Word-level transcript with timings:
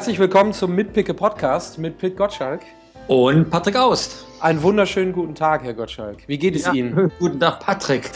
Herzlich 0.00 0.18
willkommen 0.18 0.54
zum 0.54 0.74
Mitpicke 0.74 1.12
Podcast 1.12 1.78
mit 1.78 1.98
Pit 1.98 2.16
Gottschalk. 2.16 2.62
Und 3.06 3.50
Patrick 3.50 3.76
Aust. 3.76 4.24
Einen 4.40 4.62
wunderschönen 4.62 5.12
guten 5.12 5.34
Tag, 5.34 5.62
Herr 5.62 5.74
Gottschalk. 5.74 6.26
Wie 6.26 6.38
geht 6.38 6.56
es 6.56 6.64
Ja, 6.64 6.72
Ihnen? 6.72 7.12
Guten 7.18 7.38
Tag, 7.38 7.60
Patrick. 7.60 8.10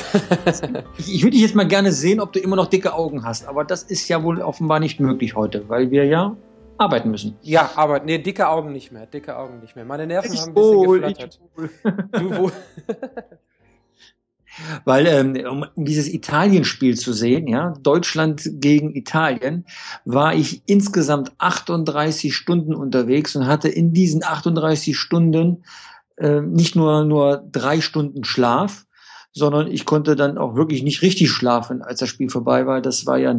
ich 0.96 1.14
ich 1.16 1.22
würde 1.22 1.32
dich 1.32 1.42
jetzt 1.42 1.54
mal 1.54 1.68
gerne 1.68 1.92
sehen, 1.92 2.20
ob 2.20 2.32
du 2.32 2.40
immer 2.40 2.56
noch 2.56 2.68
dicke 2.68 2.94
Augen 2.94 3.22
hast. 3.22 3.46
Aber 3.46 3.64
das 3.64 3.82
ist 3.82 4.08
ja 4.08 4.22
wohl 4.22 4.40
offenbar 4.40 4.80
nicht 4.80 4.98
möglich 4.98 5.36
heute, 5.36 5.68
weil 5.68 5.90
wir 5.90 6.06
ja 6.06 6.34
arbeiten 6.78 7.10
müssen. 7.10 7.36
Ja, 7.42 7.70
aber 7.76 8.00
nee, 8.00 8.16
dicke 8.16 8.48
Augen 8.48 8.72
nicht 8.72 8.90
mehr. 8.90 9.04
Dicke 9.04 9.36
Augen 9.36 9.60
nicht 9.60 9.76
mehr. 9.76 9.84
Meine 9.84 10.06
Nerven 10.06 10.32
Ich 10.32 10.40
haben 10.40 10.52
ein 10.52 10.54
bisschen 10.54 10.86
wohl, 10.86 11.00
geflattert. 11.00 11.38
ich 11.58 12.18
Du 12.18 12.36
wo? 12.38 12.50
Weil 14.84 15.06
ähm, 15.06 15.36
um 15.48 15.84
dieses 15.84 16.12
Italien-Spiel 16.12 16.96
zu 16.96 17.12
sehen, 17.12 17.48
ja, 17.48 17.74
Deutschland 17.82 18.42
gegen 18.54 18.94
Italien, 18.94 19.64
war 20.04 20.34
ich 20.34 20.62
insgesamt 20.66 21.32
38 21.38 22.34
Stunden 22.34 22.74
unterwegs 22.74 23.34
und 23.36 23.46
hatte 23.46 23.68
in 23.68 23.92
diesen 23.92 24.24
38 24.24 24.96
Stunden 24.96 25.64
äh, 26.16 26.40
nicht 26.40 26.76
nur 26.76 27.04
nur 27.04 27.44
drei 27.50 27.80
Stunden 27.80 28.24
Schlaf, 28.24 28.86
sondern 29.32 29.66
ich 29.66 29.84
konnte 29.84 30.14
dann 30.14 30.38
auch 30.38 30.54
wirklich 30.54 30.82
nicht 30.82 31.02
richtig 31.02 31.30
schlafen, 31.30 31.82
als 31.82 32.00
das 32.00 32.08
Spiel 32.08 32.30
vorbei 32.30 32.66
war. 32.66 32.80
Das 32.80 33.06
war 33.06 33.18
ja 33.18 33.34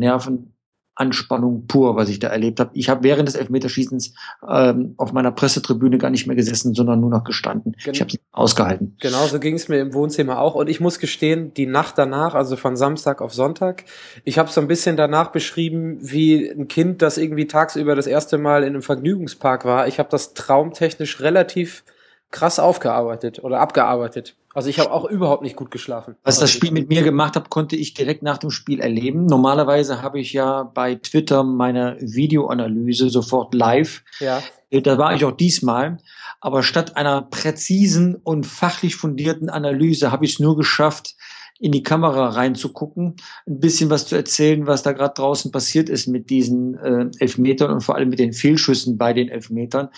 Nervenanspannung 0.97 1.67
pur, 1.67 1.95
was 1.95 2.09
ich 2.09 2.19
da 2.19 2.29
erlebt 2.29 2.59
habe. 2.59 2.71
Ich 2.73 2.89
habe 2.89 3.03
während 3.03 3.27
des 3.27 3.35
Elfmeterschießens 3.35 4.13
ähm, 4.47 4.93
auf 4.97 5.11
meiner 5.13 5.31
Pressetribüne 5.31 5.97
gar 5.97 6.09
nicht 6.09 6.27
mehr 6.27 6.35
gesessen, 6.35 6.73
sondern 6.73 6.99
nur 7.01 7.09
noch 7.09 7.23
gestanden. 7.23 7.75
Gen- 7.83 7.93
Ich 7.93 8.01
habe 8.01 8.11
es 8.11 8.19
ausgehalten. 8.31 8.95
Genauso 9.01 9.39
ging 9.39 9.55
es 9.55 9.67
mir 9.67 9.79
im 9.79 9.93
Wohnzimmer 9.93 10.39
auch. 10.39 10.55
Und 10.55 10.69
ich 10.69 10.79
muss 10.79 10.99
gestehen, 10.99 11.53
die 11.53 11.65
Nacht 11.65 11.97
danach, 11.97 12.33
also 12.33 12.55
von 12.55 12.75
Samstag 12.75 13.21
auf 13.21 13.33
Sonntag, 13.33 13.83
ich 14.23 14.37
habe 14.37 14.49
so 14.49 14.61
ein 14.61 14.67
bisschen 14.67 14.95
danach 14.97 15.31
beschrieben, 15.31 15.97
wie 16.01 16.49
ein 16.49 16.67
Kind, 16.67 17.01
das 17.01 17.17
irgendwie 17.17 17.47
tagsüber 17.47 17.95
das 17.95 18.07
erste 18.07 18.37
Mal 18.37 18.63
in 18.63 18.69
einem 18.69 18.81
Vergnügungspark 18.81 19.65
war. 19.65 19.87
Ich 19.87 19.99
habe 19.99 20.09
das 20.09 20.33
traumtechnisch 20.33 21.19
relativ 21.21 21.83
krass 22.31 22.59
aufgearbeitet 22.59 23.43
oder 23.43 23.59
abgearbeitet. 23.59 24.35
Also 24.55 24.69
ich 24.69 24.79
habe 24.79 24.91
auch 24.91 25.03
überhaupt 25.05 25.43
nicht 25.43 25.57
gut 25.57 25.69
geschlafen. 25.69 26.15
Was 26.23 26.35
das 26.35 26.43
Also- 26.43 26.53
Spiel 26.53 26.71
mit 26.71 26.87
mir 26.89 27.03
gemacht 27.03 27.35
hat, 27.35 27.49
konnte 27.49 27.75
ich 27.75 27.93
direkt 27.93 28.23
nach 28.23 28.37
dem 28.37 28.51
Spiel 28.51 28.79
erleben. 28.79 29.25
Normalerweise 29.25 30.01
habe 30.01 30.19
ich 30.19 30.31
ja 30.33 30.63
bei 30.63 30.95
Twitter 30.95 31.43
meine 31.43 31.97
Videoanalyse 31.99 33.09
sofort 33.09 33.53
live. 33.53 34.01
Ja. 34.19 34.41
Äh, 34.69 34.81
Da 34.81 34.97
war 34.97 35.13
ich 35.13 35.25
auch 35.25 35.33
diesmal. 35.35 35.97
Aber 36.39 36.63
statt 36.63 36.95
einer 36.95 37.21
präzisen 37.21 38.15
und 38.15 38.45
fachlich 38.45 38.95
fundierten 38.95 39.49
Analyse 39.49 40.11
habe 40.11 40.25
ich 40.25 40.33
es 40.33 40.39
nur 40.39 40.55
geschafft, 40.55 41.15
in 41.59 41.71
die 41.71 41.83
Kamera 41.83 42.29
reinzugucken, 42.29 43.15
ein 43.47 43.59
bisschen 43.59 43.89
was 43.89 44.07
zu 44.07 44.15
erzählen, 44.15 44.67
was 44.67 44.83
da 44.83 44.91
gerade 44.91 45.13
draußen 45.13 45.51
passiert 45.51 45.89
ist 45.89 46.07
mit 46.07 46.29
diesen 46.29 46.75
äh, 46.75 47.09
Elfmetern 47.19 47.71
und 47.71 47.81
vor 47.81 47.95
allem 47.95 48.09
mit 48.09 48.19
den 48.19 48.33
Fehlschüssen 48.33 48.97
bei 48.97 49.13
den 49.13 49.29
Elfmetern. 49.29 49.89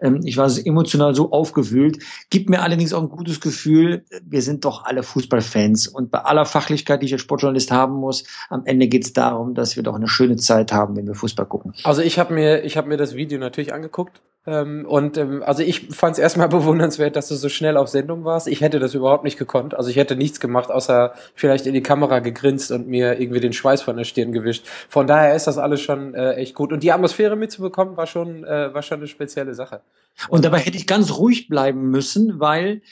Ähm, 0.00 0.20
ich 0.24 0.36
war 0.36 0.50
emotional 0.64 1.14
so 1.14 1.30
aufgewühlt, 1.30 2.02
gibt 2.30 2.50
mir 2.50 2.62
allerdings 2.62 2.92
auch 2.92 3.02
ein 3.02 3.08
gutes 3.08 3.40
Gefühl, 3.40 4.04
wir 4.24 4.42
sind 4.42 4.64
doch 4.64 4.84
alle 4.84 5.04
Fußballfans 5.04 5.86
und 5.86 6.10
bei 6.10 6.18
aller 6.18 6.46
Fachlichkeit, 6.46 7.02
die 7.02 7.06
ich 7.06 7.12
als 7.12 7.22
Sportjournalist 7.22 7.70
haben 7.70 7.94
muss, 7.94 8.24
am 8.48 8.66
Ende 8.66 8.88
geht 8.88 9.04
es 9.04 9.12
darum, 9.12 9.54
dass 9.54 9.76
wir 9.76 9.84
doch 9.84 9.94
eine 9.94 10.08
schöne 10.08 10.36
Zeit 10.36 10.72
haben, 10.72 10.96
wenn 10.96 11.06
wir 11.06 11.14
Fußball 11.14 11.46
gucken. 11.46 11.74
Also 11.84 12.02
ich 12.02 12.18
habe 12.18 12.34
mir, 12.34 12.64
ich 12.64 12.76
habe 12.76 12.88
mir 12.88 12.96
das 12.96 13.14
Video 13.14 13.38
natürlich 13.38 13.72
angeguckt 13.72 14.20
ähm, 14.46 14.84
und 14.86 15.16
ähm, 15.16 15.42
also 15.42 15.62
ich 15.62 15.88
fand 15.88 16.14
es 16.14 16.18
erstmal 16.18 16.48
bewundernswert, 16.50 17.16
dass 17.16 17.28
du 17.28 17.34
so 17.34 17.48
schnell 17.48 17.76
auf 17.76 17.88
Sendung 17.88 18.24
warst. 18.24 18.46
Ich 18.46 18.60
hätte 18.60 18.78
das 18.78 18.94
überhaupt 18.94 19.24
nicht 19.24 19.38
gekonnt. 19.38 19.74
Also 19.74 19.88
ich 19.88 19.96
hätte 19.96 20.16
nichts 20.16 20.38
gemacht, 20.38 20.70
außer 20.70 21.14
vielleicht 21.34 21.66
in 21.66 21.72
die 21.72 21.82
Kamera 21.82 22.18
gegrinst 22.18 22.70
und 22.70 22.86
mir 22.86 23.18
irgendwie 23.20 23.40
den 23.40 23.52
Schweiß 23.52 23.82
von 23.82 23.96
der 23.96 24.04
Stirn 24.04 24.32
gewischt. 24.32 24.66
Von 24.88 25.06
daher 25.06 25.34
ist 25.34 25.46
das 25.46 25.56
alles 25.56 25.80
schon 25.80 26.14
äh, 26.14 26.34
echt 26.34 26.54
gut 26.54 26.72
und 26.72 26.82
die 26.82 26.92
Atmosphäre 26.92 27.36
mitzubekommen 27.36 27.96
war 27.96 28.06
schon, 28.06 28.44
äh, 28.44 28.74
war 28.74 28.82
schon 28.82 28.98
eine 28.98 29.06
spezielle 29.06 29.54
Sache. 29.54 29.80
Und 30.28 30.44
dabei 30.44 30.58
hätte 30.58 30.76
ich 30.76 30.86
ganz 30.86 31.16
ruhig 31.16 31.48
bleiben 31.48 31.90
müssen, 31.90 32.38
weil 32.38 32.82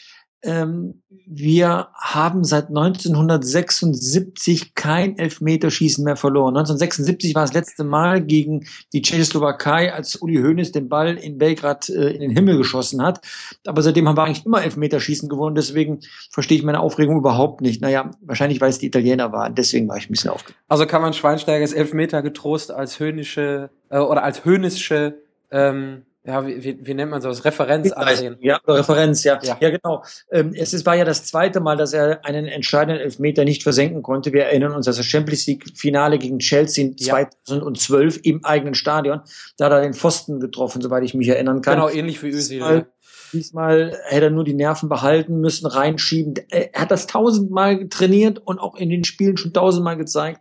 ähm, 0.42 1.02
wir 1.26 1.88
haben 1.94 2.44
seit 2.44 2.68
1976 2.68 4.74
kein 4.74 5.16
Elfmeterschießen 5.16 6.04
mehr 6.04 6.16
verloren. 6.16 6.56
1976 6.56 7.34
war 7.34 7.42
das 7.42 7.52
letzte 7.52 7.84
Mal 7.84 8.22
gegen 8.22 8.66
die 8.92 9.02
Tschechoslowakei, 9.02 9.92
als 9.92 10.16
Uli 10.16 10.42
Hoeneß 10.42 10.72
den 10.72 10.88
Ball 10.88 11.16
in 11.16 11.38
Belgrad 11.38 11.88
äh, 11.88 12.10
in 12.10 12.20
den 12.20 12.32
Himmel 12.32 12.58
geschossen 12.58 13.02
hat. 13.02 13.20
Aber 13.66 13.82
seitdem 13.82 14.08
haben 14.08 14.16
wir 14.16 14.24
eigentlich 14.24 14.44
immer 14.44 14.62
Elfmeterschießen 14.62 15.28
gewonnen. 15.28 15.54
Deswegen 15.54 16.00
verstehe 16.30 16.58
ich 16.58 16.64
meine 16.64 16.80
Aufregung 16.80 17.18
überhaupt 17.18 17.60
nicht. 17.60 17.80
Naja, 17.80 18.10
wahrscheinlich, 18.20 18.60
weil 18.60 18.70
es 18.70 18.78
die 18.78 18.86
Italiener 18.86 19.32
waren. 19.32 19.54
Deswegen 19.54 19.88
war 19.88 19.96
ich 19.96 20.08
ein 20.08 20.12
bisschen 20.12 20.30
aufgeregt. 20.30 20.58
Also 20.68 20.86
kann 20.86 21.02
man 21.02 21.12
Schweinsteigers 21.12 21.72
Elfmeter 21.72 22.22
getrost 22.22 22.72
als 22.72 22.98
höhnische 22.98 23.70
äh, 23.90 23.98
oder 23.98 24.24
als 24.24 24.44
hönische 24.44 25.18
ähm, 25.50 26.02
ja, 26.24 26.46
wie, 26.46 26.62
wie, 26.62 26.86
wie 26.86 26.94
nennt 26.94 27.10
man 27.10 27.20
sowas? 27.20 27.44
Referenz 27.44 27.90
ansehen. 27.90 28.36
Ja, 28.40 28.60
Referenz, 28.68 29.24
ja. 29.24 29.40
Ja. 29.42 29.58
Ja, 29.60 29.70
genau. 29.70 30.04
Ähm, 30.30 30.54
es 30.54 30.72
ist, 30.72 30.86
war 30.86 30.94
ja 30.94 31.04
das 31.04 31.24
zweite 31.24 31.58
Mal, 31.58 31.76
dass 31.76 31.92
er 31.92 32.24
einen 32.24 32.46
entscheidenden 32.46 33.00
Elfmeter 33.00 33.44
nicht 33.44 33.64
versenken 33.64 34.02
konnte. 34.02 34.32
Wir 34.32 34.44
erinnern 34.44 34.72
uns, 34.72 34.86
dass 34.86 34.98
das 34.98 35.06
Champions 35.06 35.48
League-Finale 35.48 36.18
gegen 36.18 36.38
Chelsea 36.38 36.90
Ja. 36.96 37.26
2012 37.44 38.20
im 38.22 38.44
eigenen 38.44 38.74
Stadion, 38.74 39.22
da 39.56 39.64
hat 39.64 39.72
er 39.72 39.80
den 39.80 39.94
Pfosten 39.94 40.38
getroffen, 40.38 40.80
soweit 40.80 41.02
ich 41.02 41.14
mich 41.14 41.26
erinnern 41.26 41.60
kann. 41.60 41.74
Genau, 41.74 41.88
ähnlich 41.88 42.22
wie 42.22 42.28
Özil. 42.28 42.58
Diesmal, 42.58 42.76
ja. 42.76 42.86
diesmal 43.32 43.98
hätte 44.04 44.26
er 44.26 44.30
nur 44.30 44.44
die 44.44 44.54
Nerven 44.54 44.88
behalten 44.88 45.40
müssen, 45.40 45.66
reinschieben. 45.66 46.34
Er 46.50 46.70
hat 46.80 46.92
das 46.92 47.08
tausendmal 47.08 47.88
trainiert 47.88 48.38
und 48.38 48.60
auch 48.60 48.76
in 48.76 48.90
den 48.90 49.02
Spielen 49.02 49.36
schon 49.36 49.52
tausendmal 49.52 49.96
gezeigt, 49.96 50.40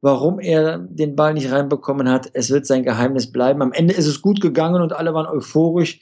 warum 0.00 0.40
er 0.40 0.78
den 0.78 1.16
Ball 1.16 1.34
nicht 1.34 1.50
reinbekommen 1.50 2.08
hat. 2.08 2.30
Es 2.32 2.50
wird 2.50 2.66
sein 2.66 2.84
Geheimnis 2.84 3.30
bleiben. 3.30 3.62
Am 3.62 3.72
Ende 3.72 3.94
ist 3.94 4.06
es 4.06 4.22
gut 4.22 4.40
gegangen 4.40 4.82
und 4.82 4.92
alle 4.92 5.14
waren 5.14 5.26
euphorisch. 5.26 6.00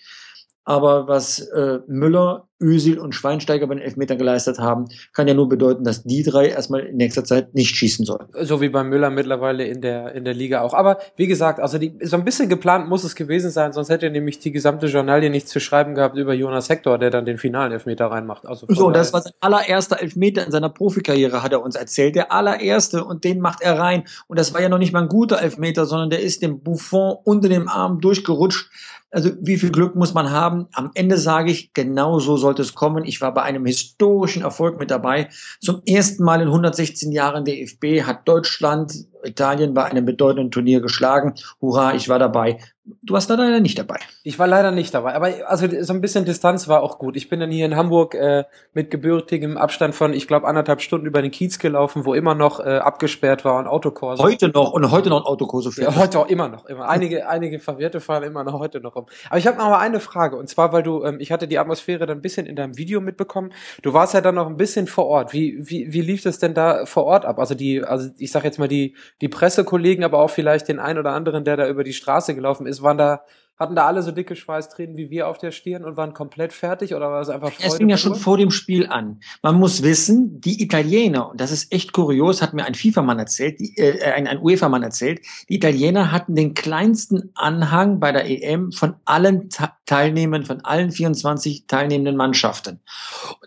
Aber 0.64 1.08
was 1.08 1.40
äh, 1.40 1.80
Müller, 1.86 2.47
Özil 2.60 2.98
und 2.98 3.14
Schweinsteiger 3.14 3.66
bei 3.66 3.74
den 3.74 3.82
Elfmetern 3.82 4.18
geleistet 4.18 4.58
haben, 4.58 4.86
kann 5.12 5.28
ja 5.28 5.34
nur 5.34 5.48
bedeuten, 5.48 5.84
dass 5.84 6.02
die 6.02 6.22
drei 6.22 6.48
erstmal 6.48 6.80
in 6.80 6.96
nächster 6.96 7.24
Zeit 7.24 7.54
nicht 7.54 7.74
schießen 7.76 8.04
sollen. 8.04 8.26
So 8.40 8.60
wie 8.60 8.68
bei 8.68 8.82
Müller 8.82 9.10
mittlerweile 9.10 9.64
in 9.64 9.80
der, 9.80 10.14
in 10.14 10.24
der 10.24 10.34
Liga 10.34 10.62
auch. 10.62 10.74
Aber 10.74 10.98
wie 11.16 11.26
gesagt, 11.26 11.60
also 11.60 11.78
die, 11.78 11.96
so 12.02 12.16
ein 12.16 12.24
bisschen 12.24 12.48
geplant 12.48 12.88
muss 12.88 13.04
es 13.04 13.14
gewesen 13.14 13.50
sein, 13.50 13.72
sonst 13.72 13.88
hätte 13.90 14.10
nämlich 14.10 14.38
die 14.38 14.52
gesamte 14.52 14.86
Journalie 14.86 15.30
nichts 15.30 15.50
zu 15.50 15.60
schreiben 15.60 15.94
gehabt 15.94 16.16
über 16.16 16.34
Jonas 16.34 16.68
Hector, 16.68 16.98
der 16.98 17.10
dann 17.10 17.24
den 17.24 17.38
finalen 17.38 17.72
Elfmeter 17.72 18.06
reinmacht. 18.06 18.46
Also 18.46 18.66
So, 18.68 18.90
das 18.90 19.12
war 19.12 19.22
sein 19.22 19.32
allererster 19.40 20.00
Elfmeter 20.00 20.44
in 20.44 20.50
seiner 20.50 20.68
Profikarriere, 20.68 21.42
hat 21.42 21.52
er 21.52 21.62
uns 21.62 21.76
erzählt. 21.76 22.16
Der 22.16 22.32
allererste 22.32 23.04
und 23.04 23.24
den 23.24 23.40
macht 23.40 23.62
er 23.62 23.78
rein. 23.78 24.04
Und 24.26 24.38
das 24.38 24.52
war 24.52 24.60
ja 24.60 24.68
noch 24.68 24.78
nicht 24.78 24.92
mal 24.92 25.02
ein 25.02 25.08
guter 25.08 25.40
Elfmeter, 25.40 25.86
sondern 25.86 26.10
der 26.10 26.22
ist 26.22 26.42
dem 26.42 26.60
Buffon 26.60 27.16
unter 27.24 27.48
dem 27.48 27.68
Arm 27.68 28.00
durchgerutscht. 28.00 28.70
Also 29.10 29.30
wie 29.40 29.56
viel 29.56 29.70
Glück 29.70 29.94
muss 29.94 30.12
man 30.12 30.30
haben? 30.30 30.66
Am 30.72 30.90
Ende 30.94 31.16
sage 31.16 31.50
ich, 31.50 31.72
genau 31.72 32.18
so 32.18 32.36
sollte 32.48 32.62
es 32.62 32.74
kommen. 32.74 33.04
Ich 33.04 33.20
war 33.20 33.34
bei 33.34 33.42
einem 33.42 33.66
historischen 33.66 34.42
Erfolg 34.42 34.80
mit 34.80 34.90
dabei. 34.90 35.28
Zum 35.60 35.82
ersten 35.86 36.24
Mal 36.24 36.40
in 36.40 36.48
116 36.48 37.12
Jahren 37.12 37.44
DFB 37.44 38.04
hat 38.06 38.26
Deutschland 38.26 39.06
Italien 39.22 39.74
bei 39.74 39.84
einem 39.84 40.06
bedeutenden 40.06 40.50
Turnier 40.50 40.80
geschlagen. 40.80 41.34
Hurra, 41.60 41.94
ich 41.94 42.08
war 42.08 42.18
dabei. 42.18 42.58
Du 43.02 43.14
warst 43.14 43.28
da 43.28 43.34
leider 43.34 43.60
nicht 43.60 43.78
dabei. 43.78 43.96
Ich 44.22 44.38
war 44.38 44.46
leider 44.46 44.70
nicht 44.70 44.94
dabei, 44.94 45.14
aber 45.14 45.30
also 45.46 45.66
so 45.82 45.92
ein 45.92 46.00
bisschen 46.00 46.24
Distanz 46.24 46.68
war 46.68 46.82
auch 46.82 46.98
gut. 46.98 47.16
Ich 47.16 47.28
bin 47.28 47.40
dann 47.40 47.50
hier 47.50 47.66
in 47.66 47.76
Hamburg 47.76 48.14
äh, 48.14 48.44
mit 48.72 48.90
gebürtigem 48.90 49.56
Abstand 49.56 49.94
von, 49.94 50.12
ich 50.12 50.26
glaube, 50.26 50.46
anderthalb 50.46 50.80
Stunden 50.80 51.06
über 51.06 51.20
den 51.22 51.30
Kiez 51.30 51.58
gelaufen, 51.58 52.04
wo 52.04 52.14
immer 52.14 52.34
noch 52.34 52.60
äh, 52.60 52.78
abgesperrt 52.78 53.44
war 53.44 53.58
und 53.58 53.66
Autokurse. 53.66 54.22
Heute 54.22 54.48
noch 54.48 54.72
und 54.72 54.90
heute 54.90 55.10
noch 55.10 55.20
ein 55.20 55.26
Autokurse 55.26 55.70
Ja, 55.82 55.94
heute 55.96 56.18
auch 56.18 56.28
immer 56.28 56.48
noch, 56.48 56.66
immer. 56.66 56.88
Einige, 56.88 57.28
einige 57.28 57.58
Verwirrte 57.58 58.00
fahren 58.00 58.22
immer 58.22 58.44
noch 58.44 58.58
heute 58.58 58.80
noch 58.80 58.96
rum. 58.96 59.06
Aber 59.28 59.38
ich 59.38 59.46
habe 59.46 59.58
noch 59.58 59.68
mal 59.68 59.78
eine 59.78 60.00
Frage 60.00 60.36
und 60.36 60.48
zwar, 60.48 60.72
weil 60.72 60.82
du, 60.82 61.04
ähm, 61.04 61.18
ich 61.20 61.32
hatte 61.32 61.48
die 61.48 61.58
Atmosphäre 61.58 62.06
dann 62.06 62.18
ein 62.18 62.22
bisschen 62.22 62.46
in 62.46 62.56
deinem 62.56 62.78
Video 62.78 63.00
mitbekommen. 63.00 63.52
Du 63.82 63.92
warst 63.92 64.14
ja 64.14 64.20
dann 64.20 64.34
noch 64.34 64.46
ein 64.46 64.56
bisschen 64.56 64.86
vor 64.86 65.06
Ort. 65.06 65.32
Wie, 65.32 65.58
wie, 65.58 65.92
wie 65.92 66.00
lief 66.00 66.22
das 66.22 66.38
denn 66.38 66.54
da 66.54 66.86
vor 66.86 67.04
Ort 67.04 67.24
ab? 67.24 67.38
Also 67.38 67.54
die, 67.54 67.82
also 67.82 68.08
ich 68.18 68.32
sag 68.32 68.44
jetzt 68.44 68.58
mal 68.58 68.68
die, 68.68 68.94
die 69.20 69.28
Pressekollegen, 69.28 70.04
aber 70.04 70.20
auch 70.20 70.30
vielleicht 70.30 70.68
den 70.68 70.78
einen 70.78 70.98
oder 70.98 71.12
anderen, 71.12 71.44
der 71.44 71.56
da 71.56 71.68
über 71.68 71.84
die 71.84 71.92
Straße 71.92 72.34
gelaufen 72.34 72.66
ist, 72.66 72.77
waren 72.82 72.98
da, 72.98 73.22
hatten 73.58 73.74
da 73.74 73.86
alle 73.86 74.02
so 74.02 74.12
dicke 74.12 74.36
Schweißtränen 74.36 74.96
wie 74.96 75.10
wir 75.10 75.26
auf 75.26 75.38
der 75.38 75.50
Stirn 75.50 75.84
und 75.84 75.96
waren 75.96 76.14
komplett 76.14 76.52
fertig 76.52 76.94
oder 76.94 77.10
war 77.10 77.20
es 77.20 77.28
einfach 77.28 77.52
Freude? 77.52 77.68
Es 77.68 77.76
fing 77.76 77.88
ja 77.88 77.96
schon 77.96 78.14
vor 78.14 78.38
dem 78.38 78.52
Spiel 78.52 78.86
an. 78.86 79.20
Man 79.42 79.56
muss 79.56 79.82
wissen, 79.82 80.40
die 80.40 80.62
Italiener, 80.62 81.28
und 81.30 81.40
das 81.40 81.50
ist 81.50 81.72
echt 81.72 81.92
kurios, 81.92 82.40
hat 82.40 82.54
mir 82.54 82.64
ein 82.64 82.74
FIFA-Mann 82.74 83.18
erzählt, 83.18 83.58
die, 83.58 83.76
äh, 83.76 84.12
ein, 84.12 84.28
ein 84.28 84.38
UEFA-Mann 84.38 84.84
erzählt, 84.84 85.22
die 85.48 85.56
Italiener 85.56 86.12
hatten 86.12 86.36
den 86.36 86.54
kleinsten 86.54 87.32
Anhang 87.34 87.98
bei 87.98 88.12
der 88.12 88.30
EM 88.30 88.70
von 88.70 88.94
allen 89.04 89.48
Teilnehmern, 89.86 90.44
von 90.44 90.60
allen 90.64 90.92
24 90.92 91.66
teilnehmenden 91.66 92.16
Mannschaften. 92.16 92.80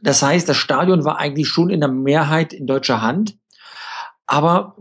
Das 0.02 0.22
heißt, 0.22 0.50
das 0.50 0.58
Stadion 0.58 1.06
war 1.06 1.20
eigentlich 1.20 1.48
schon 1.48 1.70
in 1.70 1.80
der 1.80 1.90
Mehrheit 1.90 2.52
in 2.52 2.68
deutscher 2.68 3.02
Hand. 3.02 3.38
Aber 4.28 4.76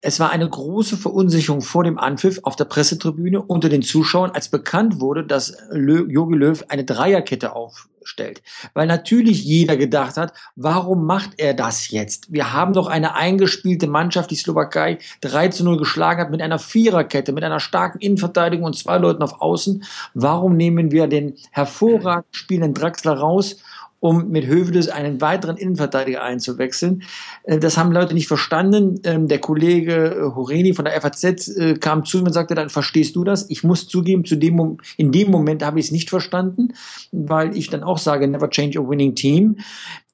es 0.00 0.20
war 0.20 0.30
eine 0.30 0.48
große 0.48 0.96
Verunsicherung 0.96 1.60
vor 1.60 1.82
dem 1.82 1.98
Anpfiff 1.98 2.40
auf 2.44 2.54
der 2.54 2.66
Pressetribüne 2.66 3.42
unter 3.42 3.68
den 3.68 3.82
Zuschauern, 3.82 4.30
als 4.30 4.48
bekannt 4.48 5.00
wurde, 5.00 5.26
dass 5.26 5.56
Jogi 5.72 6.36
Löw 6.36 6.64
eine 6.68 6.84
Dreierkette 6.84 7.56
aufstellt. 7.56 8.42
Weil 8.74 8.86
natürlich 8.86 9.42
jeder 9.42 9.76
gedacht 9.76 10.16
hat, 10.16 10.34
warum 10.54 11.04
macht 11.04 11.32
er 11.38 11.52
das 11.52 11.90
jetzt? 11.90 12.32
Wir 12.32 12.52
haben 12.52 12.74
doch 12.74 12.86
eine 12.86 13.16
eingespielte 13.16 13.88
Mannschaft, 13.88 14.30
die 14.30 14.36
Slowakei 14.36 14.98
3 15.22 15.48
zu 15.48 15.64
0 15.64 15.78
geschlagen 15.78 16.20
hat 16.20 16.30
mit 16.30 16.42
einer 16.42 16.60
Viererkette, 16.60 17.32
mit 17.32 17.42
einer 17.42 17.60
starken 17.60 17.98
Innenverteidigung 17.98 18.66
und 18.66 18.76
zwei 18.76 18.98
Leuten 18.98 19.24
auf 19.24 19.40
Außen. 19.40 19.82
Warum 20.14 20.56
nehmen 20.56 20.92
wir 20.92 21.08
den 21.08 21.34
hervorragend 21.50 22.36
spielenden 22.36 22.74
Draxler 22.74 23.14
raus 23.14 23.56
um 24.00 24.28
mit 24.28 24.46
Hövedes 24.46 24.88
einen 24.88 25.20
weiteren 25.20 25.56
Innenverteidiger 25.56 26.22
einzuwechseln. 26.22 27.02
Äh, 27.44 27.58
das 27.58 27.76
haben 27.76 27.92
Leute 27.92 28.14
nicht 28.14 28.28
verstanden. 28.28 29.00
Ähm, 29.04 29.28
der 29.28 29.40
Kollege 29.40 30.14
äh, 30.14 30.34
Horeni 30.34 30.74
von 30.74 30.84
der 30.84 31.00
FAZ 31.00 31.48
äh, 31.48 31.74
kam 31.74 32.04
zu 32.04 32.18
mir 32.18 32.26
und 32.26 32.32
sagte, 32.32 32.54
dann 32.54 32.70
verstehst 32.70 33.16
du 33.16 33.24
das? 33.24 33.48
Ich 33.50 33.64
muss 33.64 33.88
zugeben, 33.88 34.24
zu 34.24 34.36
dem, 34.36 34.78
in 34.96 35.12
dem 35.12 35.30
Moment 35.30 35.64
habe 35.64 35.80
ich 35.80 35.86
es 35.86 35.92
nicht 35.92 36.10
verstanden, 36.10 36.74
weil 37.12 37.56
ich 37.56 37.70
dann 37.70 37.82
auch 37.82 37.98
sage, 37.98 38.28
never 38.28 38.50
change 38.50 38.78
a 38.78 38.88
winning 38.88 39.14
team. 39.14 39.58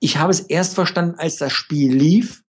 Ich 0.01 0.19
habe 0.19 0.31
es 0.31 0.41
erst 0.41 0.75
verstanden, 0.75 1.17
als 1.19 1.37
das 1.37 1.53
Spiel 1.53 1.95
lief. 1.95 2.43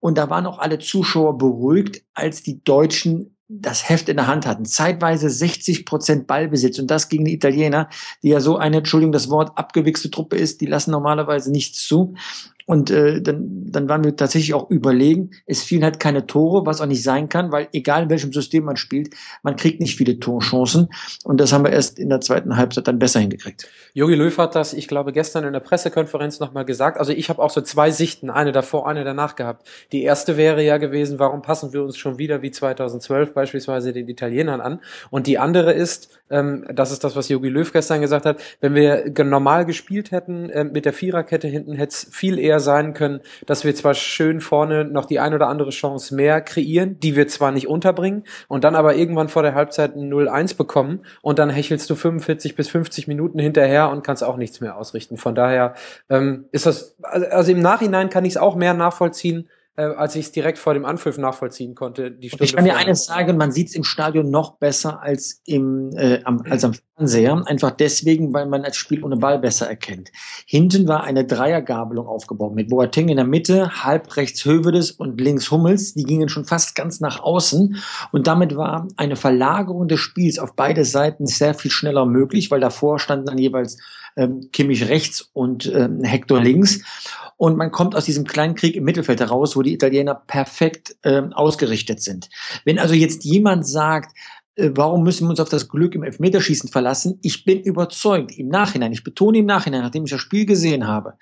Und 0.00 0.18
da 0.18 0.28
waren 0.30 0.46
auch 0.46 0.58
alle 0.58 0.80
Zuschauer 0.80 1.38
beruhigt, 1.38 2.02
als 2.12 2.42
die 2.42 2.62
Deutschen 2.64 3.36
das 3.48 3.88
Heft 3.88 4.08
in 4.08 4.16
der 4.16 4.26
Hand 4.26 4.46
hatten. 4.46 4.64
Zeitweise 4.64 5.28
60 5.28 5.84
Prozent 5.84 6.26
Ballbesitz 6.26 6.78
und 6.78 6.90
das 6.90 7.08
gegen 7.08 7.24
die 7.24 7.34
Italiener, 7.34 7.88
die 8.22 8.28
ja 8.28 8.40
so 8.40 8.56
eine, 8.56 8.78
Entschuldigung, 8.78 9.12
das 9.12 9.28
Wort 9.30 9.56
abgewichste 9.56 10.10
Truppe 10.10 10.36
ist, 10.36 10.60
die 10.60 10.66
lassen 10.66 10.90
normalerweise 10.90 11.50
nichts 11.50 11.86
zu. 11.86 12.14
Und 12.66 12.90
äh, 12.90 13.20
dann, 13.20 13.70
dann 13.70 13.88
waren 13.88 14.04
wir 14.04 14.16
tatsächlich 14.16 14.54
auch 14.54 14.70
überlegen. 14.70 15.30
Es 15.46 15.62
fielen 15.62 15.84
halt 15.84 16.00
keine 16.00 16.26
Tore, 16.26 16.66
was 16.66 16.80
auch 16.80 16.86
nicht 16.86 17.02
sein 17.02 17.28
kann, 17.28 17.52
weil 17.52 17.68
egal 17.72 18.04
in 18.04 18.10
welchem 18.10 18.32
System 18.32 18.64
man 18.64 18.76
spielt, 18.76 19.14
man 19.42 19.56
kriegt 19.56 19.80
nicht 19.80 19.96
viele 19.96 20.18
Torchancen. 20.18 20.88
Und 21.24 21.40
das 21.40 21.52
haben 21.52 21.64
wir 21.64 21.72
erst 21.72 21.98
in 21.98 22.08
der 22.08 22.20
zweiten 22.20 22.56
Halbzeit 22.56 22.88
dann 22.88 22.98
besser 22.98 23.20
hingekriegt. 23.20 23.68
Jogi 23.94 24.14
Löw 24.14 24.36
hat 24.38 24.54
das, 24.54 24.72
ich 24.72 24.88
glaube, 24.88 25.12
gestern 25.12 25.44
in 25.44 25.52
der 25.52 25.60
Pressekonferenz 25.60 26.40
nochmal 26.40 26.64
gesagt. 26.64 26.98
Also 26.98 27.12
ich 27.12 27.28
habe 27.28 27.42
auch 27.42 27.50
so 27.50 27.60
zwei 27.60 27.90
Sichten, 27.90 28.30
eine 28.30 28.52
davor, 28.52 28.88
eine 28.88 29.04
danach 29.04 29.36
gehabt. 29.36 29.68
Die 29.92 30.02
erste 30.02 30.36
wäre 30.36 30.62
ja 30.62 30.78
gewesen, 30.78 31.18
warum 31.18 31.42
passen 31.42 31.72
wir 31.72 31.82
uns 31.82 31.96
schon 31.96 32.18
wieder 32.18 32.42
wie 32.42 32.50
2012 32.50 33.34
beispielsweise 33.34 33.92
den 33.92 34.08
Italienern 34.08 34.60
an? 34.60 34.80
Und 35.10 35.26
die 35.26 35.38
andere 35.38 35.72
ist, 35.72 36.20
ähm, 36.30 36.66
das 36.72 36.92
ist 36.92 37.04
das, 37.04 37.16
was 37.16 37.28
Jogi 37.28 37.48
Löw 37.48 37.70
gestern 37.72 38.00
gesagt 38.00 38.26
hat, 38.26 38.40
wenn 38.60 38.74
wir 38.74 39.12
normal 39.24 39.66
gespielt 39.66 40.10
hätten 40.10 40.50
äh, 40.50 40.64
mit 40.64 40.84
der 40.84 40.92
Viererkette 40.92 41.48
hinten, 41.48 41.74
hätte 41.74 41.90
es 41.90 42.08
viel 42.10 42.38
eher 42.38 42.51
sein 42.60 42.94
können, 42.94 43.20
dass 43.46 43.64
wir 43.64 43.74
zwar 43.74 43.94
schön 43.94 44.40
vorne 44.40 44.84
noch 44.84 45.06
die 45.06 45.20
ein 45.20 45.34
oder 45.34 45.48
andere 45.48 45.70
Chance 45.70 46.14
mehr 46.14 46.40
kreieren, 46.40 46.98
die 47.00 47.16
wir 47.16 47.28
zwar 47.28 47.52
nicht 47.52 47.68
unterbringen 47.68 48.24
und 48.48 48.64
dann 48.64 48.74
aber 48.74 48.94
irgendwann 48.94 49.28
vor 49.28 49.42
der 49.42 49.54
Halbzeit 49.54 49.96
ein 49.96 50.12
0-1 50.12 50.56
bekommen 50.56 51.00
und 51.20 51.38
dann 51.38 51.50
hechelst 51.50 51.88
du 51.90 51.94
45 51.94 52.54
bis 52.56 52.68
50 52.68 53.08
Minuten 53.08 53.38
hinterher 53.38 53.90
und 53.90 54.04
kannst 54.04 54.24
auch 54.24 54.36
nichts 54.36 54.60
mehr 54.60 54.76
ausrichten. 54.76 55.16
Von 55.16 55.34
daher 55.34 55.74
ähm, 56.10 56.46
ist 56.52 56.66
das, 56.66 56.96
also 57.02 57.52
im 57.52 57.60
Nachhinein 57.60 58.10
kann 58.10 58.24
ich 58.24 58.34
es 58.34 58.36
auch 58.36 58.56
mehr 58.56 58.74
nachvollziehen, 58.74 59.48
äh, 59.76 59.84
als 59.84 60.16
ich 60.16 60.26
es 60.26 60.32
direkt 60.32 60.58
vor 60.58 60.74
dem 60.74 60.84
Anpfiff 60.84 61.16
nachvollziehen 61.16 61.74
konnte. 61.74 62.10
Die 62.10 62.28
Stunde 62.28 62.44
ich 62.44 62.54
kann 62.54 62.64
dir 62.64 62.76
eines 62.76 63.06
sagen, 63.06 63.38
man 63.38 63.52
sieht 63.52 63.68
es 63.68 63.74
im 63.74 63.84
Stadion 63.84 64.30
noch 64.30 64.58
besser 64.58 65.02
als 65.02 65.40
im 65.46 65.90
äh, 65.96 66.22
am, 66.24 66.42
als 66.48 66.64
am 66.64 66.74
Fernseher, 66.96 67.42
einfach 67.46 67.70
deswegen, 67.70 68.34
weil 68.34 68.46
man 68.46 68.64
das 68.64 68.76
Spiel 68.76 69.02
ohne 69.02 69.16
Ball 69.16 69.38
besser 69.38 69.66
erkennt. 69.66 70.10
Hinten 70.46 70.88
war 70.88 71.04
eine 71.04 71.24
Dreiergabelung 71.24 72.06
aufgebaut 72.06 72.54
mit 72.54 72.68
Boateng 72.68 73.08
in 73.08 73.16
der 73.16 73.24
Mitte, 73.24 73.82
halb 73.82 74.14
rechts 74.16 74.44
Hövedes 74.44 74.90
und 74.90 75.18
links 75.18 75.50
Hummels. 75.50 75.94
Die 75.94 76.04
gingen 76.04 76.28
schon 76.28 76.44
fast 76.44 76.74
ganz 76.74 77.00
nach 77.00 77.20
außen 77.20 77.76
und 78.12 78.26
damit 78.26 78.56
war 78.56 78.88
eine 78.96 79.16
Verlagerung 79.16 79.88
des 79.88 80.00
Spiels 80.00 80.38
auf 80.38 80.54
beide 80.54 80.84
Seiten 80.84 81.26
sehr 81.26 81.54
viel 81.54 81.70
schneller 81.70 82.04
möglich, 82.04 82.50
weil 82.50 82.60
davor 82.60 82.98
standen 82.98 83.24
dann 83.26 83.38
jeweils 83.38 83.78
ähm, 84.16 84.50
Kimmich 84.52 84.88
rechts 84.88 85.30
und 85.32 85.72
ähm, 85.74 86.02
Hector 86.04 86.40
links. 86.40 86.80
Und 87.42 87.56
man 87.56 87.72
kommt 87.72 87.96
aus 87.96 88.04
diesem 88.04 88.24
kleinen 88.24 88.54
Krieg 88.54 88.76
im 88.76 88.84
Mittelfeld 88.84 89.18
heraus, 89.18 89.56
wo 89.56 89.62
die 89.62 89.72
Italiener 89.72 90.14
perfekt 90.14 90.94
ähm, 91.02 91.32
ausgerichtet 91.32 92.00
sind. 92.00 92.30
Wenn 92.64 92.78
also 92.78 92.94
jetzt 92.94 93.24
jemand 93.24 93.66
sagt, 93.66 94.16
äh, 94.54 94.70
warum 94.74 95.02
müssen 95.02 95.26
wir 95.26 95.30
uns 95.30 95.40
auf 95.40 95.48
das 95.48 95.68
Glück 95.68 95.96
im 95.96 96.04
Elfmeterschießen 96.04 96.70
verlassen? 96.70 97.18
Ich 97.20 97.44
bin 97.44 97.58
überzeugt, 97.58 98.30
im 98.38 98.46
Nachhinein, 98.46 98.92
ich 98.92 99.02
betone 99.02 99.38
im 99.38 99.46
Nachhinein, 99.46 99.80
nachdem 99.80 100.04
ich 100.04 100.12
das 100.12 100.20
Spiel 100.20 100.46
gesehen 100.46 100.86
habe, 100.86 101.14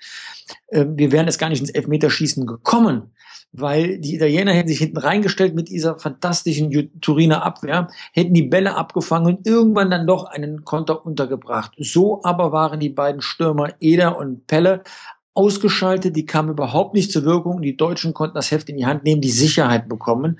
äh, 0.67 0.85
wir 0.87 1.11
wären 1.11 1.27
es 1.27 1.39
gar 1.39 1.49
nicht 1.49 1.61
ins 1.61 1.71
Elfmeterschießen 1.71 2.45
gekommen, 2.45 3.13
weil 3.51 3.97
die 3.97 4.13
Italiener 4.13 4.53
hätten 4.53 4.69
sich 4.69 4.77
hinten 4.77 4.97
reingestellt 4.97 5.55
mit 5.55 5.69
dieser 5.69 5.97
fantastischen 5.97 7.01
Turiner 7.01 7.43
Abwehr, 7.43 7.87
hätten 8.13 8.35
die 8.35 8.43
Bälle 8.43 8.75
abgefangen 8.75 9.37
und 9.37 9.47
irgendwann 9.47 9.89
dann 9.89 10.05
doch 10.05 10.25
einen 10.25 10.65
Konter 10.65 11.03
untergebracht. 11.03 11.71
So 11.79 12.23
aber 12.23 12.51
waren 12.51 12.79
die 12.79 12.89
beiden 12.89 13.21
Stürmer 13.21 13.73
Eder 13.79 14.19
und 14.19 14.45
Pelle 14.45 14.83
ausgeschaltet, 15.33 16.15
die 16.15 16.25
kamen 16.25 16.49
überhaupt 16.49 16.93
nicht 16.93 17.11
zur 17.11 17.23
Wirkung. 17.23 17.61
Die 17.61 17.77
Deutschen 17.77 18.13
konnten 18.13 18.35
das 18.35 18.51
Heft 18.51 18.69
in 18.69 18.77
die 18.77 18.85
Hand 18.85 19.03
nehmen, 19.03 19.21
die 19.21 19.31
Sicherheit 19.31 19.87
bekommen. 19.87 20.39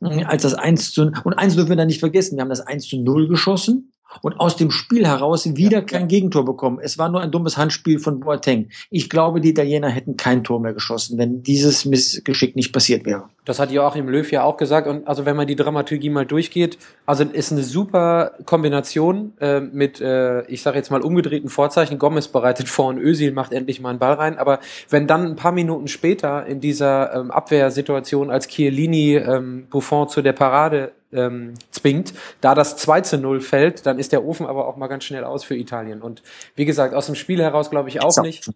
Als 0.00 0.42
das 0.42 0.54
1 0.54 0.92
zu, 0.92 1.12
und 1.24 1.34
eins 1.34 1.54
dürfen 1.54 1.70
wir 1.70 1.76
da 1.76 1.86
nicht 1.86 2.00
vergessen, 2.00 2.36
wir 2.36 2.42
haben 2.42 2.50
das 2.50 2.60
1 2.60 2.86
zu 2.86 3.00
0 3.00 3.28
geschossen 3.28 3.92
und 4.22 4.40
aus 4.40 4.56
dem 4.56 4.70
Spiel 4.70 5.06
heraus 5.06 5.56
wieder 5.56 5.82
kein 5.82 6.08
Gegentor 6.08 6.44
bekommen. 6.44 6.78
Es 6.80 6.98
war 6.98 7.08
nur 7.08 7.20
ein 7.20 7.30
dummes 7.30 7.56
Handspiel 7.56 7.98
von 7.98 8.20
Boateng. 8.20 8.68
Ich 8.90 9.10
glaube, 9.10 9.40
die 9.40 9.50
Italiener 9.50 9.88
hätten 9.88 10.16
kein 10.16 10.44
Tor 10.44 10.60
mehr 10.60 10.72
geschossen, 10.72 11.18
wenn 11.18 11.42
dieses 11.42 11.84
Missgeschick 11.84 12.56
nicht 12.56 12.72
passiert 12.72 13.04
wäre. 13.04 13.28
Das 13.44 13.60
hat 13.60 13.70
Joachim 13.70 14.08
Löw 14.08 14.30
ja 14.32 14.42
auch 14.42 14.56
gesagt. 14.56 14.88
Und 14.88 15.06
also 15.06 15.24
wenn 15.24 15.36
man 15.36 15.46
die 15.46 15.56
Dramaturgie 15.56 16.10
mal 16.10 16.26
durchgeht, 16.26 16.78
also 17.06 17.24
ist 17.24 17.52
eine 17.52 17.62
super 17.62 18.32
Kombination 18.44 19.32
äh, 19.40 19.60
mit, 19.60 20.00
äh, 20.00 20.42
ich 20.46 20.62
sage 20.62 20.76
jetzt 20.78 20.90
mal 20.90 21.00
umgedrehten 21.00 21.48
Vorzeichen. 21.48 21.98
Gomez 21.98 22.28
bereitet 22.28 22.68
vor 22.68 22.88
und 22.88 22.98
Özil 22.98 23.32
macht 23.32 23.52
endlich 23.52 23.80
mal 23.80 23.90
einen 23.90 23.98
Ball 23.98 24.14
rein. 24.14 24.38
Aber 24.38 24.58
wenn 24.90 25.06
dann 25.06 25.26
ein 25.26 25.36
paar 25.36 25.52
Minuten 25.52 25.86
später 25.88 26.44
in 26.46 26.60
dieser 26.60 27.14
ähm, 27.14 27.30
Abwehrsituation, 27.30 28.30
als 28.30 28.48
Chiellini 28.48 29.14
ähm, 29.14 29.68
Buffon 29.70 30.08
zu 30.08 30.22
der 30.22 30.32
Parade 30.32 30.92
ähm, 31.12 31.54
zwingt. 31.76 32.12
Da 32.40 32.54
das 32.54 32.76
2 32.76 33.00
zu 33.02 33.18
0 33.18 33.40
fällt, 33.40 33.86
dann 33.86 33.98
ist 33.98 34.12
der 34.12 34.24
Ofen 34.24 34.46
aber 34.46 34.66
auch 34.66 34.76
mal 34.76 34.88
ganz 34.88 35.04
schnell 35.04 35.24
aus 35.24 35.44
für 35.44 35.56
Italien. 35.56 36.02
Und 36.02 36.22
wie 36.54 36.64
gesagt, 36.64 36.94
aus 36.94 37.06
dem 37.06 37.14
Spiel 37.14 37.40
heraus 37.40 37.70
glaube 37.70 37.88
ich 37.88 38.02
auch 38.02 38.16
nicht. 38.22 38.50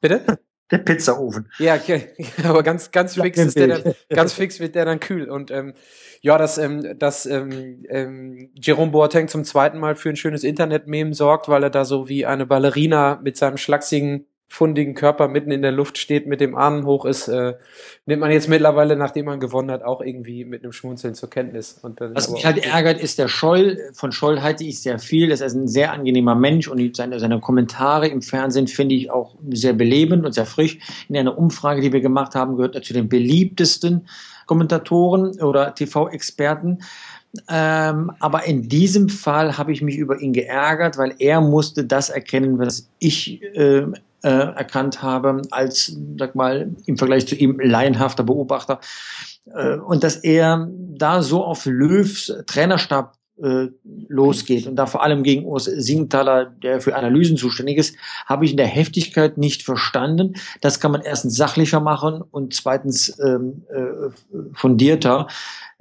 Bitte? 0.00 0.38
Der 0.70 0.78
Pizzaofen. 0.78 1.50
Ja, 1.58 1.74
okay. 1.74 2.10
aber 2.44 2.62
ganz, 2.62 2.92
ganz 2.92 3.14
fix 3.14 3.38
ist 3.38 3.56
der 3.56 3.66
dann, 3.68 3.94
ganz 4.08 4.32
fix 4.32 4.60
wird 4.60 4.74
der 4.74 4.84
dann 4.84 5.00
kühl. 5.00 5.28
Und 5.28 5.50
ähm, 5.50 5.74
ja, 6.20 6.38
dass, 6.38 6.58
ähm, 6.58 6.98
dass 6.98 7.26
ähm, 7.26 7.84
ähm, 7.88 8.50
Jerome 8.54 8.92
Boateng 8.92 9.26
zum 9.26 9.44
zweiten 9.44 9.78
Mal 9.78 9.96
für 9.96 10.10
ein 10.10 10.16
schönes 10.16 10.44
Internet-Meme 10.44 11.14
sorgt, 11.14 11.48
weil 11.48 11.64
er 11.64 11.70
da 11.70 11.84
so 11.84 12.08
wie 12.08 12.24
eine 12.24 12.46
Ballerina 12.46 13.18
mit 13.22 13.36
seinem 13.36 13.56
schlachsigen 13.56 14.26
fundigen 14.52 14.94
Körper 14.94 15.28
mitten 15.28 15.52
in 15.52 15.62
der 15.62 15.70
Luft 15.70 15.96
steht, 15.96 16.26
mit 16.26 16.40
dem 16.40 16.56
Arm 16.56 16.84
hoch 16.84 17.04
ist, 17.04 17.28
äh, 17.28 17.54
nimmt 18.06 18.20
man 18.20 18.32
jetzt 18.32 18.48
mittlerweile, 18.48 18.96
nachdem 18.96 19.26
man 19.26 19.38
gewonnen 19.38 19.70
hat, 19.70 19.84
auch 19.84 20.00
irgendwie 20.00 20.44
mit 20.44 20.64
einem 20.64 20.72
Schmunzeln 20.72 21.14
zur 21.14 21.30
Kenntnis. 21.30 21.78
Und 21.80 22.00
dann 22.00 22.16
Was 22.16 22.28
mich 22.28 22.44
halt 22.44 22.66
ärgert, 22.66 23.00
ist 23.00 23.20
der 23.20 23.28
Scholl. 23.28 23.78
Von 23.94 24.10
Scholl 24.10 24.42
halte 24.42 24.64
ich 24.64 24.82
sehr 24.82 24.98
viel. 24.98 25.28
Das 25.28 25.40
ist 25.40 25.54
ein 25.54 25.68
sehr 25.68 25.92
angenehmer 25.92 26.34
Mensch 26.34 26.66
und 26.66 26.96
seine, 26.96 27.20
seine 27.20 27.38
Kommentare 27.38 28.08
im 28.08 28.22
Fernsehen 28.22 28.66
finde 28.66 28.96
ich 28.96 29.12
auch 29.12 29.36
sehr 29.50 29.72
belebend 29.72 30.26
und 30.26 30.32
sehr 30.32 30.46
frisch. 30.46 30.78
In 31.08 31.16
einer 31.16 31.38
Umfrage, 31.38 31.80
die 31.80 31.92
wir 31.92 32.00
gemacht 32.00 32.34
haben, 32.34 32.56
gehört 32.56 32.74
er 32.74 32.82
zu 32.82 32.92
den 32.92 33.08
beliebtesten 33.08 34.08
Kommentatoren 34.46 35.40
oder 35.40 35.76
TV-Experten. 35.76 36.80
Ähm, 37.48 38.10
aber 38.18 38.46
in 38.46 38.68
diesem 38.68 39.08
Fall 39.08 39.56
habe 39.58 39.70
ich 39.70 39.80
mich 39.80 39.96
über 39.96 40.20
ihn 40.20 40.32
geärgert, 40.32 40.98
weil 40.98 41.14
er 41.20 41.40
musste 41.40 41.84
das 41.84 42.10
erkennen, 42.10 42.58
was 42.58 42.90
ich 42.98 43.40
äh, 43.54 43.86
äh, 44.22 44.28
erkannt 44.28 45.02
habe, 45.02 45.42
als, 45.50 45.96
sag 46.18 46.34
mal, 46.34 46.74
im 46.86 46.96
Vergleich 46.96 47.26
zu 47.26 47.34
ihm 47.34 47.58
laienhafter 47.60 48.22
Beobachter. 48.22 48.80
Äh, 49.54 49.76
und 49.76 50.04
dass 50.04 50.16
er 50.16 50.68
da 50.70 51.22
so 51.22 51.44
auf 51.44 51.66
Löws 51.66 52.32
Trainerstab 52.46 53.14
äh, 53.42 53.68
losgeht 54.08 54.66
und 54.66 54.76
da 54.76 54.84
vor 54.84 55.02
allem 55.02 55.22
gegen 55.22 55.46
Urs 55.46 55.64
Siegenthaler, 55.64 56.44
der 56.44 56.80
für 56.80 56.94
Analysen 56.94 57.36
zuständig 57.36 57.78
ist, 57.78 57.96
habe 58.26 58.44
ich 58.44 58.50
in 58.50 58.56
der 58.58 58.66
Heftigkeit 58.66 59.38
nicht 59.38 59.62
verstanden. 59.62 60.34
Das 60.60 60.78
kann 60.78 60.92
man 60.92 61.00
erstens 61.00 61.36
sachlicher 61.36 61.80
machen 61.80 62.22
und 62.30 62.52
zweitens 62.54 63.18
ähm, 63.18 63.62
äh, 63.70 64.10
fundierter. 64.52 65.28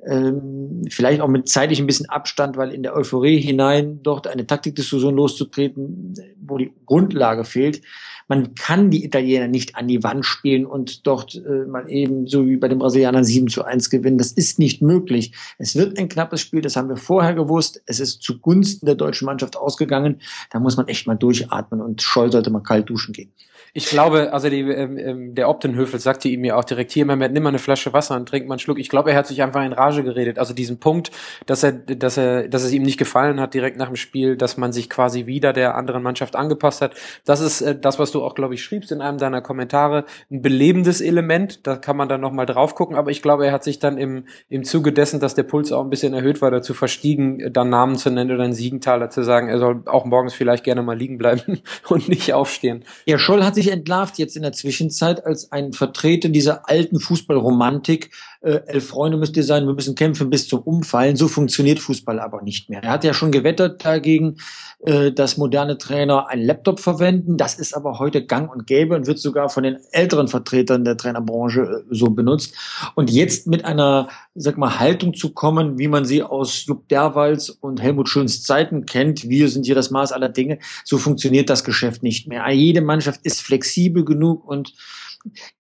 Ähm, 0.08 0.84
vielleicht 0.90 1.22
auch 1.22 1.28
mit 1.28 1.50
zeitlich 1.50 1.80
ein 1.80 1.88
bisschen 1.88 2.10
Abstand, 2.10 2.58
weil 2.58 2.72
in 2.72 2.84
der 2.84 2.96
Euphorie 2.96 3.40
hinein 3.40 4.02
dort 4.02 4.28
eine 4.28 4.48
Taktikdiskussion 4.48 5.16
loszutreten, 5.16 6.14
wo 6.42 6.58
die 6.58 6.72
Grundlage 6.86 7.44
fehlt, 7.44 7.82
man 8.30 8.54
kann 8.54 8.92
die 8.92 9.04
Italiener 9.04 9.48
nicht 9.48 9.76
an 9.76 9.88
die 9.88 10.04
Wand 10.04 10.24
spielen 10.24 10.68
und 10.68 11.08
dort 11.08 11.34
äh, 11.36 11.66
mal 11.66 11.90
eben, 11.90 12.28
so 12.28 12.46
wie 12.46 12.58
bei 12.58 12.68
den 12.68 12.78
Brasilianern, 12.78 13.24
7 13.24 13.48
zu 13.48 13.66
1 13.66 13.90
gewinnen. 13.90 14.20
Das 14.20 14.32
ist 14.32 14.60
nicht 14.60 14.84
möglich. 14.84 15.34
Es 15.58 15.76
wird 15.76 15.98
ein 15.98 16.10
knappes 16.10 16.40
Spiel, 16.40 16.62
das 16.62 16.76
haben 16.76 16.90
wir 16.90 16.96
vorher 16.96 17.34
gewusst. 17.34 17.82
Es 17.88 18.00
ist 18.00 18.22
zugunsten 18.22 18.86
der 18.86 18.94
deutschen 18.94 19.26
Mannschaft 19.26 19.58
ausgegangen. 19.58 20.22
Da 20.52 20.60
muss 20.60 20.78
man 20.78 20.88
echt 20.88 21.08
mal 21.08 21.16
durchatmen 21.16 21.82
und 21.82 22.04
Scholl 22.04 22.32
sollte 22.32 22.52
mal 22.52 22.62
kalt 22.62 22.88
duschen 22.88 23.14
gehen. 23.14 23.34
Ich 23.74 23.88
glaube, 23.88 24.34
also 24.34 24.50
die, 24.50 24.62
ähm, 24.62 24.98
ähm, 24.98 25.36
der 25.36 25.50
Optenhöfel 25.50 26.00
sagte 26.00 26.28
ihm 26.30 26.44
ja 26.44 26.56
auch 26.56 26.64
direkt, 26.64 26.92
hier, 26.92 27.06
Mehmet, 27.06 27.34
nimm 27.34 27.44
mal 27.44 27.50
eine 27.50 27.60
Flasche 27.60 27.94
Wasser 27.94 28.16
und 28.16 28.28
trink 28.28 28.48
mal 28.48 28.56
einen 28.56 28.60
Schluck. 28.60 28.80
Ich 28.80 28.90
glaube, 28.90 29.12
er 29.12 29.18
hat 29.18 29.28
sich 29.28 29.42
einfach 29.42 29.64
in 29.64 29.74
Rage 29.74 30.04
geredet. 30.04 30.40
Also 30.40 30.54
diesen 30.54 30.80
Punkt, 30.80 31.12
dass 31.46 31.64
er, 31.64 31.74
dass 31.74 32.18
er, 32.18 32.48
dass 32.48 32.64
es 32.64 32.72
ihm 32.72 32.84
nicht 32.84 32.98
gefallen 32.98 33.40
hat 33.40 33.54
direkt 33.54 33.78
nach 33.78 33.88
dem 33.88 33.96
Spiel, 33.96 34.38
dass 34.38 34.58
man 34.58 34.72
sich 34.72 34.90
quasi 34.90 35.26
wieder 35.26 35.54
der 35.54 35.76
anderen 35.76 36.04
Mannschaft 36.04 36.36
angepasst 36.36 36.82
hat. 36.82 36.96
Das 37.26 37.42
ist 37.42 37.62
äh, 37.62 37.78
das, 37.80 38.00
was 38.00 38.12
du 38.12 38.24
auch, 38.24 38.36
glaube 38.36 38.56
ich, 38.56 38.64
schriebst 38.64 38.92
in 38.92 39.02
einem 39.02 39.18
deiner 39.18 39.42
Kommentare. 39.42 40.06
Ein 40.32 40.42
belebendes 40.42 41.02
Element, 41.02 41.68
da 41.68 41.76
kann 41.76 41.98
man 41.98 42.10
dann 42.10 42.22
nochmal 42.22 42.46
drauf 42.46 42.76
gucken. 42.76 42.96
Aber 42.96 43.12
ich 43.12 43.22
glaube, 43.22 43.46
er 43.46 43.52
hat 43.52 43.64
sich 43.64 43.80
dann 43.80 43.98
im, 43.98 44.26
im 44.50 44.64
Zuge 44.64 44.92
dessen, 44.92 45.20
dass 45.20 45.36
der 45.36 45.44
Puls 45.44 45.72
auch 45.72 45.84
ein 45.84 45.90
bisschen 45.90 46.14
erhöht 46.14 46.42
war, 46.42 46.52
dazu 46.52 46.74
verstiegen, 46.74 47.54
dann 47.54 47.70
Namen 47.70 47.98
zu 47.98 48.10
nennen 48.10 48.32
oder 48.32 48.44
einen 48.44 48.54
Siegenthaler 48.54 49.10
zu 49.10 49.24
sagen, 49.24 49.50
er 49.50 49.60
soll 49.60 49.84
auch 49.86 50.06
morgens 50.06 50.34
vielleicht 50.34 50.64
gerne 50.64 50.82
mal 50.82 50.98
liegen 50.98 51.18
bleiben 51.18 51.62
und 51.90 52.10
nicht 52.10 52.34
aufstehen. 52.34 52.84
Ja, 53.06 53.18
Scholl 53.18 53.44
hat 53.44 53.56
sich 53.62 53.72
entlarvt 53.72 54.18
jetzt 54.18 54.36
in 54.36 54.42
der 54.42 54.54
Zwischenzeit 54.54 55.26
als 55.26 55.52
ein 55.52 55.74
Vertreter 55.74 56.30
dieser 56.30 56.70
alten 56.70 57.00
Fußballromantik. 57.00 58.12
Äh, 58.42 58.62
elf 58.68 58.88
Freunde 58.88 59.18
müsst 59.18 59.36
ihr 59.36 59.44
sein, 59.44 59.68
wir 59.68 59.74
müssen 59.74 59.96
kämpfen 59.96 60.30
bis 60.30 60.48
zum 60.48 60.62
Umfallen. 60.62 61.18
So 61.18 61.28
funktioniert 61.28 61.80
Fußball 61.80 62.20
aber 62.22 62.42
nicht 62.42 62.70
mehr. 62.70 62.82
Er 62.82 62.92
hat 62.92 63.04
ja 63.04 63.14
schon 63.14 63.32
gewettert 63.32 63.84
dagegen, 63.84 64.38
äh, 64.86 65.12
dass 65.12 65.36
moderne 65.36 65.78
Trainer 65.78 66.30
einen 66.30 66.46
Laptop 66.46 66.80
verwenden. 66.80 67.36
Das 67.36 67.56
ist 67.60 67.76
aber 67.76 68.00
heute 68.00 68.26
gang 68.26 68.50
und 68.50 68.66
gäbe 68.66 68.96
und 68.96 69.08
wird 69.08 69.20
sogar 69.20 69.50
von 69.50 69.64
den 69.64 69.78
älteren 69.92 70.30
Vertretern 70.30 70.86
der 70.86 70.96
Trainerbranche 70.96 71.62
äh, 71.62 71.84
so 71.90 72.12
benutzt. 72.12 72.54
Und 72.96 73.12
jetzt 73.12 73.46
mit 73.46 73.66
einer, 73.66 74.08
sag 74.36 74.58
mal, 74.58 74.80
Haltung 74.80 75.14
zu 75.14 75.34
kommen, 75.34 75.78
wie 75.78 75.90
man 75.90 76.06
sie 76.06 76.24
aus 76.24 76.66
Jupp 76.66 76.88
Derwals 76.88 77.50
und 77.50 77.82
Helmut 77.82 78.08
Schöns 78.08 78.44
Zeiten 78.44 78.86
kennt, 78.86 79.28
wir 79.28 79.50
sind 79.50 79.66
hier 79.66 79.76
das 79.76 79.92
Maß 79.92 80.14
aller 80.14 80.30
Dinge, 80.30 80.60
so 80.86 80.98
funktioniert 80.98 81.50
das 81.50 81.66
Geschäft 81.66 82.04
nicht 82.04 82.28
mehr. 82.28 82.50
Jede 82.52 82.80
Mannschaft 82.80 83.20
ist 83.24 83.42
flexibel 83.42 84.06
genug 84.06 84.48
und 84.48 84.74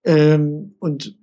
ähm, 0.06 0.76
und? 0.80 1.16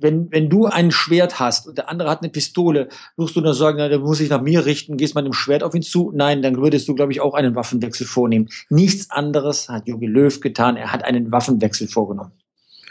Wenn, 0.00 0.30
wenn 0.30 0.50
du 0.50 0.66
ein 0.66 0.90
Schwert 0.90 1.40
hast 1.40 1.66
und 1.66 1.78
der 1.78 1.88
andere 1.88 2.10
hat 2.10 2.22
eine 2.22 2.30
Pistole, 2.30 2.88
wirst 3.16 3.36
du 3.36 3.40
nur 3.40 3.54
sagen, 3.54 3.78
na, 3.78 3.88
der 3.88 3.98
muss 3.98 4.18
sich 4.18 4.30
nach 4.30 4.42
mir 4.42 4.66
richten, 4.66 4.96
gehst 4.96 5.14
mit 5.14 5.24
dem 5.24 5.32
Schwert 5.32 5.62
auf 5.62 5.74
ihn 5.74 5.82
zu? 5.82 6.12
Nein, 6.14 6.42
dann 6.42 6.56
würdest 6.56 6.88
du, 6.88 6.94
glaube 6.94 7.12
ich, 7.12 7.20
auch 7.20 7.34
einen 7.34 7.54
Waffenwechsel 7.54 8.06
vornehmen. 8.06 8.48
Nichts 8.68 9.10
anderes 9.10 9.68
hat 9.68 9.88
Jogi 9.88 10.06
Löw 10.06 10.40
getan. 10.40 10.76
Er 10.76 10.92
hat 10.92 11.04
einen 11.04 11.32
Waffenwechsel 11.32 11.88
vorgenommen. 11.88 12.32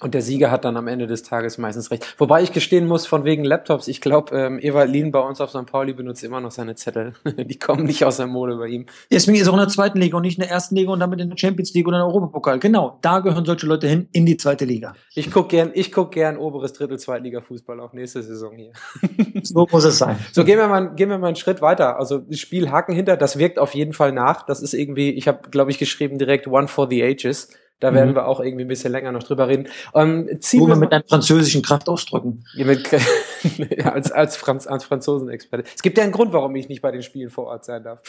Und 0.03 0.13
der 0.13 0.21
Sieger 0.21 0.51
hat 0.51 0.65
dann 0.65 0.75
am 0.75 0.87
Ende 0.87 1.07
des 1.07 1.23
Tages 1.23 1.57
meistens 1.57 1.89
recht. 1.89 2.15
Wobei 2.17 2.43
ich 2.43 2.51
gestehen 2.51 2.87
muss, 2.87 3.07
von 3.07 3.23
wegen 3.23 3.45
Laptops, 3.45 3.87
ich 3.87 4.01
glaube, 4.01 4.37
ähm, 4.37 4.59
Ewald 4.61 4.91
Lien 4.91 5.13
bei 5.13 5.21
uns 5.21 5.39
auf 5.39 5.51
St. 5.51 5.65
Pauli 5.65 5.93
benutzt 5.93 6.25
immer 6.25 6.41
noch 6.41 6.51
seine 6.51 6.75
Zettel. 6.75 7.13
Die 7.37 7.57
kommen 7.57 7.85
nicht 7.85 8.03
aus 8.03 8.17
der 8.17 8.27
Mode 8.27 8.57
bei 8.57 8.67
ihm. 8.67 8.85
Deswegen 9.09 9.37
ist 9.37 9.47
er 9.47 9.51
auch 9.51 9.55
in 9.55 9.61
der 9.61 9.69
zweiten 9.69 9.99
Liga 9.99 10.17
und 10.17 10.23
nicht 10.23 10.37
in 10.37 10.41
der 10.41 10.51
ersten 10.51 10.75
Liga 10.75 10.91
und 10.91 10.99
damit 10.99 11.21
in 11.21 11.29
der 11.29 11.37
Champions 11.37 11.73
League 11.73 11.87
oder 11.87 11.99
in 11.99 12.01
der 12.01 12.07
Europapokal. 12.07 12.59
Genau, 12.59 12.99
da 13.01 13.21
gehören 13.21 13.45
solche 13.45 13.65
Leute 13.65 13.87
hin, 13.87 14.09
in 14.11 14.25
die 14.25 14.35
zweite 14.35 14.65
Liga. 14.65 14.93
Ich 15.15 15.31
guck 15.31 15.47
gern, 15.47 15.71
ich 15.73 15.93
guck 15.93 16.11
gern 16.11 16.35
oberes 16.35 16.73
Drittel 16.73 16.99
Zweitliga-Fußball 16.99 17.79
auch 17.79 17.93
nächste 17.93 18.21
Saison 18.23 18.57
hier. 18.57 18.73
So 19.43 19.67
muss 19.71 19.83
es 19.83 19.97
sein. 19.97 20.17
So, 20.31 20.43
gehen 20.45 20.57
wir 20.57 20.67
mal, 20.67 20.95
gehen 20.95 21.09
wir 21.09 21.17
mal 21.17 21.27
einen 21.27 21.35
Schritt 21.35 21.61
weiter. 21.61 21.97
Also, 21.97 22.23
Spiel 22.31 22.71
Haken 22.71 22.93
hinter, 22.93 23.17
das 23.17 23.37
wirkt 23.37 23.59
auf 23.59 23.73
jeden 23.73 23.93
Fall 23.93 24.11
nach. 24.11 24.45
Das 24.45 24.61
ist 24.61 24.73
irgendwie, 24.73 25.11
ich 25.11 25.27
habe, 25.27 25.49
glaube 25.49 25.71
ich, 25.71 25.79
geschrieben 25.79 26.17
direkt 26.17 26.47
One 26.47 26.67
for 26.67 26.89
the 26.89 27.03
Ages. 27.03 27.49
Da 27.79 27.91
mhm. 27.91 27.95
werden 27.95 28.15
wir 28.15 28.27
auch 28.27 28.39
irgendwie 28.39 28.63
ein 28.63 28.69
bisschen 28.69 28.91
länger 28.91 29.11
noch 29.11 29.23
drüber 29.23 29.47
reden. 29.47 29.67
Ähm, 29.93 30.29
Wo 30.53 30.67
wir 30.67 30.75
mit 30.75 30.91
einem 30.91 31.03
französischen 31.07 31.61
Kraft 31.61 31.89
ausdrücken. 31.89 32.45
Ja, 32.55 32.65
mit, 32.65 32.89
ja, 33.77 33.91
als, 33.91 34.11
als, 34.11 34.37
Franz, 34.37 34.67
als 34.67 34.85
Franzosenexperte. 34.85 35.69
Es 35.75 35.81
gibt 35.81 35.97
ja 35.97 36.03
einen 36.03 36.13
Grund, 36.13 36.33
warum 36.33 36.55
ich 36.55 36.69
nicht 36.69 36.81
bei 36.81 36.91
den 36.91 37.03
Spielen 37.03 37.29
vor 37.29 37.45
Ort 37.45 37.65
sein 37.65 37.83
darf. 37.83 38.01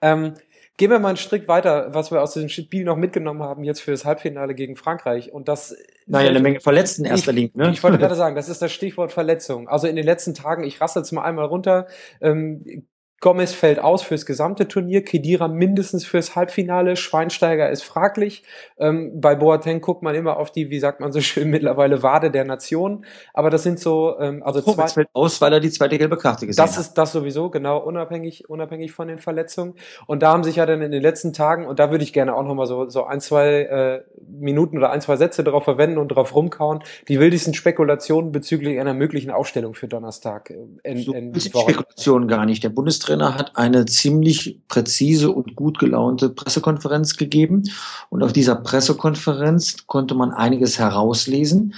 Ähm, 0.00 0.34
gehen 0.80 0.90
wir 0.90 0.98
mal 0.98 1.08
einen 1.08 1.16
Strick 1.18 1.46
weiter, 1.46 1.92
was 1.92 2.10
wir 2.10 2.22
aus 2.22 2.32
dem 2.32 2.48
Spiel 2.48 2.84
noch 2.84 2.96
mitgenommen 2.96 3.42
haben, 3.42 3.64
jetzt 3.64 3.82
für 3.82 3.90
das 3.90 4.06
Halbfinale 4.06 4.54
gegen 4.54 4.76
Frankreich. 4.76 5.30
Und 5.32 5.46
das. 5.46 5.76
Naja, 6.06 6.30
eine 6.30 6.40
Menge 6.40 6.60
Verletzten 6.60 7.04
erster 7.04 7.32
Linie, 7.32 7.52
ne? 7.54 7.70
Ich 7.70 7.82
wollte 7.82 7.98
gerade 7.98 8.14
sagen, 8.14 8.34
das 8.34 8.48
ist 8.48 8.62
das 8.62 8.72
Stichwort 8.72 9.12
Verletzung. 9.12 9.68
Also 9.68 9.86
in 9.86 9.94
den 9.94 10.06
letzten 10.06 10.34
Tagen, 10.34 10.64
ich 10.64 10.80
rassel 10.80 11.02
jetzt 11.02 11.12
mal 11.12 11.22
einmal 11.22 11.44
runter, 11.44 11.86
ähm, 12.20 12.86
Gomez 13.20 13.52
fällt 13.52 13.78
aus 13.78 14.02
fürs 14.02 14.24
gesamte 14.24 14.66
Turnier, 14.66 15.04
Kedira 15.04 15.46
mindestens 15.46 16.06
fürs 16.06 16.36
Halbfinale, 16.36 16.96
Schweinsteiger 16.96 17.68
ist 17.68 17.82
fraglich. 17.82 18.44
Ähm, 18.78 19.20
bei 19.20 19.34
Boateng 19.34 19.82
guckt 19.82 20.02
man 20.02 20.14
immer 20.14 20.38
auf 20.38 20.50
die, 20.50 20.70
wie 20.70 20.80
sagt 20.80 21.00
man 21.00 21.12
so 21.12 21.20
schön, 21.20 21.50
mittlerweile 21.50 22.02
Wade 22.02 22.30
der 22.30 22.44
Nation. 22.44 23.04
Aber 23.34 23.50
das 23.50 23.62
sind 23.62 23.78
so, 23.78 24.18
ähm, 24.18 24.42
also 24.42 24.62
zwei. 24.62 24.88
fällt 24.88 25.08
aus, 25.12 25.38
weil 25.42 25.52
er 25.52 25.60
die 25.60 25.70
zweite 25.70 25.98
gelbe 25.98 26.16
Karte 26.16 26.46
gesehen 26.46 26.62
das 26.62 26.72
hat. 26.72 26.78
Das 26.78 26.86
ist 26.86 26.94
das 26.94 27.12
sowieso, 27.12 27.50
genau, 27.50 27.78
unabhängig, 27.78 28.48
unabhängig 28.48 28.92
von 28.92 29.06
den 29.06 29.18
Verletzungen. 29.18 29.74
Und 30.06 30.22
da 30.22 30.32
haben 30.32 30.42
sich 30.42 30.56
ja 30.56 30.64
dann 30.64 30.80
in 30.80 30.90
den 30.90 31.02
letzten 31.02 31.34
Tagen, 31.34 31.66
und 31.66 31.78
da 31.78 31.90
würde 31.90 32.04
ich 32.04 32.14
gerne 32.14 32.34
auch 32.34 32.42
nochmal 32.42 32.66
so, 32.66 32.88
so 32.88 33.04
ein, 33.04 33.20
zwei 33.20 33.62
äh, 33.64 34.02
Minuten 34.26 34.78
oder 34.78 34.92
ein, 34.92 35.02
zwei 35.02 35.16
Sätze 35.16 35.44
darauf 35.44 35.64
verwenden 35.64 35.98
und 35.98 36.10
darauf 36.10 36.34
rumkauen, 36.34 36.82
die 37.08 37.20
wildesten 37.20 37.52
Spekulationen 37.52 38.32
bezüglich 38.32 38.80
einer 38.80 38.94
möglichen 38.94 39.30
Aufstellung 39.30 39.74
für 39.74 39.88
Donnerstag. 39.88 40.54
Äh, 40.84 40.96
so 40.96 41.12
Spekulationen 41.38 42.26
gar 42.26 42.46
nicht. 42.46 42.64
Der 42.64 42.70
Bundestrainer 42.70 43.09
Bundestrainer 43.10 43.34
hat 43.36 43.56
eine 43.56 43.86
ziemlich 43.86 44.60
präzise 44.68 45.30
und 45.30 45.56
gut 45.56 45.78
gelaunte 45.78 46.28
Pressekonferenz 46.28 47.16
gegeben. 47.16 47.64
Und 48.08 48.22
auf 48.22 48.32
dieser 48.32 48.54
Pressekonferenz 48.54 49.86
konnte 49.86 50.14
man 50.14 50.30
einiges 50.30 50.78
herauslesen. 50.78 51.74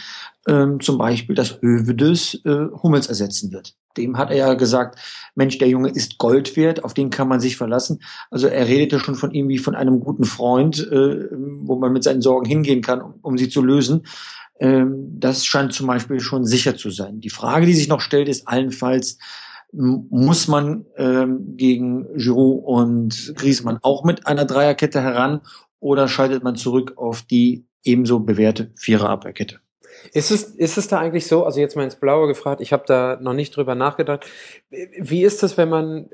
Ähm, 0.47 0.81
zum 0.81 0.99
Beispiel, 0.99 1.35
dass 1.35 1.61
Hövedes 1.63 2.41
äh, 2.45 2.67
Hummels 2.83 3.07
ersetzen 3.07 3.53
wird. 3.53 3.75
Dem 3.97 4.19
hat 4.19 4.31
er 4.31 4.37
ja 4.37 4.55
gesagt, 4.55 4.99
Mensch, 5.37 5.59
der 5.59 5.69
Junge 5.69 5.91
ist 5.91 6.19
Gold 6.19 6.57
wert, 6.57 6.83
auf 6.83 6.95
den 6.95 7.11
kann 7.11 7.29
man 7.29 7.41
sich 7.41 7.57
verlassen. 7.57 8.01
Also 8.31 8.49
er 8.49 8.67
redete 8.67 8.99
schon 8.99 9.15
von 9.15 9.31
ihm 9.31 9.49
wie 9.49 9.59
von 9.59 9.77
einem 9.77 10.01
guten 10.01 10.25
Freund, 10.25 10.81
äh, 10.91 11.29
wo 11.31 11.77
man 11.77 11.93
mit 11.93 12.03
seinen 12.03 12.23
Sorgen 12.23 12.47
hingehen 12.47 12.83
kann, 12.83 13.01
um, 13.01 13.15
um 13.23 13.39
sie 13.39 13.49
zu 13.49 13.63
lösen. 13.63 14.03
Ähm, 14.59 15.19
das 15.19 15.47
scheint 15.47 15.73
zum 15.73 15.87
Beispiel 15.87 16.21
schon 16.21 16.45
sicher 16.45 16.77
zu 16.77 16.91
sein. 16.91 17.21
Die 17.21 17.31
Frage, 17.31 17.67
die 17.67 17.75
sich 17.75 17.89
noch 17.89 18.01
stellt, 18.01 18.29
ist 18.29 18.49
allenfalls, 18.49 19.19
muss 19.73 20.49
man 20.49 20.85
ähm, 20.97 21.57
gegen 21.57 22.07
Giroud 22.17 22.65
und 22.65 23.33
Griezmann 23.37 23.79
auch 23.83 24.05
mit 24.05 24.27
einer 24.27 24.45
Dreierkette 24.45 25.01
heran 25.01 25.41
oder 25.81 26.09
schaltet 26.09 26.43
man 26.43 26.57
zurück 26.57 26.95
auf 26.97 27.23
die 27.23 27.65
ebenso 27.83 28.21
bewährte 28.21 28.71
Viererabwehrkette? 28.77 29.61
Ist 30.13 30.31
es, 30.31 30.43
ist 30.43 30.79
es 30.79 30.89
da 30.89 30.99
eigentlich 30.99 31.27
so, 31.27 31.45
also 31.45 31.61
jetzt 31.61 31.77
mal 31.77 31.85
ins 31.85 31.97
Blaue 31.97 32.27
gefragt, 32.27 32.61
ich 32.61 32.73
habe 32.73 32.85
da 32.87 33.19
noch 33.21 33.35
nicht 33.35 33.57
drüber 33.57 33.75
nachgedacht, 33.75 34.27
wie 34.71 35.23
ist 35.23 35.43
das, 35.43 35.57
wenn 35.57 35.69
man 35.69 36.11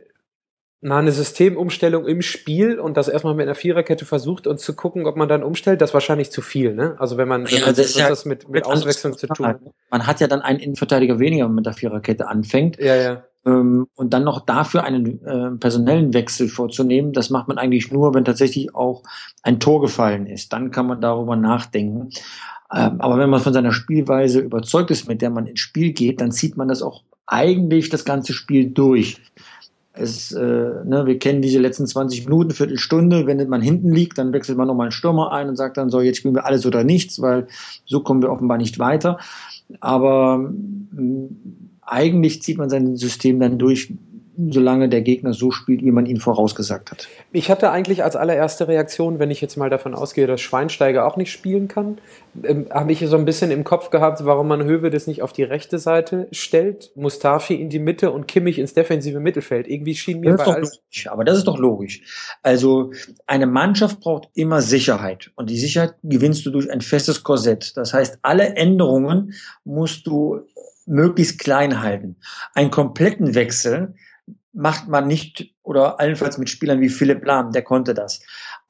na, 0.81 0.99
eine 0.99 1.11
Systemumstellung 1.11 2.07
im 2.07 2.23
Spiel 2.23 2.79
und 2.79 2.97
das 2.97 3.09
erstmal 3.09 3.35
mit 3.35 3.47
einer 3.47 3.57
Viererkette 3.57 4.05
versucht 4.05 4.47
und 4.47 4.61
zu 4.61 4.77
gucken, 4.77 5.07
ob 5.07 5.17
man 5.17 5.29
dann 5.29 5.43
umstellt, 5.43 5.81
das 5.81 5.91
ist 5.91 5.95
wahrscheinlich 5.95 6.31
zu 6.31 6.41
viel, 6.41 6.75
ne? 6.75 6.95
Also 7.01 7.17
wenn 7.17 7.27
man, 7.27 7.47
ja, 7.47 7.67
wenn 7.67 7.75
das, 7.75 7.97
ja 7.97 8.09
das 8.09 8.25
mit, 8.25 8.49
mit 8.49 8.65
Auswechslung 8.65 9.19
zu 9.19 9.27
tun. 9.27 9.57
Man 9.91 10.07
hat 10.07 10.21
ja 10.21 10.29
dann 10.29 10.41
einen 10.41 10.61
Innenverteidiger 10.61 11.19
weniger, 11.19 11.45
wenn 11.45 11.51
man 11.51 11.57
mit 11.57 11.67
der 11.67 11.73
Viererkette 11.73 12.29
anfängt. 12.29 12.79
Ja, 12.79 12.95
ja. 12.95 13.25
Ähm, 13.47 13.87
und 13.95 14.13
dann 14.13 14.25
noch 14.25 14.41
dafür 14.41 14.85
einen 14.85 15.25
äh, 15.25 15.51
personellen 15.59 16.15
Wechsel 16.15 16.49
vorzunehmen, 16.49 17.13
das 17.13 17.31
macht 17.31 17.49
man 17.49 17.59
eigentlich 17.59 17.93
nur, 17.93 18.15
wenn 18.15 18.25
tatsächlich 18.25 18.75
auch 18.75 19.03
ein 19.43 19.61
Tor 19.61 19.81
gefallen 19.81 20.27
ist. 20.27 20.53
Dann 20.53 20.71
kann 20.71 20.87
man 20.87 21.01
darüber 21.01 21.37
nachdenken. 21.37 22.11
Ähm, 22.75 23.01
aber 23.01 23.19
wenn 23.19 23.31
man 23.31 23.41
von 23.41 23.53
seiner 23.53 23.73
Spielweise 23.73 24.41
überzeugt 24.41 24.91
ist, 24.91 25.09
mit 25.09 25.23
der 25.23 25.31
man 25.31 25.47
ins 25.47 25.61
Spiel 25.61 25.93
geht, 25.93 26.21
dann 26.21 26.33
zieht 26.33 26.57
man 26.57 26.69
das 26.69 26.83
auch 26.83 27.03
eigentlich 27.27 27.89
das 27.89 28.05
ganze 28.05 28.33
Spiel 28.33 28.71
durch. 28.71 29.21
Es, 29.93 30.33
äh, 30.33 30.39
ne, 30.41 31.07
wir 31.07 31.19
kennen 31.19 31.43
diese 31.43 31.59
letzten 31.59 31.87
20 31.87 32.27
Minuten, 32.27 32.53
Viertelstunde. 32.53 33.27
Wenn 33.27 33.49
man 33.49 33.61
hinten 33.61 33.93
liegt, 33.93 34.19
dann 34.19 34.33
wechselt 34.33 34.57
man 34.57 34.69
nochmal 34.69 34.87
einen 34.87 34.93
Stürmer 34.93 35.33
ein 35.33 35.49
und 35.49 35.57
sagt 35.57 35.77
dann 35.77 35.91
so, 35.91 36.01
jetzt 36.01 36.19
spielen 36.19 36.35
wir 36.35 36.47
alles 36.47 36.67
oder 36.67 36.85
nichts, 36.85 37.21
weil 37.21 37.49
so 37.85 38.01
kommen 38.01 38.23
wir 38.23 38.31
offenbar 38.31 38.59
nicht 38.59 38.79
weiter. 38.79 39.19
Aber 39.81 40.53
eigentlich 41.89 42.43
zieht 42.43 42.59
man 42.59 42.71
sein 42.71 42.97
System 42.97 43.41
dann 43.41 43.59
durch, 43.59 43.93
solange 44.51 44.89
der 44.89 45.03
Gegner 45.03 45.33
so 45.33 45.51
spielt, 45.51 45.83
wie 45.83 45.91
man 45.91 46.07
ihn 46.07 46.21
vorausgesagt 46.21 46.93
hat. 46.93 47.09
Ich 47.33 47.51
hatte 47.51 47.73
eigentlich 47.73 48.05
als 48.05 48.15
allererste 48.15 48.69
Reaktion, 48.69 49.19
wenn 49.19 49.33
ich 49.33 49.41
jetzt 49.41 49.57
mal 49.57 49.69
davon 49.69 49.95
ausgehe, 49.95 50.29
dass 50.29 50.41
Schweinsteiger 50.41 51.07
auch 51.07 51.17
nicht 51.17 51.33
spielen 51.33 51.67
kann, 51.67 51.99
ähm, 52.45 52.67
habe 52.71 52.93
ich 52.93 53.05
so 53.05 53.17
ein 53.17 53.25
bisschen 53.25 53.51
im 53.51 53.65
Kopf 53.65 53.91
gehabt, 53.91 54.25
warum 54.25 54.47
man 54.47 54.63
Höwe 54.63 54.91
das 54.91 55.09
nicht 55.09 55.23
auf 55.23 55.33
die 55.33 55.43
rechte 55.43 55.81
Seite 55.81 56.29
stellt, 56.31 56.93
Mustafi 56.95 57.55
in 57.55 57.69
die 57.69 57.81
Mitte 57.81 58.13
und 58.13 58.29
Kimmich 58.29 58.61
ins 58.61 58.75
defensive 58.75 59.19
Mittelfeld. 59.19 59.67
Irgendwie 59.67 59.97
schien 59.97 60.21
mir 60.21 60.37
das 60.37 60.47
bei 60.47 60.61
logisch, 60.61 61.07
Aber 61.09 61.25
das 61.25 61.39
ist 61.39 61.49
doch 61.49 61.59
logisch. 61.59 62.03
Also 62.43 62.93
eine 63.27 63.47
Mannschaft 63.49 63.99
braucht 64.01 64.29
immer 64.35 64.63
Sicherheit 64.63 65.33
und 65.35 65.51
die 65.51 65.59
Sicherheit 65.59 65.95
gewinnst 66.05 66.47
du 66.47 66.51
durch 66.51 66.71
ein 66.71 66.81
festes 66.81 67.25
Korsett. 67.25 67.77
Das 67.77 67.93
heißt, 67.93 68.21
alle 68.23 68.55
Änderungen 68.55 69.35
musst 69.65 70.07
du 70.07 70.43
möglichst 70.89 71.39
klein 71.39 71.81
halten. 71.81 72.17
Einen 72.55 72.71
kompletten 72.71 73.35
Wechsel 73.35 73.95
macht 74.53 74.89
man 74.89 75.07
nicht 75.07 75.55
oder 75.63 76.01
allenfalls 76.01 76.39
mit 76.39 76.51
Spielern 76.51 76.81
wie 76.81 76.89
Philipp 76.89 77.25
Lahm, 77.25 77.53
der 77.53 77.63
konnte 77.63 77.95
das. 77.95 78.21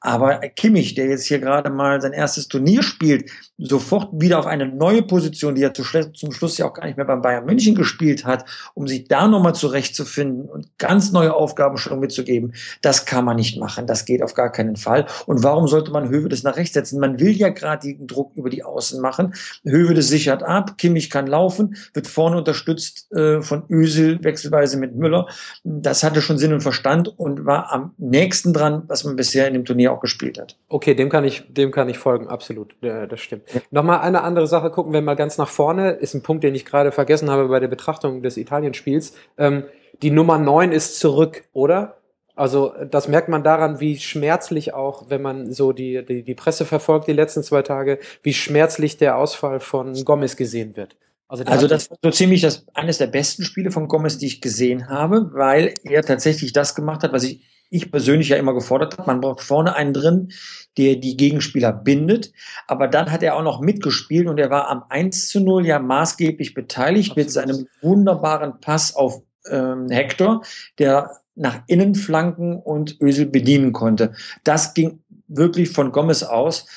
Aber 0.01 0.39
Kimmich, 0.55 0.95
der 0.95 1.07
jetzt 1.07 1.25
hier 1.25 1.39
gerade 1.39 1.69
mal 1.69 2.01
sein 2.01 2.13
erstes 2.13 2.47
Turnier 2.47 2.83
spielt, 2.83 3.29
sofort 3.57 4.09
wieder 4.13 4.39
auf 4.39 4.45
eine 4.45 4.67
neue 4.67 5.01
Position, 5.01 5.55
die 5.55 5.63
er 5.63 5.73
zum 5.73 6.31
Schluss 6.31 6.57
ja 6.57 6.65
auch 6.67 6.73
gar 6.73 6.85
nicht 6.85 6.95
mehr 6.95 7.05
beim 7.05 7.21
Bayern 7.21 7.45
München 7.45 7.75
gespielt 7.75 8.23
hat, 8.23 8.45
um 8.73 8.87
sich 8.87 9.07
da 9.09 9.27
nochmal 9.27 9.55
zurechtzufinden 9.55 10.45
und 10.47 10.77
ganz 10.77 11.11
neue 11.11 11.33
Aufgaben 11.33 11.77
schon 11.77 11.99
mitzugeben, 11.99 12.53
das 12.81 13.05
kann 13.05 13.25
man 13.25 13.35
nicht 13.35 13.59
machen. 13.59 13.87
Das 13.87 14.05
geht 14.05 14.23
auf 14.23 14.33
gar 14.33 14.51
keinen 14.51 14.77
Fall. 14.77 15.05
Und 15.25 15.43
warum 15.43 15.67
sollte 15.67 15.91
man 15.91 16.09
Höwe 16.09 16.29
das 16.29 16.43
nach 16.43 16.55
rechts 16.55 16.73
setzen? 16.73 16.99
Man 16.99 17.19
will 17.19 17.31
ja 17.31 17.49
gerade 17.49 17.87
den 17.87 18.07
Druck 18.07 18.31
über 18.35 18.49
die 18.49 18.63
Außen 18.63 19.01
machen. 19.01 19.33
Höwe 19.65 19.93
das 19.93 20.07
sichert 20.07 20.43
ab, 20.43 20.77
Kimmich 20.77 21.09
kann 21.09 21.27
laufen, 21.27 21.75
wird 21.93 22.07
vorne 22.07 22.37
unterstützt 22.37 23.11
äh, 23.11 23.41
von 23.41 23.63
Ösel, 23.69 24.23
wechselweise 24.23 24.77
mit 24.77 24.95
Müller. 24.95 25.27
Das 25.63 26.03
hatte 26.03 26.21
schon 26.21 26.37
Sinn 26.37 26.53
und 26.53 26.61
Verstand 26.61 27.09
und 27.19 27.45
war 27.45 27.71
am 27.73 27.93
nächsten 27.97 28.53
dran, 28.53 28.83
was 28.87 29.03
man 29.03 29.17
bisher 29.17 29.47
in 29.47 29.53
dem 29.53 29.65
Turnier 29.65 29.88
auch 29.91 29.99
gespielt 29.99 30.39
hat. 30.39 30.57
Okay, 30.67 30.95
dem 30.95 31.09
kann 31.09 31.23
ich, 31.23 31.43
dem 31.49 31.71
kann 31.71 31.89
ich 31.89 31.97
folgen, 31.97 32.27
absolut. 32.27 32.75
Ja, 32.81 33.05
das 33.07 33.19
stimmt. 33.19 33.43
Ja. 33.53 33.61
Nochmal 33.71 33.99
eine 33.99 34.23
andere 34.23 34.47
Sache, 34.47 34.69
gucken 34.71 34.93
wir 34.93 35.01
mal 35.01 35.15
ganz 35.15 35.37
nach 35.37 35.49
vorne, 35.49 35.91
ist 35.91 36.13
ein 36.13 36.23
Punkt, 36.23 36.43
den 36.43 36.55
ich 36.55 36.65
gerade 36.65 36.91
vergessen 36.91 37.29
habe 37.29 37.47
bei 37.47 37.59
der 37.59 37.67
Betrachtung 37.67 38.21
des 38.21 38.37
Italienspiels. 38.37 39.13
Ähm, 39.37 39.63
die 40.01 40.11
Nummer 40.11 40.37
neun 40.37 40.71
ist 40.71 40.99
zurück, 40.99 41.43
oder? 41.53 41.97
Also 42.35 42.73
das 42.89 43.09
merkt 43.09 43.27
man 43.27 43.43
daran, 43.43 43.81
wie 43.81 43.97
schmerzlich 43.97 44.73
auch, 44.73 45.09
wenn 45.09 45.21
man 45.21 45.51
so 45.51 45.73
die, 45.73 46.05
die, 46.05 46.23
die 46.23 46.35
Presse 46.35 46.63
verfolgt 46.63 47.07
die 47.07 47.13
letzten 47.13 47.43
zwei 47.43 47.63
Tage, 47.63 47.99
wie 48.23 48.33
schmerzlich 48.33 48.95
der 48.95 49.17
Ausfall 49.17 49.59
von 49.59 49.93
Gomez 50.05 50.37
gesehen 50.37 50.77
wird. 50.77 50.95
Also, 51.27 51.43
also 51.43 51.67
das 51.67 51.91
war 51.91 51.97
so 52.01 52.11
ziemlich 52.11 52.41
das 52.41 52.65
eines 52.73 52.97
der 52.97 53.07
besten 53.07 53.43
Spiele 53.43 53.71
von 53.71 53.87
Gomez, 53.87 54.17
die 54.17 54.25
ich 54.25 54.41
gesehen 54.41 54.87
habe, 54.87 55.29
weil 55.33 55.75
er 55.83 56.01
tatsächlich 56.01 56.53
das 56.53 56.75
gemacht 56.75 57.03
hat, 57.03 57.11
was 57.11 57.23
ich, 57.23 57.41
ich 57.69 57.91
persönlich 57.91 58.29
ja 58.29 58.37
immer 58.37 58.53
gefordert 58.53 58.97
habe. 58.97 59.07
Man 59.07 59.21
braucht 59.21 59.41
vorne 59.41 59.75
einen 59.75 59.93
drin, 59.93 60.31
der 60.77 60.95
die 60.95 61.17
Gegenspieler 61.17 61.71
bindet. 61.71 62.31
Aber 62.67 62.87
dann 62.87 63.11
hat 63.11 63.23
er 63.23 63.35
auch 63.35 63.43
noch 63.43 63.61
mitgespielt 63.61 64.27
und 64.27 64.39
er 64.39 64.49
war 64.49 64.69
am 64.69 64.83
1 64.89 65.29
zu 65.29 65.39
0 65.39 65.65
ja 65.65 65.79
maßgeblich 65.79 66.53
beteiligt 66.53 67.11
Absolut. 67.11 67.25
mit 67.25 67.31
seinem 67.31 67.67
wunderbaren 67.81 68.59
Pass 68.59 68.95
auf 68.95 69.21
ähm, 69.49 69.89
Hector, 69.89 70.43
der 70.77 71.11
nach 71.35 71.61
innen 71.67 71.95
flanken 71.95 72.57
und 72.57 72.99
Ösel 73.01 73.25
bedienen 73.25 73.71
konnte. 73.71 74.13
Das 74.43 74.73
ging 74.73 75.03
wirklich 75.27 75.69
von 75.69 75.91
Gomez 75.91 76.23
aus. 76.23 76.67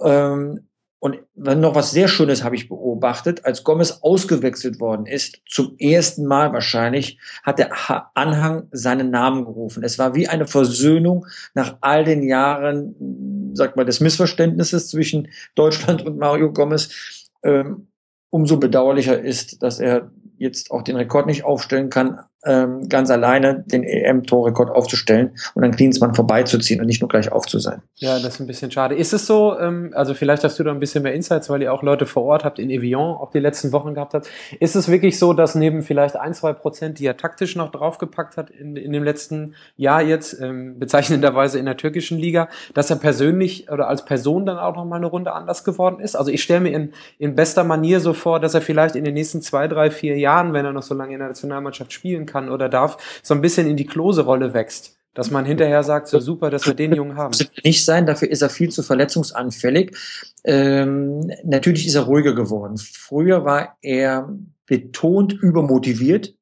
Ähm, 0.00 0.67
und 1.00 1.20
noch 1.36 1.76
was 1.76 1.92
sehr 1.92 2.08
Schönes 2.08 2.42
habe 2.42 2.56
ich 2.56 2.68
beobachtet, 2.68 3.44
als 3.44 3.62
Gomez 3.62 4.00
ausgewechselt 4.02 4.80
worden 4.80 5.06
ist, 5.06 5.40
zum 5.46 5.76
ersten 5.78 6.26
Mal 6.26 6.52
wahrscheinlich, 6.52 7.18
hat 7.44 7.60
der 7.60 7.70
Anhang 8.14 8.66
seinen 8.72 9.10
Namen 9.10 9.44
gerufen. 9.44 9.84
Es 9.84 9.98
war 9.98 10.16
wie 10.16 10.26
eine 10.26 10.46
Versöhnung 10.46 11.26
nach 11.54 11.76
all 11.82 12.04
den 12.04 12.24
Jahren, 12.24 13.52
sag 13.54 13.76
mal, 13.76 13.84
des 13.84 14.00
Missverständnisses 14.00 14.88
zwischen 14.88 15.28
Deutschland 15.54 16.04
und 16.04 16.18
Mario 16.18 16.52
Gomez. 16.52 17.28
Ähm, 17.44 17.86
umso 18.30 18.58
bedauerlicher 18.58 19.20
ist, 19.20 19.62
dass 19.62 19.78
er 19.78 20.10
jetzt 20.36 20.70
auch 20.70 20.82
den 20.82 20.96
Rekord 20.96 21.26
nicht 21.26 21.44
aufstellen 21.44 21.90
kann, 21.90 22.20
ähm, 22.44 22.88
ganz 22.88 23.10
alleine 23.10 23.64
den 23.66 23.82
EM-Torrekord 23.82 24.70
aufzustellen 24.70 25.32
und 25.54 25.64
an 25.64 25.72
Klinsmann 25.72 26.14
vorbeizuziehen 26.14 26.80
und 26.80 26.86
nicht 26.86 27.00
nur 27.00 27.08
gleich 27.08 27.32
auf 27.32 27.46
zu 27.46 27.58
sein. 27.58 27.82
Ja, 27.96 28.20
das 28.20 28.34
ist 28.34 28.40
ein 28.40 28.46
bisschen 28.46 28.70
schade. 28.70 28.94
Ist 28.94 29.12
es 29.12 29.26
so, 29.26 29.58
ähm, 29.58 29.90
also 29.94 30.14
vielleicht 30.14 30.44
hast 30.44 30.58
du 30.58 30.64
da 30.64 30.70
ein 30.70 30.78
bisschen 30.78 31.02
mehr 31.02 31.14
Insights, 31.14 31.50
weil 31.50 31.62
ihr 31.62 31.72
auch 31.72 31.82
Leute 31.82 32.06
vor 32.06 32.22
Ort 32.22 32.44
habt 32.44 32.60
in 32.60 32.70
Evian, 32.70 33.00
auch 33.00 33.32
die 33.32 33.40
letzten 33.40 33.72
Wochen 33.72 33.94
gehabt 33.94 34.14
habt. 34.14 34.28
Ist 34.60 34.76
es 34.76 34.88
wirklich 34.88 35.18
so, 35.18 35.32
dass 35.32 35.56
neben 35.56 35.82
vielleicht 35.82 36.16
ein, 36.16 36.32
zwei 36.32 36.52
Prozent, 36.52 37.00
die 37.00 37.06
er 37.06 37.16
taktisch 37.16 37.56
noch 37.56 37.72
draufgepackt 37.72 38.36
hat 38.36 38.50
in, 38.50 38.76
in 38.76 38.92
dem 38.92 39.02
letzten 39.02 39.54
Jahr 39.76 40.02
jetzt, 40.02 40.40
ähm, 40.40 40.78
bezeichnenderweise 40.78 41.58
in 41.58 41.64
der 41.64 41.76
türkischen 41.76 42.18
Liga, 42.18 42.48
dass 42.72 42.88
er 42.90 42.96
persönlich 42.96 43.68
oder 43.70 43.88
als 43.88 44.04
Person 44.04 44.46
dann 44.46 44.58
auch 44.58 44.76
noch 44.76 44.84
mal 44.84 44.96
eine 44.96 45.06
Runde 45.06 45.32
anders 45.32 45.64
geworden 45.64 45.98
ist? 45.98 46.14
Also 46.14 46.30
ich 46.30 46.42
stelle 46.42 46.60
mir 46.60 46.70
in, 46.70 46.92
in 47.18 47.34
bester 47.34 47.64
Manier 47.64 47.98
so 47.98 48.12
vor, 48.12 48.38
dass 48.38 48.54
er 48.54 48.60
vielleicht 48.60 48.94
in 48.94 49.02
den 49.02 49.14
nächsten 49.14 49.42
zwei, 49.42 49.66
drei, 49.66 49.90
vier 49.90 50.16
Jahren, 50.16 50.52
wenn 50.52 50.64
er 50.64 50.72
noch 50.72 50.84
so 50.84 50.94
lange 50.94 51.14
in 51.14 51.18
der 51.18 51.28
Nationalmannschaft 51.28 51.92
spielen 51.92 52.27
kann 52.30 52.48
oder 52.48 52.68
darf, 52.68 53.20
so 53.22 53.34
ein 53.34 53.40
bisschen 53.40 53.66
in 53.66 53.76
die 53.76 53.86
Klose-Rolle 53.86 54.54
wächst. 54.54 54.96
Dass 55.14 55.30
man 55.30 55.44
hinterher 55.44 55.82
sagt, 55.82 56.06
so 56.06 56.20
super, 56.20 56.48
dass 56.48 56.66
wir 56.66 56.74
den 56.74 56.94
Jungen 56.94 57.16
haben. 57.16 57.34
Nicht 57.64 57.84
sein, 57.84 58.06
dafür 58.06 58.30
ist 58.30 58.42
er 58.42 58.50
viel 58.50 58.68
zu 58.68 58.84
verletzungsanfällig. 58.84 59.96
Ähm, 60.44 61.32
natürlich 61.42 61.86
ist 61.86 61.96
er 61.96 62.02
ruhiger 62.02 62.34
geworden. 62.34 62.76
Früher 62.76 63.44
war 63.44 63.76
er 63.82 64.28
betont 64.66 65.32
übermotiviert, 65.32 66.34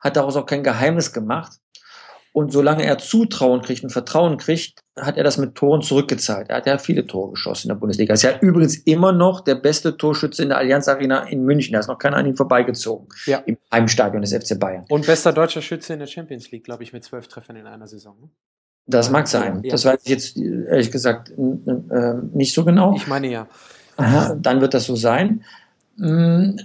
hat 0.00 0.16
daraus 0.16 0.36
auch 0.36 0.46
kein 0.46 0.62
Geheimnis 0.62 1.12
gemacht. 1.12 1.58
Und 2.32 2.52
solange 2.52 2.84
er 2.84 2.98
Zutrauen 2.98 3.60
kriegt 3.60 3.82
und 3.82 3.90
Vertrauen 3.90 4.38
kriegt, 4.38 4.82
hat 4.98 5.18
er 5.18 5.24
das 5.24 5.36
mit 5.36 5.54
Toren 5.54 5.82
zurückgezahlt. 5.82 6.48
Er 6.48 6.56
hat 6.56 6.66
ja 6.66 6.78
viele 6.78 7.06
Tore 7.06 7.32
geschossen 7.32 7.66
in 7.66 7.74
der 7.74 7.80
Bundesliga. 7.80 8.12
Er 8.12 8.14
ist 8.14 8.22
ja 8.22 8.38
übrigens 8.40 8.76
immer 8.76 9.12
noch 9.12 9.40
der 9.40 9.54
beste 9.54 9.96
Torschütze 9.96 10.42
in 10.42 10.48
der 10.48 10.58
Allianz 10.58 10.88
Arena 10.88 11.24
in 11.24 11.44
München. 11.44 11.74
Da 11.74 11.80
ist 11.80 11.88
noch 11.88 11.98
keiner 11.98 12.16
an 12.16 12.26
ihm 12.26 12.36
vorbeigezogen. 12.36 13.06
Ja. 13.26 13.38
Im 13.44 13.58
Heimstadion 13.70 14.22
des 14.22 14.32
FC 14.32 14.58
Bayern. 14.58 14.86
Und 14.88 15.06
bester 15.06 15.32
deutscher 15.32 15.60
Schütze 15.60 15.92
in 15.92 15.98
der 15.98 16.06
Champions 16.06 16.50
League, 16.50 16.64
glaube 16.64 16.82
ich, 16.82 16.94
mit 16.94 17.04
zwölf 17.04 17.28
Treffern 17.28 17.56
in 17.56 17.66
einer 17.66 17.86
Saison. 17.86 18.16
Ne? 18.20 18.28
Das 18.86 19.10
mag 19.10 19.28
sein. 19.28 19.62
Ja. 19.64 19.70
Das 19.70 19.84
weiß 19.84 20.00
ich 20.04 20.08
jetzt 20.08 20.38
ehrlich 20.38 20.90
gesagt 20.90 21.30
äh, 21.30 22.14
nicht 22.32 22.54
so 22.54 22.64
genau. 22.64 22.94
Ich 22.96 23.06
meine 23.06 23.28
ja. 23.28 23.48
Aha, 23.96 24.34
dann 24.40 24.60
wird 24.60 24.74
das 24.74 24.84
so 24.84 24.96
sein. 24.96 25.44
Mm, 25.96 26.56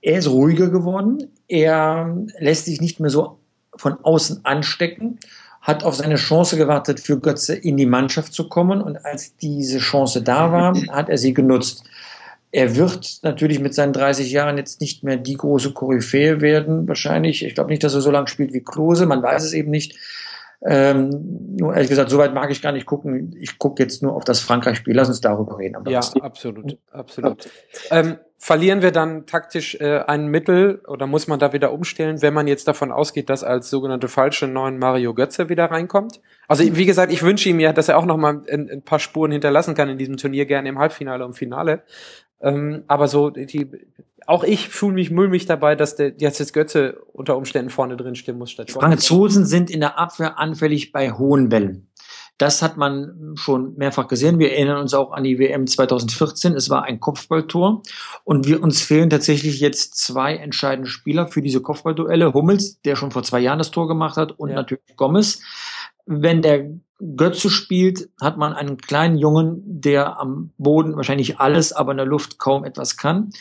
er 0.00 0.18
ist 0.18 0.28
ruhiger 0.28 0.70
geworden. 0.70 1.30
Er 1.46 2.16
lässt 2.38 2.64
sich 2.64 2.80
nicht 2.80 3.00
mehr 3.00 3.10
so 3.10 3.38
von 3.76 4.02
außen 4.02 4.44
anstecken, 4.44 5.18
hat 5.60 5.84
auf 5.84 5.94
seine 5.94 6.16
Chance 6.16 6.56
gewartet, 6.56 7.00
für 7.00 7.18
Götze 7.18 7.54
in 7.54 7.76
die 7.76 7.86
Mannschaft 7.86 8.32
zu 8.32 8.48
kommen. 8.48 8.80
Und 8.80 9.04
als 9.04 9.36
diese 9.36 9.78
Chance 9.78 10.22
da 10.22 10.52
war, 10.52 10.74
hat 10.90 11.08
er 11.08 11.18
sie 11.18 11.34
genutzt. 11.34 11.84
Er 12.52 12.74
wird 12.74 13.20
natürlich 13.22 13.60
mit 13.60 13.74
seinen 13.74 13.92
30 13.92 14.32
Jahren 14.32 14.58
jetzt 14.58 14.80
nicht 14.80 15.04
mehr 15.04 15.16
die 15.16 15.36
große 15.36 15.72
Koryphäe 15.72 16.40
werden, 16.40 16.88
wahrscheinlich. 16.88 17.44
Ich 17.44 17.54
glaube 17.54 17.70
nicht, 17.70 17.84
dass 17.84 17.94
er 17.94 18.00
so 18.00 18.10
lange 18.10 18.26
spielt 18.26 18.52
wie 18.52 18.64
Klose, 18.64 19.06
man 19.06 19.22
weiß 19.22 19.44
es 19.44 19.52
eben 19.52 19.70
nicht. 19.70 19.96
Ähm, 20.62 21.56
nur 21.58 21.74
ehrlich 21.74 21.88
gesagt, 21.88 22.10
soweit 22.10 22.34
mag 22.34 22.50
ich 22.50 22.60
gar 22.60 22.72
nicht 22.72 22.84
gucken. 22.84 23.34
Ich 23.40 23.58
gucke 23.58 23.82
jetzt 23.82 24.02
nur 24.02 24.14
auf 24.14 24.24
das 24.24 24.40
Frankreich-Spiel. 24.40 24.94
Lass 24.94 25.08
uns 25.08 25.20
darüber 25.20 25.58
reden. 25.58 25.76
Aber 25.76 25.90
ja, 25.90 26.00
absolut, 26.20 26.76
absolut. 26.90 27.48
Ähm, 27.90 28.18
verlieren 28.36 28.82
wir 28.82 28.90
dann 28.90 29.26
taktisch 29.26 29.76
äh, 29.76 30.00
ein 30.06 30.26
Mittel 30.26 30.82
oder 30.86 31.06
muss 31.06 31.28
man 31.28 31.38
da 31.38 31.54
wieder 31.54 31.72
umstellen, 31.72 32.20
wenn 32.20 32.34
man 32.34 32.46
jetzt 32.46 32.68
davon 32.68 32.92
ausgeht, 32.92 33.30
dass 33.30 33.42
als 33.42 33.70
sogenannte 33.70 34.08
falsche 34.08 34.46
neuen 34.46 34.78
Mario 34.78 35.14
Götze 35.14 35.48
wieder 35.48 35.66
reinkommt? 35.66 36.20
Also 36.46 36.64
wie 36.76 36.86
gesagt, 36.86 37.10
ich 37.12 37.22
wünsche 37.22 37.48
ihm 37.48 37.60
ja, 37.60 37.72
dass 37.72 37.88
er 37.88 37.96
auch 37.96 38.06
noch 38.06 38.18
mal 38.18 38.42
ein, 38.50 38.68
ein 38.70 38.82
paar 38.82 38.98
Spuren 38.98 39.32
hinterlassen 39.32 39.74
kann 39.74 39.88
in 39.88 39.96
diesem 39.96 40.18
Turnier, 40.18 40.44
gerne 40.44 40.68
im 40.68 40.78
Halbfinale 40.78 41.24
und 41.24 41.34
Finale. 41.34 41.84
Ähm, 42.42 42.84
aber 42.86 43.08
so 43.08 43.30
die 43.30 43.70
auch 44.26 44.44
ich 44.44 44.68
fühle 44.68 44.94
mich 44.94 45.10
mulmig 45.10 45.46
dabei, 45.46 45.74
dass 45.74 45.96
der 45.96 46.14
jetzt 46.18 46.38
jetzt 46.38 46.52
Götze 46.52 47.00
unter 47.12 47.36
Umständen 47.36 47.70
vorne 47.70 47.96
drin 47.96 48.14
stehen 48.14 48.38
muss 48.38 48.50
statt 48.50 48.70
Franzosen 48.70 49.46
sind 49.46 49.70
in 49.70 49.80
der 49.80 49.98
Abwehr 49.98 50.38
anfällig 50.38 50.92
bei 50.92 51.12
hohen 51.12 51.48
Bällen. 51.48 51.90
Das 52.40 52.62
hat 52.62 52.78
man 52.78 53.34
schon 53.34 53.76
mehrfach 53.76 54.08
gesehen. 54.08 54.38
Wir 54.38 54.52
erinnern 54.52 54.80
uns 54.80 54.94
auch 54.94 55.12
an 55.12 55.24
die 55.24 55.38
WM 55.38 55.66
2014. 55.66 56.54
Es 56.54 56.70
war 56.70 56.84
ein 56.84 56.98
Kopfballtor. 56.98 57.82
Und 58.24 58.48
wir, 58.48 58.62
uns 58.62 58.80
fehlen 58.80 59.10
tatsächlich 59.10 59.60
jetzt 59.60 59.98
zwei 59.98 60.36
entscheidende 60.36 60.88
Spieler 60.88 61.26
für 61.26 61.42
diese 61.42 61.60
Kopfballduelle. 61.60 62.32
Hummels, 62.32 62.80
der 62.80 62.96
schon 62.96 63.10
vor 63.10 63.24
zwei 63.24 63.40
Jahren 63.40 63.58
das 63.58 63.72
Tor 63.72 63.88
gemacht 63.88 64.16
hat, 64.16 64.38
und 64.38 64.48
ja. 64.48 64.54
natürlich 64.54 64.96
Gomez. 64.96 65.42
Wenn 66.06 66.40
der 66.40 66.70
Götze 67.14 67.50
spielt, 67.50 68.08
hat 68.22 68.38
man 68.38 68.54
einen 68.54 68.78
kleinen 68.78 69.18
Jungen, 69.18 69.62
der 69.66 70.18
am 70.18 70.52
Boden 70.56 70.96
wahrscheinlich 70.96 71.40
alles, 71.40 71.74
aber 71.74 71.90
in 71.90 71.98
der 71.98 72.06
Luft 72.06 72.38
kaum 72.38 72.64
etwas 72.64 72.96
kann. 72.96 73.32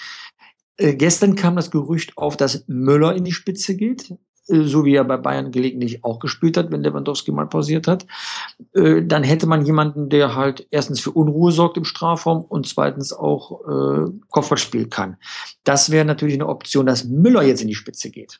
Äh, 0.79 0.95
gestern 0.95 1.35
kam 1.35 1.55
das 1.55 1.71
Gerücht 1.71 2.17
auf, 2.17 2.37
dass 2.37 2.63
Müller 2.67 3.13
in 3.13 3.25
die 3.25 3.33
Spitze 3.33 3.75
geht, 3.75 4.11
äh, 4.47 4.63
so 4.63 4.85
wie 4.85 4.95
er 4.95 5.03
bei 5.03 5.17
Bayern 5.17 5.51
gelegentlich 5.51 6.03
auch 6.03 6.19
gespielt 6.19 6.55
hat, 6.57 6.71
wenn 6.71 6.83
Lewandowski 6.83 7.31
mal 7.31 7.47
pausiert 7.47 7.87
hat. 7.87 8.07
Äh, 8.73 9.03
dann 9.03 9.23
hätte 9.23 9.45
man 9.45 9.65
jemanden, 9.65 10.09
der 10.09 10.35
halt 10.35 10.65
erstens 10.71 11.01
für 11.01 11.11
Unruhe 11.11 11.51
sorgt 11.51 11.77
im 11.77 11.83
Strafraum 11.83 12.43
und 12.43 12.67
zweitens 12.67 13.13
auch 13.13 13.59
Kopfball 14.29 14.57
spielen 14.57 14.89
kann. 14.89 15.17
Das 15.63 15.89
wäre 15.91 16.05
natürlich 16.05 16.35
eine 16.35 16.47
Option, 16.47 16.85
dass 16.85 17.03
Müller 17.03 17.43
jetzt 17.43 17.61
in 17.61 17.67
die 17.67 17.75
Spitze 17.75 18.09
geht. 18.09 18.39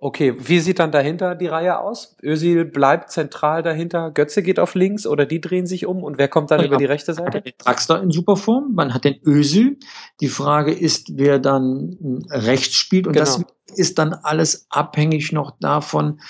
Okay, 0.00 0.32
wie 0.38 0.60
sieht 0.60 0.78
dann 0.78 0.92
dahinter 0.92 1.34
die 1.34 1.48
Reihe 1.48 1.80
aus? 1.80 2.16
Özil 2.22 2.64
bleibt 2.64 3.10
zentral 3.10 3.64
dahinter, 3.64 4.12
Götze 4.12 4.44
geht 4.44 4.60
auf 4.60 4.76
links 4.76 5.08
oder 5.08 5.26
die 5.26 5.40
drehen 5.40 5.66
sich 5.66 5.86
um 5.86 6.04
und 6.04 6.18
wer 6.18 6.28
kommt 6.28 6.52
dann 6.52 6.60
ja, 6.60 6.66
über 6.66 6.76
die 6.76 6.84
rechte 6.84 7.14
Seite? 7.14 7.42
Draxler 7.58 8.00
in 8.00 8.12
Superform, 8.12 8.74
man 8.74 8.94
hat 8.94 9.02
den 9.02 9.16
Özil. 9.26 9.76
Die 10.20 10.28
Frage 10.28 10.72
ist, 10.72 11.18
wer 11.18 11.40
dann 11.40 12.24
rechts 12.30 12.76
spielt 12.76 13.08
und 13.08 13.14
genau. 13.14 13.24
das 13.24 13.42
ist 13.74 13.98
dann 13.98 14.14
alles 14.14 14.66
abhängig 14.70 15.32
noch 15.32 15.58
davon, 15.58 16.20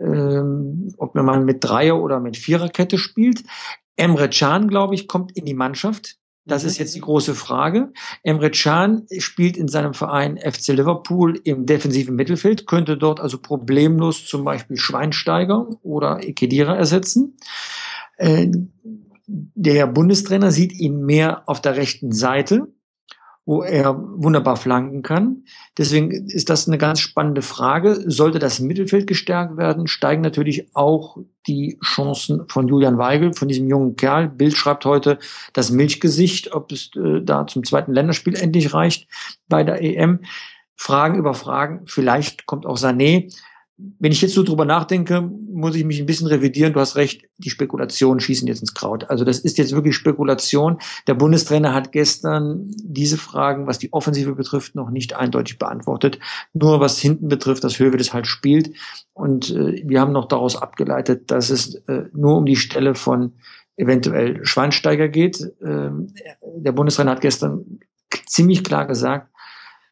ähm, 0.00 0.94
ob 0.96 1.14
man 1.14 1.44
mit 1.44 1.62
Dreier 1.62 2.00
oder 2.00 2.20
mit 2.20 2.38
Viererkette 2.38 2.96
spielt. 2.96 3.42
Emre 3.96 4.30
Can, 4.30 4.68
glaube 4.68 4.94
ich, 4.94 5.08
kommt 5.08 5.36
in 5.36 5.44
die 5.44 5.52
Mannschaft. 5.52 6.16
Das 6.46 6.64
ist 6.64 6.78
jetzt 6.78 6.94
die 6.94 7.00
große 7.00 7.34
Frage. 7.34 7.92
Emre 8.22 8.50
Can 8.50 9.06
spielt 9.18 9.56
in 9.56 9.68
seinem 9.68 9.94
Verein 9.94 10.38
FC 10.38 10.68
Liverpool 10.68 11.40
im 11.44 11.66
defensiven 11.66 12.16
Mittelfeld, 12.16 12.66
könnte 12.66 12.96
dort 12.96 13.20
also 13.20 13.38
problemlos 13.38 14.26
zum 14.26 14.44
Beispiel 14.44 14.76
Schweinsteiger 14.76 15.68
oder 15.82 16.26
Ekedira 16.26 16.74
ersetzen. 16.74 17.36
Äh, 18.16 18.48
der 19.26 19.86
Bundestrainer 19.86 20.50
sieht 20.50 20.72
ihn 20.72 21.04
mehr 21.04 21.48
auf 21.48 21.60
der 21.60 21.76
rechten 21.76 22.10
Seite 22.10 22.68
wo 23.50 23.64
er 23.64 23.98
wunderbar 23.98 24.54
flanken 24.54 25.02
kann. 25.02 25.42
Deswegen 25.76 26.12
ist 26.12 26.50
das 26.50 26.68
eine 26.68 26.78
ganz 26.78 27.00
spannende 27.00 27.42
Frage. 27.42 28.08
Sollte 28.08 28.38
das 28.38 28.60
Mittelfeld 28.60 29.08
gestärkt 29.08 29.56
werden, 29.56 29.88
steigen 29.88 30.22
natürlich 30.22 30.68
auch 30.76 31.18
die 31.48 31.76
Chancen 31.84 32.46
von 32.46 32.68
Julian 32.68 32.96
Weigel, 32.96 33.32
von 33.32 33.48
diesem 33.48 33.68
jungen 33.68 33.96
Kerl. 33.96 34.28
Bild 34.28 34.56
schreibt 34.56 34.84
heute 34.84 35.18
das 35.52 35.72
Milchgesicht, 35.72 36.54
ob 36.54 36.70
es 36.70 36.92
äh, 36.94 37.22
da 37.24 37.44
zum 37.48 37.64
zweiten 37.64 37.92
Länderspiel 37.92 38.36
endlich 38.36 38.72
reicht 38.72 39.08
bei 39.48 39.64
der 39.64 39.82
EM. 39.82 40.20
Fragen 40.76 41.18
über 41.18 41.34
Fragen. 41.34 41.82
Vielleicht 41.86 42.46
kommt 42.46 42.66
auch 42.66 42.76
Sané 42.78 43.34
wenn 43.98 44.12
ich 44.12 44.22
jetzt 44.22 44.34
so 44.34 44.42
drüber 44.42 44.64
nachdenke, 44.64 45.20
muss 45.20 45.76
ich 45.76 45.84
mich 45.84 46.00
ein 46.00 46.06
bisschen 46.06 46.26
revidieren. 46.26 46.72
Du 46.72 46.80
hast 46.80 46.96
recht, 46.96 47.22
die 47.38 47.50
Spekulationen 47.50 48.20
schießen 48.20 48.48
jetzt 48.48 48.60
ins 48.60 48.74
Kraut. 48.74 49.08
Also 49.10 49.24
das 49.24 49.38
ist 49.40 49.58
jetzt 49.58 49.72
wirklich 49.72 49.94
Spekulation. 49.94 50.78
Der 51.06 51.14
Bundestrainer 51.14 51.74
hat 51.74 51.92
gestern 51.92 52.66
diese 52.82 53.18
Fragen, 53.18 53.66
was 53.66 53.78
die 53.78 53.92
Offensive 53.92 54.34
betrifft, 54.34 54.74
noch 54.74 54.90
nicht 54.90 55.14
eindeutig 55.14 55.58
beantwortet. 55.58 56.18
Nur 56.54 56.80
was 56.80 56.98
hinten 56.98 57.28
betrifft, 57.28 57.64
dass 57.64 57.78
Höwe 57.78 57.96
das 57.96 58.14
halt 58.14 58.26
spielt. 58.26 58.72
Und 59.12 59.50
äh, 59.50 59.82
wir 59.86 60.00
haben 60.00 60.12
noch 60.12 60.28
daraus 60.28 60.56
abgeleitet, 60.56 61.30
dass 61.30 61.50
es 61.50 61.74
äh, 61.86 62.04
nur 62.12 62.36
um 62.36 62.46
die 62.46 62.56
Stelle 62.56 62.94
von 62.94 63.32
eventuell 63.76 64.44
Schweinsteiger 64.44 65.08
geht. 65.08 65.52
Ähm, 65.62 66.14
der 66.42 66.72
Bundestrainer 66.72 67.12
hat 67.12 67.20
gestern 67.20 67.80
ziemlich 68.26 68.64
klar 68.64 68.86
gesagt, 68.86 69.29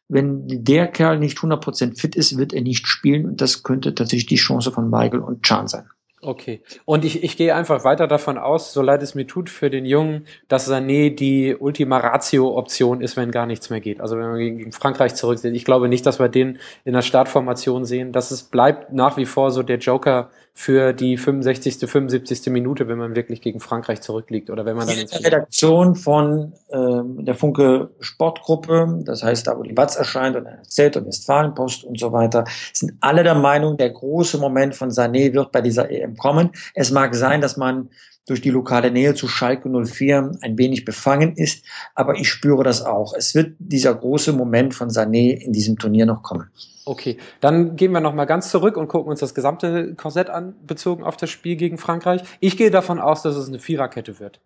wenn 0.09 0.63
der 0.63 0.87
Kerl 0.87 1.19
nicht 1.19 1.37
100% 1.37 1.99
fit 1.99 2.15
ist, 2.15 2.37
wird 2.37 2.51
er 2.51 2.61
nicht 2.61 2.87
spielen 2.87 3.25
und 3.25 3.41
das 3.41 3.63
könnte 3.63 3.93
tatsächlich 3.95 4.25
die 4.25 4.35
Chance 4.35 4.71
von 4.71 4.89
Michael 4.89 5.19
und 5.19 5.43
Chan 5.43 5.67
sein. 5.67 5.87
Okay. 6.21 6.61
Und 6.83 7.05
ich, 7.05 7.23
ich 7.23 7.37
gehe 7.37 7.55
einfach 7.55 7.85
weiter 7.85 8.07
davon 8.07 8.37
aus, 8.37 8.73
so 8.73 8.81
leid 8.81 9.01
es 9.01 9.15
mir 9.15 9.25
tut 9.25 9.49
für 9.49 9.69
den 9.69 9.85
Jungen, 9.85 10.25
dass 10.49 10.69
Sané 10.69 11.15
die 11.15 11.55
Ultima 11.55 11.97
Ratio-Option 11.97 13.01
ist, 13.01 13.15
wenn 13.15 13.31
gar 13.31 13.45
nichts 13.45 13.69
mehr 13.69 13.79
geht. 13.79 14.01
Also 14.01 14.17
wenn 14.17 14.33
wir 14.33 14.39
gegen 14.39 14.71
Frankreich 14.73 15.15
zurücksehen. 15.15 15.55
Ich 15.55 15.63
glaube 15.63 15.87
nicht, 15.87 16.05
dass 16.05 16.19
wir 16.19 16.27
den 16.27 16.59
in 16.83 16.93
der 16.93 17.03
Startformation 17.03 17.85
sehen. 17.85 18.11
Das 18.11 18.31
ist, 18.31 18.51
bleibt 18.51 18.91
nach 18.91 19.15
wie 19.15 19.25
vor 19.25 19.51
so 19.51 19.63
der 19.63 19.77
Joker 19.77 20.29
für 20.59 20.91
die 20.91 21.15
65., 21.15 21.89
75. 21.89 22.47
Minute, 22.47 22.89
wenn 22.89 22.97
man 22.97 23.15
wirklich 23.15 23.39
gegen 23.39 23.61
Frankreich 23.61 24.01
zurückliegt 24.01 24.49
oder 24.49 24.65
wenn 24.65 24.75
man 24.75 24.87
dann 24.87 24.97
ins 24.97 25.23
Redaktion 25.23 25.95
von 25.95 26.51
ähm, 26.69 27.23
der 27.23 27.35
Funke 27.35 27.91
Sportgruppe, 28.01 28.99
das 29.05 29.23
heißt 29.23 29.47
da, 29.47 29.57
wo 29.57 29.63
die 29.63 29.77
Watz 29.77 29.95
erscheint 29.95 30.35
und 30.35 30.45
erzählt 30.47 30.97
und 30.97 31.07
Westfalenpost 31.07 31.85
und 31.85 31.97
so 31.97 32.11
weiter, 32.11 32.43
sind 32.73 32.91
alle 32.99 33.23
der 33.23 33.35
Meinung, 33.35 33.77
der 33.77 33.89
große 33.89 34.37
Moment 34.37 34.75
von 34.75 34.89
Sané 34.89 35.33
wird 35.33 35.53
bei 35.53 35.61
dieser 35.61 35.89
EM 35.89 36.08
kommen. 36.15 36.51
Es 36.73 36.91
mag 36.91 37.15
sein, 37.15 37.41
dass 37.41 37.57
man 37.57 37.89
durch 38.29 38.41
die 38.41 38.51
lokale 38.51 38.91
Nähe 38.91 39.15
zu 39.15 39.27
Schalke 39.27 39.69
04 39.69 40.37
ein 40.41 40.57
wenig 40.57 40.85
befangen 40.85 41.35
ist, 41.35 41.65
aber 41.95 42.15
ich 42.15 42.29
spüre 42.29 42.63
das 42.63 42.85
auch. 42.85 43.13
Es 43.13 43.33
wird 43.33 43.55
dieser 43.57 43.95
große 43.95 44.33
Moment 44.33 44.75
von 44.75 44.89
Sané 44.89 45.31
in 45.31 45.51
diesem 45.51 45.77
Turnier 45.77 46.05
noch 46.05 46.21
kommen. 46.21 46.51
Okay, 46.85 47.17
dann 47.39 47.75
gehen 47.75 47.91
wir 47.91 48.01
nochmal 48.01 48.27
ganz 48.27 48.49
zurück 48.51 48.77
und 48.77 48.87
gucken 48.87 49.09
uns 49.09 49.19
das 49.19 49.33
gesamte 49.33 49.95
Korsett 49.95 50.29
an, 50.29 50.55
bezogen 50.65 51.03
auf 51.03 51.17
das 51.17 51.29
Spiel 51.29 51.55
gegen 51.55 51.77
Frankreich. 51.77 52.21
Ich 52.39 52.55
gehe 52.55 52.71
davon 52.71 52.99
aus, 52.99 53.23
dass 53.23 53.35
es 53.35 53.47
eine 53.47 53.59
Viererkette 53.59 54.19
wird. 54.19 54.39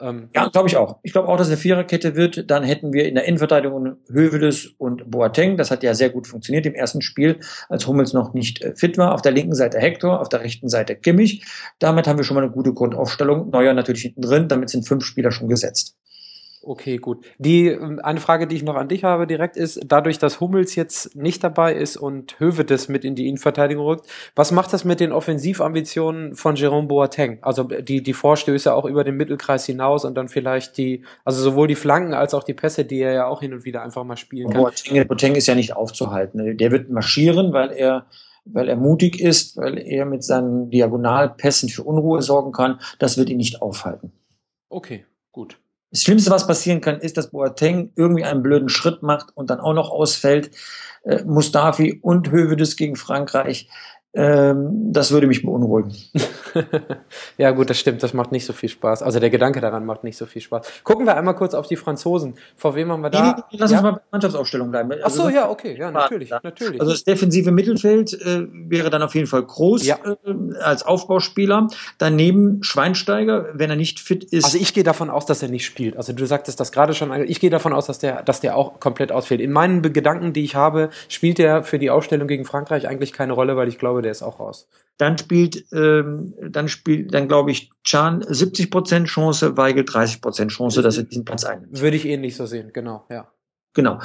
Ähm, 0.00 0.28
ja, 0.34 0.48
glaube 0.48 0.68
ich 0.68 0.76
auch. 0.76 0.98
Ich 1.02 1.12
glaube 1.12 1.28
auch, 1.28 1.36
dass 1.36 1.46
es 1.46 1.52
eine 1.52 1.60
Viererkette 1.60 2.16
wird. 2.16 2.50
Dann 2.50 2.64
hätten 2.64 2.92
wir 2.92 3.06
in 3.06 3.14
der 3.14 3.24
Innenverteidigung 3.24 3.96
Hövedes 4.08 4.74
und 4.76 5.10
Boateng. 5.10 5.56
Das 5.56 5.70
hat 5.70 5.82
ja 5.82 5.94
sehr 5.94 6.10
gut 6.10 6.26
funktioniert 6.26 6.66
im 6.66 6.74
ersten 6.74 7.00
Spiel, 7.00 7.38
als 7.68 7.86
Hummels 7.86 8.12
noch 8.12 8.34
nicht 8.34 8.62
äh, 8.62 8.74
fit 8.74 8.98
war. 8.98 9.14
Auf 9.14 9.22
der 9.22 9.32
linken 9.32 9.54
Seite 9.54 9.78
Hector, 9.78 10.20
auf 10.20 10.28
der 10.28 10.40
rechten 10.40 10.68
Seite 10.68 10.96
Kimmich. 10.96 11.44
Damit 11.78 12.08
haben 12.08 12.18
wir 12.18 12.24
schon 12.24 12.34
mal 12.34 12.42
eine 12.42 12.52
gute 12.52 12.72
Grundaufstellung. 12.72 13.50
Neuer 13.50 13.72
natürlich 13.72 14.02
hinten 14.02 14.22
drin. 14.22 14.48
Damit 14.48 14.70
sind 14.70 14.86
fünf 14.86 15.04
Spieler 15.04 15.30
schon 15.30 15.48
gesetzt. 15.48 15.96
Okay, 16.66 16.96
gut. 16.96 17.24
Die 17.38 17.68
ähm, 17.68 18.00
eine 18.02 18.20
Frage, 18.20 18.46
die 18.46 18.56
ich 18.56 18.62
noch 18.62 18.74
an 18.74 18.88
dich 18.88 19.04
habe 19.04 19.26
direkt 19.26 19.56
ist, 19.56 19.80
dadurch, 19.86 20.18
dass 20.18 20.40
Hummels 20.40 20.74
jetzt 20.74 21.14
nicht 21.14 21.44
dabei 21.44 21.74
ist 21.74 21.96
und 21.96 22.40
Hövedes 22.40 22.88
mit 22.88 23.04
in 23.04 23.14
die 23.14 23.28
Innenverteidigung 23.28 23.84
rückt, 23.84 24.06
was 24.34 24.50
macht 24.50 24.72
das 24.72 24.84
mit 24.84 25.00
den 25.00 25.12
Offensivambitionen 25.12 26.34
von 26.34 26.56
Jerome 26.56 26.88
Boateng? 26.88 27.38
Also 27.42 27.64
die 27.64 28.02
die 28.02 28.12
Vorstöße 28.14 28.72
auch 28.72 28.86
über 28.86 29.04
den 29.04 29.16
Mittelkreis 29.16 29.66
hinaus 29.66 30.04
und 30.04 30.14
dann 30.14 30.28
vielleicht 30.28 30.78
die, 30.78 31.04
also 31.24 31.42
sowohl 31.42 31.68
die 31.68 31.74
Flanken 31.74 32.14
als 32.14 32.32
auch 32.32 32.44
die 32.44 32.54
Pässe, 32.54 32.84
die 32.84 33.00
er 33.00 33.12
ja 33.12 33.26
auch 33.26 33.40
hin 33.40 33.52
und 33.52 33.64
wieder 33.64 33.82
einfach 33.82 34.04
mal 34.04 34.16
spielen 34.16 34.50
kann. 34.50 34.62
Boateng, 34.62 35.06
Boateng 35.06 35.34
ist 35.34 35.46
ja 35.46 35.54
nicht 35.54 35.76
aufzuhalten. 35.76 36.56
Der 36.56 36.70
wird 36.70 36.88
marschieren, 36.88 37.52
weil 37.52 37.72
er 37.72 38.06
weil 38.46 38.68
er 38.68 38.76
mutig 38.76 39.20
ist, 39.20 39.56
weil 39.56 39.78
er 39.78 40.04
mit 40.04 40.22
seinen 40.22 40.70
Diagonalpässen 40.70 41.70
für 41.70 41.82
Unruhe 41.82 42.20
sorgen 42.20 42.52
kann. 42.52 42.78
Das 42.98 43.16
wird 43.16 43.30
ihn 43.30 43.38
nicht 43.38 43.62
aufhalten. 43.62 44.12
Okay, 44.68 45.06
gut. 45.32 45.58
Das 45.94 46.02
Schlimmste, 46.02 46.32
was 46.32 46.48
passieren 46.48 46.80
kann, 46.80 46.98
ist, 46.98 47.16
dass 47.16 47.30
Boateng 47.30 47.92
irgendwie 47.94 48.24
einen 48.24 48.42
blöden 48.42 48.68
Schritt 48.68 49.04
macht 49.04 49.28
und 49.36 49.48
dann 49.48 49.60
auch 49.60 49.74
noch 49.74 49.90
ausfällt. 49.90 50.50
Äh, 51.04 51.22
Mustafi 51.22 52.00
und 52.02 52.32
Hövedes 52.32 52.74
gegen 52.74 52.96
Frankreich. 52.96 53.68
Ähm, 54.16 54.92
das 54.92 55.10
würde 55.10 55.26
mich 55.26 55.42
beunruhigen. 55.42 55.92
ja, 57.36 57.50
gut, 57.50 57.68
das 57.68 57.80
stimmt. 57.80 58.02
Das 58.02 58.14
macht 58.14 58.30
nicht 58.30 58.46
so 58.46 58.52
viel 58.52 58.68
Spaß. 58.68 59.02
Also 59.02 59.18
der 59.18 59.30
Gedanke 59.30 59.60
daran 59.60 59.84
macht 59.84 60.04
nicht 60.04 60.16
so 60.16 60.24
viel 60.24 60.40
Spaß. 60.40 60.84
Gucken 60.84 61.04
wir 61.04 61.16
einmal 61.16 61.34
kurz 61.34 61.52
auf 61.52 61.66
die 61.66 61.74
Franzosen. 61.74 62.34
Vor 62.56 62.76
wem 62.76 62.92
haben 62.92 63.02
wir 63.02 63.10
da? 63.10 63.44
Nee, 63.50 63.58
lass 63.58 63.72
ja? 63.72 63.78
uns 63.78 63.82
mal 63.82 63.90
bei 63.90 63.98
der 63.98 64.06
Mannschaftsaufstellung 64.12 64.70
bleiben. 64.70 64.92
Ach 65.02 65.10
so, 65.10 65.24
also, 65.24 65.34
ja, 65.34 65.50
okay, 65.50 65.76
ja, 65.76 65.90
natürlich, 65.90 66.30
natürlich. 66.30 66.80
Also 66.80 66.92
das 66.92 67.02
defensive 67.02 67.50
Mittelfeld 67.50 68.12
äh, 68.12 68.46
wäre 68.52 68.88
dann 68.88 69.02
auf 69.02 69.16
jeden 69.16 69.26
Fall 69.26 69.42
groß 69.42 69.84
ja. 69.84 69.96
äh, 70.04 70.60
als 70.60 70.84
Aufbauspieler. 70.84 71.66
Daneben 71.98 72.62
Schweinsteiger, 72.62 73.46
wenn 73.54 73.70
er 73.70 73.76
nicht 73.76 73.98
fit 73.98 74.22
ist. 74.22 74.44
Also 74.44 74.58
ich 74.58 74.74
gehe 74.74 74.84
davon 74.84 75.10
aus, 75.10 75.26
dass 75.26 75.42
er 75.42 75.48
nicht 75.48 75.66
spielt. 75.66 75.96
Also 75.96 76.12
du 76.12 76.24
sagtest 76.24 76.60
das 76.60 76.70
gerade 76.70 76.94
schon. 76.94 77.12
Ich 77.24 77.40
gehe 77.40 77.50
davon 77.50 77.72
aus, 77.72 77.86
dass 77.86 77.98
der, 77.98 78.22
dass 78.22 78.40
der 78.40 78.56
auch 78.56 78.78
komplett 78.78 79.10
ausfällt. 79.10 79.40
In 79.40 79.50
meinen 79.50 79.82
Gedanken, 79.82 80.32
die 80.32 80.44
ich 80.44 80.54
habe, 80.54 80.90
spielt 81.08 81.40
er 81.40 81.64
für 81.64 81.80
die 81.80 81.90
Aufstellung 81.90 82.28
gegen 82.28 82.44
Frankreich 82.44 82.86
eigentlich 82.86 83.12
keine 83.12 83.32
Rolle, 83.32 83.56
weil 83.56 83.66
ich 83.66 83.78
glaube, 83.78 84.03
der 84.04 84.12
ist 84.12 84.22
auch 84.22 84.38
raus. 84.38 84.68
Dann 84.96 85.18
spielt, 85.18 85.66
ähm, 85.72 86.34
dann 86.50 86.68
spielt, 86.68 87.12
dann 87.12 87.26
glaube 87.26 87.50
ich, 87.50 87.70
Chan 87.82 88.24
70 88.28 88.70
Prozent 88.70 89.08
Chance, 89.08 89.56
Weigel 89.56 89.84
30 89.84 90.20
Prozent 90.20 90.52
Chance, 90.52 90.82
dass 90.82 90.96
er 90.96 91.02
diesen 91.02 91.24
Platz 91.24 91.44
einnimmt. 91.44 91.80
Würde 91.80 91.96
ich 91.96 92.06
ähnlich 92.06 92.36
so 92.36 92.46
sehen, 92.46 92.70
genau, 92.72 93.04
ja. 93.10 93.28
Genau. 93.74 93.98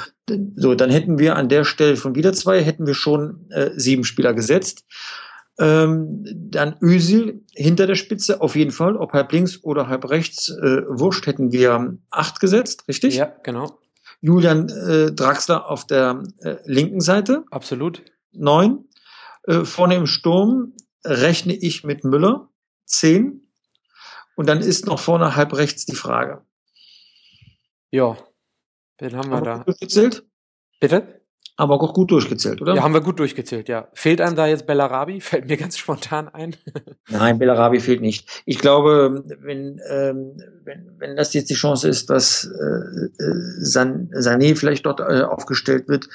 So, 0.56 0.74
dann 0.74 0.90
hätten 0.90 1.20
wir 1.20 1.36
an 1.36 1.48
der 1.48 1.64
Stelle 1.64 1.96
von 1.96 2.16
wieder 2.16 2.32
zwei, 2.32 2.60
hätten 2.60 2.86
wir 2.86 2.94
schon 2.94 3.48
äh, 3.50 3.70
sieben 3.76 4.02
Spieler 4.02 4.34
gesetzt. 4.34 4.84
Ähm, 5.60 6.24
dann 6.26 6.76
Özil 6.82 7.44
hinter 7.54 7.86
der 7.86 7.94
Spitze, 7.94 8.40
auf 8.40 8.56
jeden 8.56 8.72
Fall, 8.72 8.96
ob 8.96 9.12
halb 9.12 9.30
links 9.30 9.62
oder 9.62 9.88
halb 9.88 10.08
rechts, 10.10 10.48
äh, 10.48 10.82
wurscht, 10.88 11.26
hätten 11.26 11.52
wir 11.52 11.98
acht 12.10 12.40
gesetzt, 12.40 12.88
richtig? 12.88 13.14
Ja, 13.14 13.32
genau. 13.42 13.78
Julian 14.22 14.68
äh, 14.68 15.12
Draxler 15.12 15.70
auf 15.70 15.86
der 15.86 16.22
äh, 16.40 16.56
linken 16.64 17.00
Seite. 17.00 17.44
Absolut. 17.50 18.02
Neun. 18.32 18.86
Äh, 19.44 19.64
vorne 19.64 19.96
im 19.96 20.06
Sturm 20.06 20.74
rechne 21.04 21.54
ich 21.54 21.84
mit 21.84 22.04
Müller, 22.04 22.50
10. 22.86 23.46
Und 24.36 24.48
dann 24.48 24.60
ist 24.60 24.86
noch 24.86 24.98
vorne 24.98 25.36
halb 25.36 25.54
rechts 25.54 25.86
die 25.86 25.96
Frage. 25.96 26.42
Ja, 27.90 28.16
wen 28.98 29.16
haben 29.16 29.30
wir 29.30 29.36
haben 29.36 29.44
da? 29.44 29.58
Durchgezählt? 29.64 30.24
Bitte? 30.78 31.20
Haben 31.58 31.70
wir 31.72 31.74
auch 31.74 31.92
gut 31.92 32.10
durchgezählt, 32.10 32.62
oder? 32.62 32.74
Ja, 32.74 32.82
haben 32.82 32.94
wir 32.94 33.02
gut 33.02 33.18
durchgezählt, 33.18 33.68
ja. 33.68 33.88
Fehlt 33.92 34.22
einem 34.22 34.34
da 34.34 34.46
jetzt 34.46 34.66
Bellarabi? 34.66 35.20
Fällt 35.20 35.46
mir 35.46 35.58
ganz 35.58 35.76
spontan 35.76 36.28
ein. 36.28 36.56
Nein, 37.10 37.38
Bellarabi 37.38 37.80
fehlt 37.80 38.00
nicht. 38.00 38.42
Ich 38.46 38.58
glaube, 38.60 39.22
wenn, 39.40 39.78
ähm, 39.90 40.42
wenn, 40.64 40.94
wenn 40.98 41.16
das 41.16 41.34
jetzt 41.34 41.50
die 41.50 41.54
Chance 41.54 41.86
ist, 41.86 42.08
dass 42.08 42.44
äh, 42.44 43.22
äh 43.22 43.34
San, 43.60 44.08
Sané 44.12 44.56
vielleicht 44.56 44.86
dort 44.86 45.00
äh, 45.00 45.22
aufgestellt 45.22 45.86
wird 45.88 46.08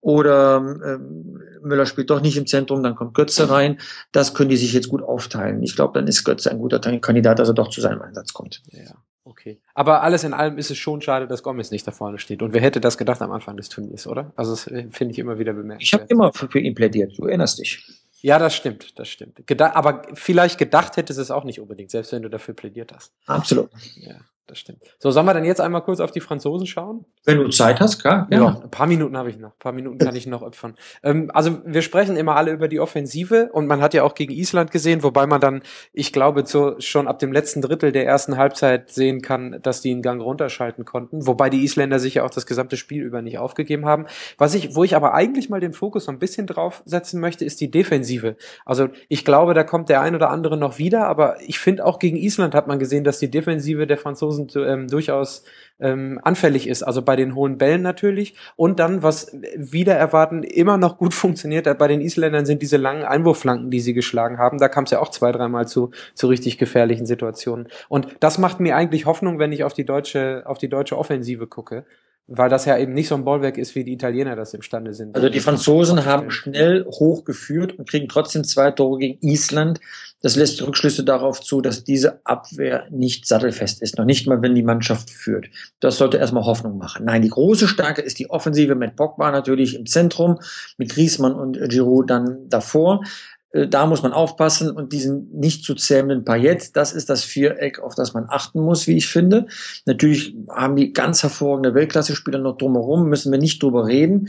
oder 0.00 0.56
ähm, 0.56 1.42
Müller 1.62 1.86
spielt 1.86 2.10
doch 2.10 2.20
nicht 2.20 2.36
im 2.36 2.46
Zentrum, 2.46 2.82
dann 2.82 2.94
kommt 2.94 3.14
Götze 3.14 3.50
rein. 3.50 3.78
Das 4.12 4.34
können 4.34 4.48
die 4.48 4.56
sich 4.56 4.72
jetzt 4.72 4.88
gut 4.88 5.02
aufteilen. 5.02 5.62
Ich 5.62 5.76
glaube, 5.76 5.98
dann 5.98 6.08
ist 6.08 6.24
Götze 6.24 6.50
ein 6.50 6.58
guter 6.58 6.78
Kandidat, 6.78 7.38
dass 7.38 7.48
er 7.48 7.54
doch 7.54 7.68
zu 7.68 7.80
seinem 7.80 8.00
Einsatz 8.00 8.32
kommt. 8.32 8.62
Ja, 8.70 8.94
okay. 9.24 9.60
Aber 9.74 10.02
alles 10.02 10.24
in 10.24 10.32
allem 10.32 10.56
ist 10.56 10.70
es 10.70 10.78
schon 10.78 11.02
schade, 11.02 11.26
dass 11.26 11.42
Gomez 11.42 11.70
nicht 11.70 11.86
da 11.86 11.90
vorne 11.90 12.18
steht. 12.18 12.42
Und 12.42 12.54
wer 12.54 12.62
hätte 12.62 12.80
das 12.80 12.96
gedacht 12.96 13.20
am 13.20 13.32
Anfang 13.32 13.56
des 13.56 13.68
Turniers, 13.68 14.06
oder? 14.06 14.32
Also 14.36 14.52
das 14.52 14.66
äh, 14.68 14.88
finde 14.90 15.12
ich 15.12 15.18
immer 15.18 15.38
wieder 15.38 15.52
bemerkenswert. 15.52 15.82
Ich 15.82 15.92
habe 15.92 16.04
immer 16.08 16.32
für, 16.32 16.48
für 16.48 16.60
ihn 16.60 16.74
plädiert, 16.74 17.18
du 17.18 17.26
erinnerst 17.26 17.58
dich. 17.58 17.86
Ja, 18.22 18.38
das 18.38 18.54
stimmt, 18.54 18.98
das 18.98 19.08
stimmt. 19.08 19.46
Geda 19.46 19.72
aber 19.74 20.02
vielleicht 20.12 20.58
gedacht 20.58 20.98
hättest 20.98 21.18
es 21.18 21.30
auch 21.30 21.44
nicht 21.44 21.58
unbedingt, 21.58 21.90
selbst 21.90 22.12
wenn 22.12 22.22
du 22.22 22.28
dafür 22.28 22.54
plädiert 22.54 22.92
hast. 22.92 23.12
Absolut. 23.26 23.70
Ja 23.96 24.16
das 24.50 24.58
stimmt. 24.58 24.82
So, 24.98 25.10
sollen 25.10 25.26
wir 25.26 25.34
dann 25.34 25.44
jetzt 25.44 25.60
einmal 25.60 25.82
kurz 25.82 26.00
auf 26.00 26.10
die 26.10 26.20
Franzosen 26.20 26.66
schauen? 26.66 27.04
Wenn 27.24 27.38
du 27.38 27.48
Zeit 27.48 27.80
hast, 27.80 28.00
klar. 28.00 28.26
Ja, 28.30 28.40
ja 28.40 28.60
ein 28.62 28.70
paar 28.70 28.86
Minuten 28.86 29.16
habe 29.16 29.30
ich 29.30 29.38
noch. 29.38 29.50
Ein 29.50 29.58
paar 29.58 29.72
Minuten 29.72 29.98
kann 29.98 30.16
ich 30.16 30.26
noch 30.26 30.42
opfern. 30.42 30.74
Ähm, 31.02 31.30
also 31.32 31.58
wir 31.64 31.82
sprechen 31.82 32.16
immer 32.16 32.36
alle 32.36 32.52
über 32.52 32.68
die 32.68 32.80
Offensive 32.80 33.50
und 33.52 33.66
man 33.66 33.80
hat 33.80 33.94
ja 33.94 34.02
auch 34.02 34.14
gegen 34.14 34.32
Island 34.32 34.70
gesehen, 34.70 35.02
wobei 35.02 35.26
man 35.26 35.40
dann, 35.40 35.62
ich 35.92 36.12
glaube, 36.12 36.44
so 36.46 36.74
schon 36.80 37.06
ab 37.06 37.18
dem 37.18 37.32
letzten 37.32 37.62
Drittel 37.62 37.92
der 37.92 38.06
ersten 38.06 38.36
Halbzeit 38.36 38.90
sehen 38.90 39.22
kann, 39.22 39.60
dass 39.62 39.80
die 39.80 39.92
einen 39.92 40.02
Gang 40.02 40.20
runterschalten 40.20 40.84
konnten. 40.84 41.26
Wobei 41.26 41.50
die 41.50 41.62
Isländer 41.62 41.98
sich 41.98 42.14
ja 42.14 42.24
auch 42.24 42.30
das 42.30 42.46
gesamte 42.46 42.76
Spiel 42.76 43.02
über 43.02 43.22
nicht 43.22 43.38
aufgegeben 43.38 43.86
haben. 43.86 44.06
Was 44.38 44.54
ich, 44.54 44.74
wo 44.74 44.84
ich 44.84 44.96
aber 44.96 45.14
eigentlich 45.14 45.48
mal 45.48 45.60
den 45.60 45.72
Fokus 45.72 46.04
so 46.04 46.12
ein 46.12 46.18
bisschen 46.18 46.46
drauf 46.46 46.82
setzen 46.84 47.20
möchte, 47.20 47.44
ist 47.44 47.60
die 47.60 47.70
Defensive. 47.70 48.36
Also 48.64 48.88
ich 49.08 49.24
glaube, 49.24 49.54
da 49.54 49.62
kommt 49.62 49.88
der 49.88 50.00
ein 50.00 50.14
oder 50.14 50.30
andere 50.30 50.56
noch 50.56 50.78
wieder, 50.78 51.06
aber 51.06 51.36
ich 51.40 51.58
finde 51.58 51.84
auch 51.84 51.98
gegen 51.98 52.16
Island 52.16 52.54
hat 52.54 52.66
man 52.66 52.78
gesehen, 52.78 53.04
dass 53.04 53.18
die 53.18 53.30
Defensive 53.30 53.86
der 53.86 53.98
Franzosen 53.98 54.39
ähm, 54.56 54.88
durchaus 54.88 55.44
ähm, 55.80 56.20
anfällig 56.22 56.68
ist. 56.68 56.82
Also 56.82 57.02
bei 57.02 57.16
den 57.16 57.34
hohen 57.34 57.58
Bällen 57.58 57.82
natürlich. 57.82 58.34
Und 58.56 58.78
dann, 58.78 59.02
was 59.02 59.36
wieder 59.56 59.94
erwarten, 59.94 60.42
immer 60.42 60.76
noch 60.76 60.98
gut 60.98 61.14
funktioniert 61.22 61.66
bei 61.78 61.88
den 61.88 62.00
Isländern, 62.00 62.46
sind 62.46 62.62
diese 62.62 62.76
langen 62.76 63.04
Einwurfflanken, 63.04 63.70
die 63.70 63.80
sie 63.80 63.94
geschlagen 63.94 64.38
haben. 64.38 64.58
Da 64.58 64.68
kam 64.68 64.84
es 64.84 64.90
ja 64.90 65.00
auch 65.00 65.10
zwei, 65.10 65.32
dreimal 65.32 65.66
zu, 65.66 65.90
zu 66.14 66.28
richtig 66.28 66.58
gefährlichen 66.58 67.06
Situationen. 67.06 67.68
Und 67.88 68.08
das 68.20 68.38
macht 68.38 68.60
mir 68.60 68.76
eigentlich 68.76 69.06
Hoffnung, 69.06 69.38
wenn 69.38 69.52
ich 69.52 69.64
auf 69.64 69.72
die 69.72 69.84
deutsche, 69.84 70.42
auf 70.46 70.58
die 70.58 70.68
deutsche 70.68 70.98
Offensive 70.98 71.46
gucke 71.46 71.84
weil 72.32 72.48
das 72.48 72.64
ja 72.64 72.78
eben 72.78 72.94
nicht 72.94 73.08
so 73.08 73.16
ein 73.16 73.24
Bollwerk 73.24 73.58
ist, 73.58 73.74
wie 73.74 73.82
die 73.82 73.92
Italiener 73.92 74.36
das 74.36 74.54
imstande 74.54 74.94
sind. 74.94 75.16
Also 75.16 75.28
die 75.28 75.40
Franzosen 75.40 76.04
haben 76.04 76.30
schnell 76.30 76.84
hochgeführt 76.86 77.76
und 77.76 77.88
kriegen 77.88 78.08
trotzdem 78.08 78.44
zwei 78.44 78.70
Tore 78.70 79.00
gegen 79.00 79.18
Island. 79.20 79.80
Das 80.22 80.36
lässt 80.36 80.62
Rückschlüsse 80.64 81.02
darauf 81.02 81.40
zu, 81.40 81.60
dass 81.60 81.82
diese 81.82 82.24
Abwehr 82.24 82.86
nicht 82.90 83.26
sattelfest 83.26 83.82
ist, 83.82 83.98
noch 83.98 84.04
nicht 84.04 84.28
mal, 84.28 84.42
wenn 84.42 84.54
die 84.54 84.62
Mannschaft 84.62 85.10
führt. 85.10 85.46
Das 85.80 85.98
sollte 85.98 86.18
erstmal 86.18 86.44
Hoffnung 86.44 86.78
machen. 86.78 87.06
Nein, 87.06 87.22
die 87.22 87.30
große 87.30 87.66
Stärke 87.66 88.02
ist 88.02 88.20
die 88.20 88.30
Offensive 88.30 88.76
mit 88.76 88.94
Pogba 88.94 89.32
natürlich 89.32 89.74
im 89.74 89.86
Zentrum, 89.86 90.38
mit 90.78 90.90
Griezmann 90.90 91.34
und 91.34 91.58
Giroud 91.68 92.08
dann 92.08 92.48
davor. 92.48 93.02
Äh, 93.52 93.68
da 93.68 93.86
muss 93.86 94.02
man 94.02 94.12
aufpassen 94.12 94.70
und 94.70 94.92
diesen 94.92 95.30
nicht 95.32 95.64
zu 95.64 95.74
zähmenden 95.74 96.24
Paillette, 96.24 96.70
das 96.72 96.92
ist 96.92 97.10
das 97.10 97.24
Viereck, 97.24 97.80
auf 97.80 97.94
das 97.94 98.14
man 98.14 98.26
achten 98.28 98.60
muss, 98.60 98.86
wie 98.86 98.96
ich 98.96 99.06
finde. 99.06 99.46
Natürlich 99.86 100.34
haben 100.48 100.76
die 100.76 100.92
ganz 100.92 101.22
hervorragende 101.22 101.74
Weltklasse-Spieler 101.74 102.38
noch 102.38 102.56
drumherum, 102.56 103.08
müssen 103.08 103.32
wir 103.32 103.38
nicht 103.38 103.62
drüber 103.62 103.86
reden. 103.86 104.28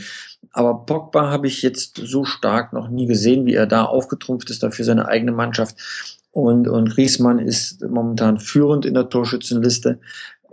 Aber 0.51 0.85
Pogba 0.85 1.29
habe 1.29 1.47
ich 1.47 1.61
jetzt 1.61 1.97
so 2.03 2.25
stark 2.25 2.73
noch 2.73 2.89
nie 2.89 3.05
gesehen, 3.05 3.45
wie 3.45 3.53
er 3.53 3.67
da 3.67 3.85
aufgetrumpft 3.85 4.49
ist, 4.49 4.63
dafür 4.63 4.85
seine 4.85 5.07
eigene 5.07 5.31
Mannschaft. 5.31 5.75
Und, 6.31 6.67
und 6.67 6.89
Griezmann 6.89 7.39
ist 7.39 7.81
momentan 7.81 8.39
führend 8.39 8.85
in 8.85 8.93
der 8.93 9.09
Torschützenliste. 9.09 9.99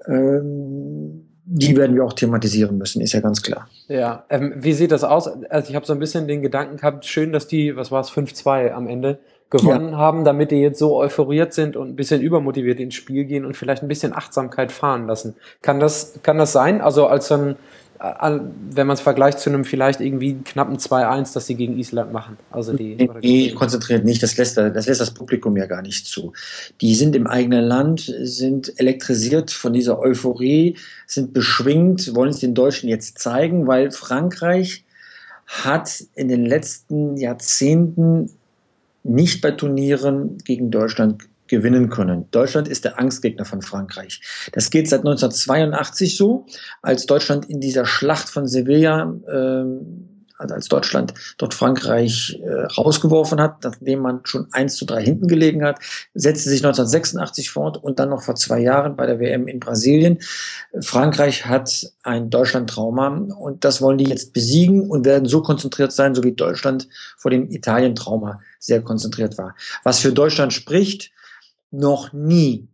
Ähm, 0.07 1.28
die 1.51 1.77
werden 1.77 1.97
wir 1.97 2.05
auch 2.05 2.13
thematisieren 2.13 2.77
müssen, 2.77 3.01
ist 3.01 3.15
ja 3.15 3.21
ganz 3.21 3.43
klar. 3.43 3.69
Ja, 3.89 4.25
ähm, 4.29 4.53
wie 4.57 4.75
sieht 4.75 4.93
das 4.93 5.03
aus? 5.03 5.29
Also 5.49 5.71
ich 5.71 5.77
habe 5.77 5.87
so 5.87 5.95
ein 5.95 5.99
bisschen 5.99 6.29
den 6.29 6.43
Gedanken 6.43 6.77
gehabt, 6.77 7.07
schön, 7.07 7.33
dass 7.33 7.47
die, 7.47 7.75
was 7.75 7.91
war 7.91 8.03
es, 8.03 8.11
5-2 8.11 8.73
am 8.73 8.87
Ende 8.87 9.19
gewonnen 9.49 9.93
ja. 9.93 9.97
haben, 9.97 10.25
damit 10.25 10.51
die 10.51 10.61
jetzt 10.61 10.79
so 10.79 10.97
euphoriert 10.99 11.55
sind 11.55 11.75
und 11.75 11.89
ein 11.89 11.97
bisschen 11.97 12.21
übermotiviert 12.21 12.81
ins 12.81 12.95
Spiel 12.95 13.25
gehen 13.25 13.47
und 13.47 13.57
vielleicht 13.57 13.83
ein 13.83 13.89
bisschen 13.89 14.13
Achtsamkeit 14.13 14.73
fahren 14.73 15.07
lassen. 15.07 15.37
Kann 15.63 15.81
das, 15.81 16.21
kann 16.23 16.37
das 16.37 16.53
sein? 16.53 16.83
Also 16.83 17.07
als 17.07 17.33
ein, 17.33 17.57
wenn 18.01 18.87
man 18.87 18.95
es 18.95 19.01
vergleicht 19.01 19.41
zu 19.41 19.51
einem 19.51 19.65
vielleicht 19.65 20.01
irgendwie 20.01 20.35
knappen 20.45 20.77
2-1, 20.77 21.35
das 21.35 21.47
sie 21.47 21.57
gegen 21.57 21.79
Island 21.79 22.13
machen. 22.13 22.37
Also 22.51 22.73
die, 22.73 22.95
nee, 22.95 23.11
nee 23.21 23.51
konzentriert 23.51 24.05
nicht, 24.05 24.23
das 24.23 24.37
lässt, 24.37 24.57
das 24.57 24.87
lässt 24.87 25.01
das 25.01 25.13
Publikum 25.13 25.57
ja 25.57 25.67
gar 25.67 25.83
nicht 25.83 26.07
zu. 26.07 26.33
Die 26.81 26.95
sind 26.95 27.17
im 27.17 27.27
eigenen 27.27 27.65
Land, 27.65 28.13
sind 28.21 28.73
elektrisiert 28.79 29.51
von 29.51 29.73
dieser 29.73 29.99
Euphorie, 29.99 30.77
sind 31.07 31.33
beschwingt, 31.33 32.15
wollen 32.15 32.31
es 32.31 32.39
den 32.39 32.55
Deutschen 32.55 32.89
jetzt 32.89 33.19
zeigen, 33.19 33.67
weil 33.67 33.91
Frankreich 33.91 34.85
hat 35.47 36.05
in 36.15 36.29
den 36.29 36.45
letzten 36.45 37.17
Jahrzehnten 37.17 38.31
nicht 39.03 39.41
bei 39.41 39.51
Turnieren 39.53 40.39
gegen 40.45 40.71
Deutschland 40.71 41.25
gewinnen 41.49 41.89
können. 41.89 42.31
Deutschland 42.31 42.69
ist 42.69 42.85
der 42.85 42.99
Angstgegner 42.99 43.45
von 43.45 43.63
Frankreich. 43.63 44.21
Das 44.53 44.71
geht 44.71 44.89
seit 44.89 45.01
1982 45.01 46.17
so, 46.17 46.47
als 46.83 47.07
Deutschland 47.07 47.47
in 47.47 47.61
dieser 47.61 47.85
Schlacht 47.85 48.29
von 48.29 48.47
Sevilla, 48.47 49.15
äh, 49.27 49.65
also 50.39 50.55
als 50.55 50.69
Deutschland 50.69 51.15
dort 51.37 51.53
Frankreich 51.53 52.41
äh, 52.43 52.67
rausgeworfen 52.67 53.41
hat, 53.41 53.65
nachdem 53.65 54.01
man 54.01 54.21
schon 54.25 54.47
1 54.53 54.77
zu 54.77 54.85
3 54.85 55.03
hinten 55.03 55.27
gelegen 55.27 55.65
hat, 55.65 55.81
setzte 56.15 56.49
sich 56.49 56.61
1986 56.61 57.51
fort 57.51 57.77
und 57.77 57.99
dann 57.99 58.11
noch 58.11 58.23
vor 58.23 58.37
zwei 58.37 58.61
Jahren 58.61 58.97
bei 58.97 59.07
der 59.07 59.19
WM 59.19 59.49
in 59.49 59.59
Brasilien. 59.59 60.19
Frankreich 60.81 61.47
hat 61.47 61.93
ein 62.05 62.31
Deutschland-Trauma 62.31 63.09
und 63.37 63.65
das 63.65 63.83
wollen 63.83 63.99
die 63.99 64.09
jetzt 64.09 64.33
besiegen 64.33 64.89
und 64.89 65.05
werden 65.05 65.29
so 65.29 65.43
konzentriert 65.43 65.93
sein, 65.93 66.15
so 66.15 66.23
wie 66.23 66.33
Deutschland 66.33 66.89
vor 67.17 67.31
dem 67.31 67.51
Italien-Trauma 67.51 68.41
sehr 68.61 68.81
konzentriert 68.83 69.39
war. 69.39 69.57
Was 69.83 69.99
für 69.99 70.13
Deutschland 70.13 70.53
spricht, 70.53 71.11
noch 71.71 72.13
nie 72.13 72.69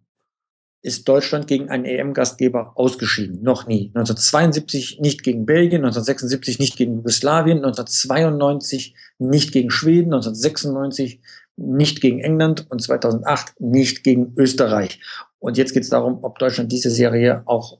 ist 0.84 1.08
Deutschland 1.08 1.46
gegen 1.46 1.70
einen 1.70 1.86
EM-Gastgeber 1.86 2.72
ausgeschieden. 2.74 3.42
Noch 3.42 3.66
nie. 3.66 3.90
1972 3.94 5.00
nicht 5.00 5.22
gegen 5.22 5.46
Belgien, 5.46 5.82
1976 5.82 6.58
nicht 6.58 6.76
gegen 6.76 6.96
Jugoslawien, 6.96 7.58
1992 7.58 8.94
nicht 9.18 9.52
gegen 9.52 9.70
Schweden, 9.70 10.12
1996 10.12 11.20
nicht 11.56 12.02
gegen 12.02 12.20
England 12.20 12.70
und 12.70 12.82
2008 12.82 13.60
nicht 13.60 14.04
gegen 14.04 14.34
Österreich. 14.36 15.00
Und 15.38 15.56
jetzt 15.56 15.72
geht 15.72 15.84
es 15.84 15.90
darum, 15.90 16.18
ob 16.22 16.38
Deutschland 16.38 16.70
diese 16.70 16.90
Serie 16.90 17.42
auch 17.46 17.78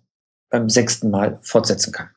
beim 0.48 0.70
sechsten 0.70 1.10
Mal 1.10 1.38
fortsetzen 1.42 1.92
kann. 1.92 2.08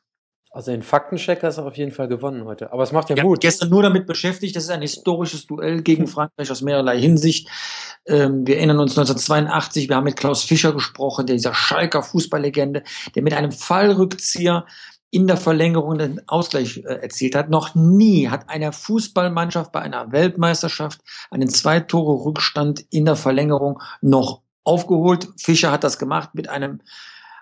Also 0.50 0.70
den 0.70 0.82
Faktencheck 0.82 1.42
hast 1.42 1.58
du 1.58 1.62
auf 1.62 1.76
jeden 1.76 1.92
Fall 1.92 2.08
gewonnen 2.08 2.44
heute. 2.44 2.72
Aber 2.72 2.82
es 2.82 2.92
macht 2.92 3.10
ja, 3.10 3.22
Mut. 3.22 3.40
gestern 3.40 3.68
nur 3.68 3.82
damit 3.82 4.06
beschäftigt. 4.06 4.56
Das 4.56 4.64
ist 4.64 4.70
ein 4.70 4.80
historisches 4.80 5.46
Duell 5.46 5.82
gegen 5.82 6.04
hm. 6.04 6.08
Frankreich 6.08 6.50
aus 6.50 6.62
mehrerlei 6.62 6.98
Hinsicht. 6.98 7.48
Ähm, 8.06 8.46
wir 8.46 8.56
erinnern 8.56 8.78
uns 8.78 8.92
1982, 8.92 9.88
wir 9.88 9.96
haben 9.96 10.04
mit 10.04 10.16
Klaus 10.16 10.44
Fischer 10.44 10.72
gesprochen, 10.72 11.26
dieser 11.26 11.54
Schalker 11.54 12.02
Fußballlegende, 12.02 12.82
der 13.14 13.22
mit 13.22 13.34
einem 13.34 13.52
Fallrückzieher 13.52 14.64
in 15.10 15.26
der 15.26 15.36
Verlängerung 15.36 15.98
den 15.98 16.26
Ausgleich 16.28 16.78
äh, 16.78 17.02
erzielt 17.02 17.34
hat. 17.34 17.50
Noch 17.50 17.74
nie 17.74 18.28
hat 18.28 18.48
eine 18.48 18.72
Fußballmannschaft 18.72 19.72
bei 19.72 19.80
einer 19.80 20.12
Weltmeisterschaft 20.12 21.00
einen 21.30 21.48
zwei 21.48 21.80
Tore 21.80 22.24
Rückstand 22.24 22.84
in 22.90 23.04
der 23.04 23.16
Verlängerung 23.16 23.80
noch 24.00 24.42
aufgeholt. 24.64 25.28
Fischer 25.38 25.72
hat 25.72 25.84
das 25.84 25.98
gemacht 25.98 26.30
mit 26.34 26.48
einem 26.48 26.80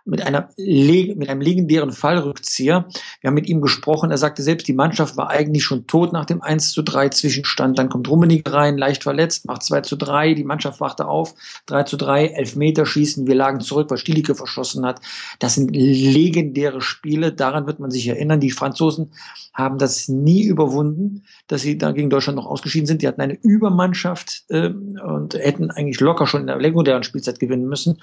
mit, 0.06 0.24
einer, 0.24 0.48
mit 0.56 1.28
einem 1.28 1.40
legendären 1.40 1.90
Fallrückzieher. 1.90 2.86
Wir 3.20 3.28
haben 3.28 3.34
mit 3.34 3.48
ihm 3.48 3.60
gesprochen. 3.60 4.10
Er 4.10 4.18
sagte 4.18 4.42
selbst, 4.42 4.68
die 4.68 4.72
Mannschaft 4.72 5.16
war 5.16 5.30
eigentlich 5.30 5.64
schon 5.64 5.86
tot 5.86 6.12
nach 6.12 6.24
dem 6.24 6.42
1 6.42 6.70
zu 6.72 6.82
3 6.82 7.08
Zwischenstand. 7.08 7.78
Dann 7.78 7.88
kommt 7.88 8.08
Rummenigge 8.08 8.52
rein, 8.52 8.78
leicht 8.78 9.02
verletzt, 9.02 9.46
macht 9.46 9.64
2 9.64 9.80
zu 9.82 9.96
3. 9.96 10.34
Die 10.34 10.44
Mannschaft 10.44 10.80
wachte 10.80 11.06
auf. 11.06 11.34
3 11.66 11.82
zu 11.82 11.96
3, 11.96 12.26
Elfmeter 12.28 12.86
schießen. 12.86 13.26
Wir 13.26 13.34
lagen 13.34 13.60
zurück, 13.60 13.90
weil 13.90 13.98
Stielicke 13.98 14.36
verschossen 14.36 14.86
hat. 14.86 15.00
Das 15.40 15.56
sind 15.56 15.74
legendäre 15.74 16.80
Spiele. 16.80 17.32
Daran 17.32 17.66
wird 17.66 17.80
man 17.80 17.90
sich 17.90 18.06
erinnern. 18.06 18.38
Die 18.38 18.52
Franzosen 18.52 19.10
haben 19.52 19.78
das 19.78 20.06
nie 20.08 20.44
überwunden, 20.44 21.24
dass 21.48 21.62
sie 21.62 21.78
da 21.78 21.90
gegen 21.92 22.10
Deutschland 22.10 22.36
noch 22.36 22.46
ausgeschieden 22.46 22.86
sind. 22.86 23.02
Die 23.02 23.08
hatten 23.08 23.22
eine 23.22 23.34
Übermannschaft 23.34 24.44
äh, 24.48 24.68
und 24.68 25.34
hätten 25.34 25.70
eigentlich 25.70 25.98
locker 25.98 26.26
schon 26.26 26.42
in 26.42 26.46
der 26.46 26.58
legendären 26.58 27.02
Spielzeit 27.02 27.40
gewinnen 27.40 27.66
müssen. 27.66 27.94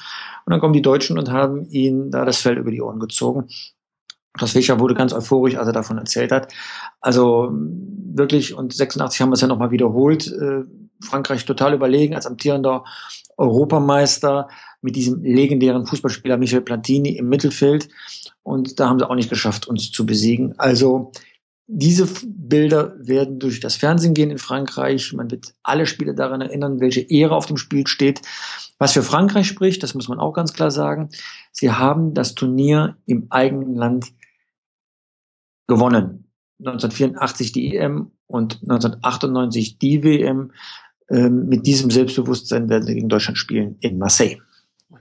Und 0.45 0.51
dann 0.51 0.59
kommen 0.59 0.73
die 0.73 0.81
Deutschen 0.81 1.17
und 1.17 1.31
haben 1.31 1.69
ihn 1.69 1.92
ihnen 1.93 2.11
da 2.11 2.25
das 2.25 2.37
Fell 2.41 2.57
über 2.57 2.71
die 2.71 2.81
Ohren 2.81 2.99
gezogen. 2.99 3.47
Das 4.39 4.51
Fischer 4.51 4.79
wurde 4.79 4.95
ganz 4.95 5.13
euphorisch, 5.13 5.57
als 5.57 5.67
er 5.67 5.73
davon 5.73 5.97
erzählt 5.97 6.31
hat. 6.31 6.51
Also 6.99 7.51
wirklich, 7.53 8.55
und 8.55 8.73
86 8.73 9.21
haben 9.21 9.29
wir 9.29 9.35
es 9.35 9.41
ja 9.41 9.47
nochmal 9.47 9.71
wiederholt, 9.71 10.27
äh, 10.27 10.63
Frankreich 11.01 11.45
total 11.45 11.73
überlegen 11.73 12.15
als 12.15 12.25
amtierender 12.25 12.83
Europameister 13.37 14.47
mit 14.81 14.95
diesem 14.95 15.23
legendären 15.23 15.85
Fußballspieler 15.85 16.37
Michel 16.37 16.61
Platini 16.61 17.17
im 17.17 17.29
Mittelfeld. 17.29 17.89
Und 18.41 18.79
da 18.79 18.89
haben 18.89 18.99
sie 18.99 19.09
auch 19.09 19.15
nicht 19.15 19.29
geschafft, 19.29 19.67
uns 19.67 19.91
zu 19.91 20.05
besiegen. 20.05 20.55
Also 20.57 21.11
diese 21.67 22.07
Bilder 22.25 22.93
werden 22.99 23.39
durch 23.39 23.59
das 23.59 23.75
Fernsehen 23.75 24.13
gehen 24.13 24.31
in 24.31 24.37
Frankreich. 24.37 25.13
Man 25.13 25.31
wird 25.31 25.53
alle 25.63 25.85
Spieler 25.85 26.13
daran 26.13 26.41
erinnern, 26.41 26.81
welche 26.81 27.01
Ehre 27.01 27.35
auf 27.35 27.45
dem 27.45 27.57
Spiel 27.57 27.87
steht. 27.87 28.21
Was 28.77 28.93
für 28.93 29.03
Frankreich 29.03 29.47
spricht, 29.47 29.81
das 29.81 29.95
muss 29.95 30.09
man 30.09 30.19
auch 30.19 30.33
ganz 30.33 30.53
klar 30.53 30.71
sagen. 30.71 31.09
Sie 31.51 31.71
haben 31.71 32.13
das 32.13 32.35
Turnier 32.35 32.97
im 33.05 33.27
eigenen 33.29 33.75
Land 33.75 34.11
gewonnen. 35.67 36.25
1984 36.59 37.51
die 37.53 37.75
EM 37.75 38.11
und 38.27 38.61
1998 38.63 39.77
die 39.79 40.03
WM. 40.03 40.51
Ähm, 41.09 41.47
mit 41.47 41.65
diesem 41.65 41.91
Selbstbewusstsein 41.91 42.69
werden 42.69 42.85
sie 42.85 42.95
gegen 42.95 43.09
Deutschland 43.09 43.37
spielen 43.37 43.77
in 43.79 43.97
Marseille. 43.97 44.37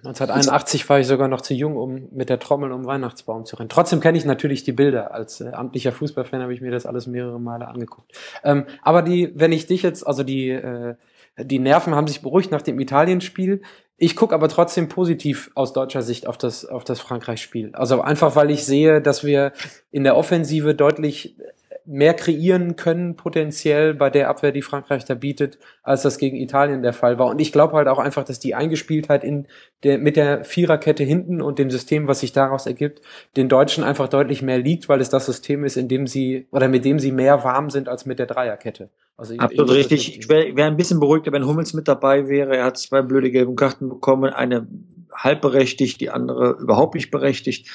1981 0.04 0.88
war 0.88 0.98
ich 0.98 1.06
sogar 1.06 1.28
noch 1.28 1.42
zu 1.42 1.54
jung, 1.54 1.76
um 1.76 2.08
mit 2.10 2.28
der 2.28 2.40
Trommel 2.40 2.72
um 2.72 2.86
Weihnachtsbaum 2.86 3.44
zu 3.44 3.54
rennen. 3.54 3.68
Trotzdem 3.68 4.00
kenne 4.00 4.18
ich 4.18 4.24
natürlich 4.24 4.64
die 4.64 4.72
Bilder. 4.72 5.14
Als 5.14 5.40
äh, 5.40 5.50
amtlicher 5.50 5.92
Fußballfan 5.92 6.42
habe 6.42 6.52
ich 6.52 6.60
mir 6.60 6.72
das 6.72 6.86
alles 6.86 7.06
mehrere 7.06 7.38
Male 7.38 7.68
angeguckt. 7.68 8.10
Ähm, 8.42 8.66
aber 8.82 9.02
die, 9.02 9.30
wenn 9.36 9.52
ich 9.52 9.66
dich 9.66 9.82
jetzt, 9.82 10.04
also 10.04 10.24
die, 10.24 10.50
äh, 10.50 10.96
die 11.38 11.60
Nerven 11.60 11.94
haben 11.94 12.08
sich 12.08 12.20
beruhigt 12.20 12.50
nach 12.50 12.62
dem 12.62 12.80
Italienspiel. 12.80 13.62
Ich 13.96 14.16
gucke 14.16 14.34
aber 14.34 14.48
trotzdem 14.48 14.88
positiv 14.88 15.52
aus 15.54 15.72
deutscher 15.72 16.02
Sicht 16.02 16.26
auf 16.26 16.36
das, 16.36 16.64
auf 16.64 16.82
das 16.82 17.00
Frankreich-Spiel. 17.00 17.70
Also 17.74 18.00
einfach, 18.00 18.34
weil 18.34 18.50
ich 18.50 18.64
sehe, 18.64 19.00
dass 19.00 19.22
wir 19.22 19.52
in 19.92 20.02
der 20.02 20.16
Offensive 20.16 20.74
deutlich 20.74 21.36
mehr 21.84 22.14
kreieren 22.14 22.76
können, 22.76 23.16
potenziell 23.16 23.94
bei 23.94 24.10
der 24.10 24.28
Abwehr, 24.28 24.52
die 24.52 24.62
Frankreich 24.62 25.04
da 25.04 25.14
bietet, 25.14 25.58
als 25.82 26.02
das 26.02 26.18
gegen 26.18 26.36
Italien 26.36 26.82
der 26.82 26.92
Fall 26.92 27.18
war. 27.18 27.26
Und 27.26 27.40
ich 27.40 27.52
glaube 27.52 27.74
halt 27.74 27.88
auch 27.88 27.98
einfach, 27.98 28.24
dass 28.24 28.38
die 28.38 28.54
Eingespieltheit 28.54 29.24
in 29.24 29.46
der, 29.82 29.98
mit 29.98 30.16
der 30.16 30.44
Viererkette 30.44 31.04
hinten 31.04 31.42
und 31.42 31.58
dem 31.58 31.70
System, 31.70 32.08
was 32.08 32.20
sich 32.20 32.32
daraus 32.32 32.66
ergibt, 32.66 33.02
den 33.36 33.48
Deutschen 33.48 33.84
einfach 33.84 34.08
deutlich 34.08 34.42
mehr 34.42 34.58
liegt, 34.58 34.88
weil 34.88 35.00
es 35.00 35.10
das 35.10 35.26
System 35.26 35.64
ist, 35.64 35.76
in 35.76 35.88
dem 35.88 36.06
sie 36.06 36.46
oder 36.52 36.68
mit 36.68 36.84
dem 36.84 36.98
sie 36.98 37.12
mehr 37.12 37.44
warm 37.44 37.70
sind 37.70 37.88
als 37.88 38.06
mit 38.06 38.18
der 38.18 38.26
Dreierkette. 38.26 38.90
Also 39.16 39.34
ich, 39.34 39.40
Absolut 39.40 39.70
ich 39.70 39.76
richtig. 39.76 40.18
Ich 40.18 40.28
wäre 40.28 40.56
wär 40.56 40.66
ein 40.66 40.76
bisschen 40.76 41.00
beruhigter, 41.00 41.32
wenn 41.32 41.46
Hummels 41.46 41.74
mit 41.74 41.88
dabei 41.88 42.28
wäre. 42.28 42.56
Er 42.56 42.64
hat 42.64 42.78
zwei 42.78 43.02
blöde 43.02 43.30
gelbe 43.30 43.54
Karten 43.54 43.88
bekommen, 43.88 44.32
eine 44.32 44.66
halb 45.14 45.42
berechtigt, 45.42 46.00
die 46.00 46.10
andere 46.10 46.56
überhaupt 46.60 46.94
nicht 46.94 47.10
berechtigt. 47.10 47.68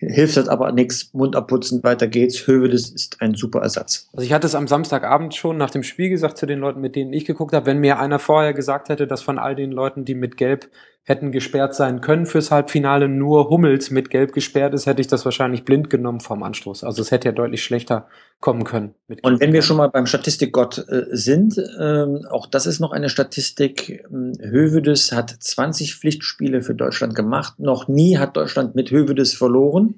Hilft 0.00 0.38
das 0.38 0.48
aber 0.48 0.72
nichts, 0.72 1.12
Mund 1.12 1.36
abputzen, 1.36 1.82
weiter 1.84 2.08
geht's. 2.08 2.46
Hövedes 2.46 2.90
ist 2.90 3.20
ein 3.20 3.34
super 3.34 3.60
Ersatz. 3.60 4.08
Also 4.14 4.24
ich 4.24 4.32
hatte 4.32 4.46
es 4.46 4.54
am 4.54 4.66
Samstagabend 4.66 5.34
schon 5.34 5.58
nach 5.58 5.70
dem 5.70 5.82
Spiel 5.82 6.08
gesagt 6.08 6.38
zu 6.38 6.46
den 6.46 6.58
Leuten, 6.58 6.80
mit 6.80 6.96
denen 6.96 7.12
ich 7.12 7.26
geguckt 7.26 7.52
habe, 7.52 7.66
wenn 7.66 7.78
mir 7.78 7.98
einer 7.98 8.18
vorher 8.18 8.54
gesagt 8.54 8.88
hätte, 8.88 9.06
dass 9.06 9.20
von 9.20 9.38
all 9.38 9.54
den 9.54 9.70
Leuten, 9.70 10.06
die 10.06 10.14
mit 10.14 10.38
Gelb 10.38 10.70
hätten 11.04 11.32
gesperrt 11.32 11.74
sein 11.74 12.00
können 12.00 12.24
fürs 12.24 12.50
Halbfinale, 12.50 13.08
nur 13.08 13.50
Hummels 13.50 13.90
mit 13.90 14.10
Gelb 14.10 14.32
gesperrt 14.32 14.74
ist, 14.74 14.86
hätte 14.86 15.00
ich 15.00 15.06
das 15.06 15.24
wahrscheinlich 15.24 15.64
blind 15.64 15.90
genommen 15.90 16.20
vom 16.20 16.42
Anstoß. 16.42 16.84
Also 16.84 17.02
es 17.02 17.10
hätte 17.10 17.28
ja 17.28 17.32
deutlich 17.32 17.64
schlechter 17.64 18.06
kommen 18.38 18.64
können. 18.64 18.94
Und 19.22 19.40
wenn 19.40 19.52
wir 19.52 19.62
schon 19.62 19.76
mal 19.76 19.88
beim 19.88 20.06
Statistikgott 20.06 20.78
äh, 20.88 21.06
sind, 21.10 21.60
ähm, 21.80 22.26
auch 22.30 22.46
das 22.46 22.66
ist 22.66 22.80
noch 22.80 22.92
eine 22.92 23.08
Statistik. 23.08 24.04
Ähm, 24.10 24.32
Hövedes 24.40 25.12
hat 25.12 25.30
20 25.30 25.96
Pflichtspiele 25.96 26.62
für 26.62 26.74
Deutschland 26.74 27.14
gemacht. 27.14 27.58
Noch 27.58 27.88
nie 27.88 28.18
hat 28.18 28.36
Deutschland 28.36 28.74
mit 28.74 28.90
Hövedes 28.90 29.34
verloren. 29.34 29.89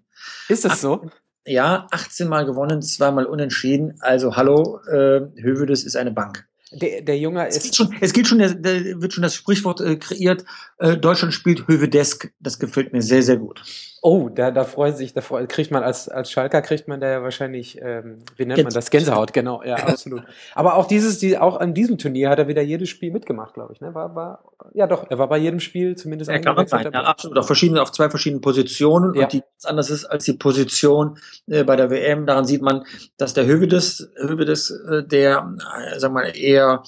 Ist 0.48 0.64
das 0.64 0.80
so? 0.80 1.10
Ja, 1.46 1.88
18 1.90 2.28
Mal 2.28 2.44
gewonnen, 2.44 2.82
zweimal 2.82 3.26
unentschieden. 3.26 3.94
Also 4.00 4.36
hallo, 4.36 4.80
äh, 4.86 5.20
Hövedes 5.40 5.84
ist 5.84 5.96
eine 5.96 6.12
Bank. 6.12 6.46
Der, 6.70 7.02
der 7.02 7.18
Junge 7.18 7.46
ist. 7.48 7.56
Es 7.56 7.62
geht 7.64 7.76
schon, 7.76 7.94
es 8.00 8.12
geht 8.12 8.28
schon 8.28 8.38
der, 8.38 8.54
der 8.54 9.02
wird 9.02 9.12
schon 9.12 9.22
das 9.22 9.34
Sprichwort 9.34 9.80
äh, 9.80 9.96
kreiert. 9.96 10.44
Äh, 10.78 10.96
Deutschland 10.96 11.34
spielt 11.34 11.68
Hövedesk. 11.68 12.32
Das 12.40 12.58
gefällt 12.58 12.92
mir 12.92 13.02
sehr, 13.02 13.22
sehr 13.22 13.36
gut. 13.36 13.62
Oh, 14.04 14.28
da, 14.28 14.50
da 14.50 14.64
freut 14.64 14.96
sich, 14.96 15.12
da 15.14 15.20
freut, 15.20 15.48
kriegt 15.48 15.70
man 15.70 15.84
als, 15.84 16.08
als 16.08 16.32
Schalker 16.32 16.60
kriegt 16.60 16.88
man 16.88 17.00
da 17.00 17.08
ja 17.08 17.22
wahrscheinlich, 17.22 17.80
ähm, 17.80 18.18
wie 18.34 18.44
nennt 18.44 18.64
man 18.64 18.72
das? 18.72 18.90
Gänsehaut, 18.90 19.32
genau, 19.32 19.62
ja, 19.62 19.76
absolut. 19.76 20.24
Aber 20.56 20.74
auch 20.74 20.86
dieses, 20.86 21.20
die, 21.20 21.38
auch 21.38 21.56
an 21.60 21.72
diesem 21.72 21.98
Turnier 21.98 22.28
hat 22.28 22.40
er 22.40 22.48
wieder 22.48 22.62
jedes 22.62 22.88
Spiel 22.88 23.12
mitgemacht, 23.12 23.54
glaube 23.54 23.74
ich, 23.74 23.80
ne? 23.80 23.94
War, 23.94 24.12
war, 24.16 24.42
ja 24.74 24.88
doch, 24.88 25.08
er 25.08 25.18
war 25.18 25.28
bei 25.28 25.38
jedem 25.38 25.60
Spiel 25.60 25.94
zumindest. 25.96 26.32
Er 26.32 26.40
kann 26.40 26.66
sein, 26.66 26.90
ja, 26.92 27.02
absolut, 27.04 27.38
auf 27.38 27.46
verschiedenen, 27.46 27.80
auf 27.80 27.92
zwei 27.92 28.10
verschiedenen 28.10 28.40
Positionen 28.40 29.14
ja. 29.14 29.22
und 29.22 29.32
die 29.34 29.40
ganz 29.40 29.66
anders 29.66 29.88
ist 29.88 30.04
als 30.04 30.24
die 30.24 30.32
Position 30.32 31.18
äh, 31.46 31.62
bei 31.62 31.76
der 31.76 31.88
WM. 31.88 32.26
Daran 32.26 32.44
sieht 32.44 32.60
man, 32.60 32.84
dass 33.18 33.34
der 33.34 33.46
Hövedes, 33.46 34.10
Hövedes, 34.16 34.70
äh, 34.70 35.04
der, 35.04 35.54
äh, 35.92 36.00
sag 36.00 36.10
mal, 36.10 36.36
eher, 36.36 36.82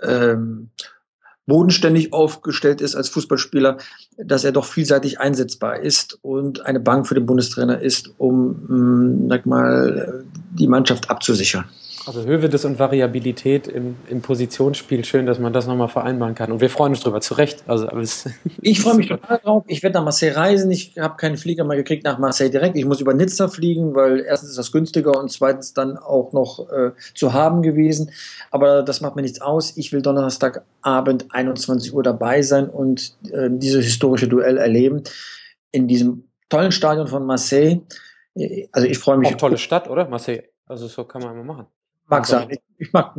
ähm, 0.00 0.70
bodenständig 1.46 2.12
aufgestellt 2.12 2.80
ist 2.80 2.94
als 2.94 3.08
Fußballspieler, 3.08 3.78
dass 4.18 4.44
er 4.44 4.52
doch 4.52 4.64
vielseitig 4.64 5.20
einsetzbar 5.20 5.80
ist 5.80 6.18
und 6.22 6.66
eine 6.66 6.80
Bank 6.80 7.06
für 7.06 7.14
den 7.14 7.26
Bundestrainer 7.26 7.80
ist, 7.80 8.10
um, 8.18 8.64
hm, 8.68 9.28
sag 9.28 9.46
mal, 9.46 10.24
die 10.52 10.66
Mannschaft 10.66 11.08
abzusichern. 11.08 11.64
Also 12.06 12.24
Hövedes 12.24 12.64
und 12.64 12.78
Variabilität 12.78 13.66
im, 13.66 13.96
im 14.08 14.22
Positionsspiel, 14.22 15.04
schön, 15.04 15.26
dass 15.26 15.40
man 15.40 15.52
das 15.52 15.66
nochmal 15.66 15.88
vereinbaren 15.88 16.36
kann. 16.36 16.52
Und 16.52 16.60
wir 16.60 16.70
freuen 16.70 16.92
uns 16.92 17.00
drüber, 17.00 17.20
zu 17.20 17.34
Recht. 17.34 17.64
Also, 17.66 17.88
ich 18.62 18.80
freue 18.80 18.94
mich 18.94 19.08
total 19.08 19.38
drauf. 19.38 19.64
Ich 19.66 19.82
werde 19.82 19.94
nach 19.94 20.04
Marseille 20.04 20.36
reisen. 20.36 20.70
Ich 20.70 20.96
habe 20.98 21.16
keinen 21.16 21.36
Flieger 21.36 21.64
mehr 21.64 21.76
gekriegt 21.76 22.04
nach 22.04 22.18
Marseille 22.18 22.48
direkt. 22.48 22.76
Ich 22.76 22.84
muss 22.84 23.00
über 23.00 23.12
Nizza 23.12 23.48
fliegen, 23.48 23.94
weil 23.96 24.20
erstens 24.20 24.50
ist 24.50 24.58
das 24.58 24.70
günstiger 24.70 25.18
und 25.18 25.32
zweitens 25.32 25.74
dann 25.74 25.96
auch 25.96 26.32
noch 26.32 26.70
äh, 26.70 26.92
zu 27.14 27.32
haben 27.32 27.62
gewesen. 27.62 28.12
Aber 28.52 28.82
das 28.82 29.00
macht 29.00 29.16
mir 29.16 29.22
nichts 29.22 29.40
aus. 29.40 29.76
Ich 29.76 29.92
will 29.92 30.00
Donnerstagabend 30.00 31.26
21 31.30 31.92
Uhr 31.92 32.04
dabei 32.04 32.42
sein 32.42 32.68
und 32.68 33.16
äh, 33.32 33.48
dieses 33.50 33.84
historische 33.84 34.28
Duell 34.28 34.58
erleben 34.58 35.02
in 35.72 35.88
diesem 35.88 36.28
tollen 36.48 36.70
Stadion 36.70 37.08
von 37.08 37.26
Marseille. 37.26 37.80
Also 38.70 38.86
ich 38.86 38.98
freue 38.98 39.18
mich. 39.18 39.34
Auch 39.34 39.38
tolle 39.38 39.58
Stadt, 39.58 39.90
oder? 39.90 40.08
Marseille. 40.08 40.44
Also 40.66 40.86
so 40.86 41.04
kann 41.04 41.22
man 41.22 41.32
immer 41.32 41.44
machen. 41.44 41.66
Mag 42.08 42.26
sein. 42.26 42.48
Ich, 42.50 42.60
ich 42.78 42.92
mag 42.92 43.14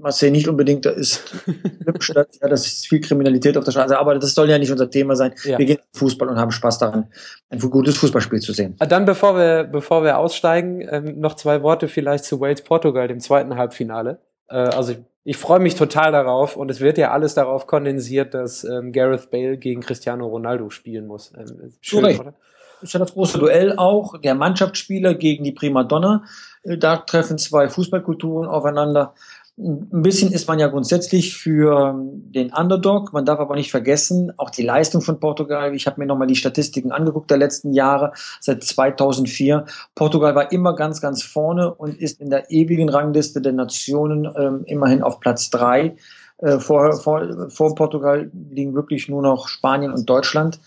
Marseille 0.00 0.30
nicht 0.30 0.48
unbedingt, 0.48 0.86
da 0.86 0.90
ist 0.90 1.22
Stadt, 2.00 2.28
ja, 2.40 2.48
das 2.48 2.66
ist 2.66 2.86
viel 2.86 3.00
Kriminalität 3.00 3.56
auf 3.56 3.64
der 3.64 3.72
Straße, 3.72 3.98
aber 3.98 4.18
das 4.18 4.34
soll 4.34 4.48
ja 4.48 4.58
nicht 4.58 4.72
unser 4.72 4.90
Thema 4.90 5.14
sein. 5.16 5.34
Ja. 5.44 5.58
Wir 5.58 5.66
gehen 5.66 5.78
Fußball 5.94 6.28
und 6.28 6.38
haben 6.38 6.50
Spaß 6.50 6.78
daran, 6.78 7.08
ein 7.50 7.58
gutes 7.58 7.98
Fußballspiel 7.98 8.40
zu 8.40 8.52
sehen. 8.52 8.76
Ah, 8.78 8.86
dann, 8.86 9.04
bevor 9.04 9.36
wir, 9.36 9.64
bevor 9.64 10.02
wir 10.02 10.18
aussteigen, 10.18 10.86
ähm, 10.90 11.20
noch 11.20 11.34
zwei 11.34 11.62
Worte 11.62 11.88
vielleicht 11.88 12.24
zu 12.24 12.40
Wales 12.40 12.62
Portugal, 12.62 13.08
dem 13.08 13.20
zweiten 13.20 13.56
Halbfinale. 13.56 14.18
Äh, 14.48 14.56
also 14.56 14.92
ich, 14.92 14.98
ich 15.24 15.36
freue 15.36 15.60
mich 15.60 15.74
total 15.74 16.12
darauf 16.12 16.56
und 16.56 16.70
es 16.70 16.80
wird 16.80 16.98
ja 16.98 17.10
alles 17.10 17.34
darauf 17.34 17.66
kondensiert, 17.66 18.34
dass 18.34 18.64
ähm, 18.64 18.92
Gareth 18.92 19.30
Bale 19.30 19.58
gegen 19.58 19.82
Cristiano 19.82 20.26
Ronaldo 20.26 20.70
spielen 20.70 21.06
muss. 21.06 21.32
Ähm, 21.36 21.72
schön, 21.80 22.04
oder? 22.04 22.34
Ist 22.82 22.92
ja 22.92 23.00
das 23.00 23.12
große 23.12 23.38
Duell 23.38 23.76
auch, 23.76 24.18
der 24.18 24.34
Mannschaftsspieler 24.34 25.14
gegen 25.14 25.44
die 25.44 25.52
Primadonna. 25.52 26.24
Äh, 26.62 26.78
da 26.78 26.96
treffen 26.96 27.38
zwei 27.38 27.68
Fußballkulturen 27.68 28.48
aufeinander. 28.48 29.14
Ein 29.58 30.02
bisschen 30.02 30.32
ist 30.32 30.48
man 30.48 30.58
ja 30.58 30.68
grundsätzlich 30.68 31.36
für 31.36 31.94
den 31.94 32.50
Underdog. 32.50 33.12
Man 33.12 33.26
darf 33.26 33.40
aber 33.40 33.56
nicht 33.56 33.70
vergessen, 33.70 34.32
auch 34.38 34.48
die 34.48 34.62
Leistung 34.62 35.02
von 35.02 35.20
Portugal. 35.20 35.74
Ich 35.74 35.86
habe 35.86 36.00
mir 36.00 36.06
nochmal 36.06 36.28
die 36.28 36.36
Statistiken 36.36 36.92
angeguckt 36.92 37.30
der 37.30 37.36
letzten 37.36 37.74
Jahre, 37.74 38.12
seit 38.40 38.64
2004. 38.64 39.66
Portugal 39.94 40.34
war 40.34 40.50
immer 40.50 40.74
ganz, 40.74 41.02
ganz 41.02 41.22
vorne 41.22 41.74
und 41.74 41.94
ist 42.00 42.22
in 42.22 42.30
der 42.30 42.50
ewigen 42.50 42.88
Rangliste 42.88 43.42
der 43.42 43.52
Nationen 43.52 44.26
ähm, 44.34 44.62
immerhin 44.64 45.02
auf 45.02 45.20
Platz 45.20 45.50
drei. 45.50 45.96
Äh, 46.38 46.58
vor, 46.58 46.94
vor, 46.94 47.50
vor 47.50 47.74
Portugal 47.74 48.30
liegen 48.50 48.74
wirklich 48.74 49.10
nur 49.10 49.20
noch 49.20 49.48
Spanien 49.48 49.92
und 49.92 50.08
Deutschland. 50.08 50.58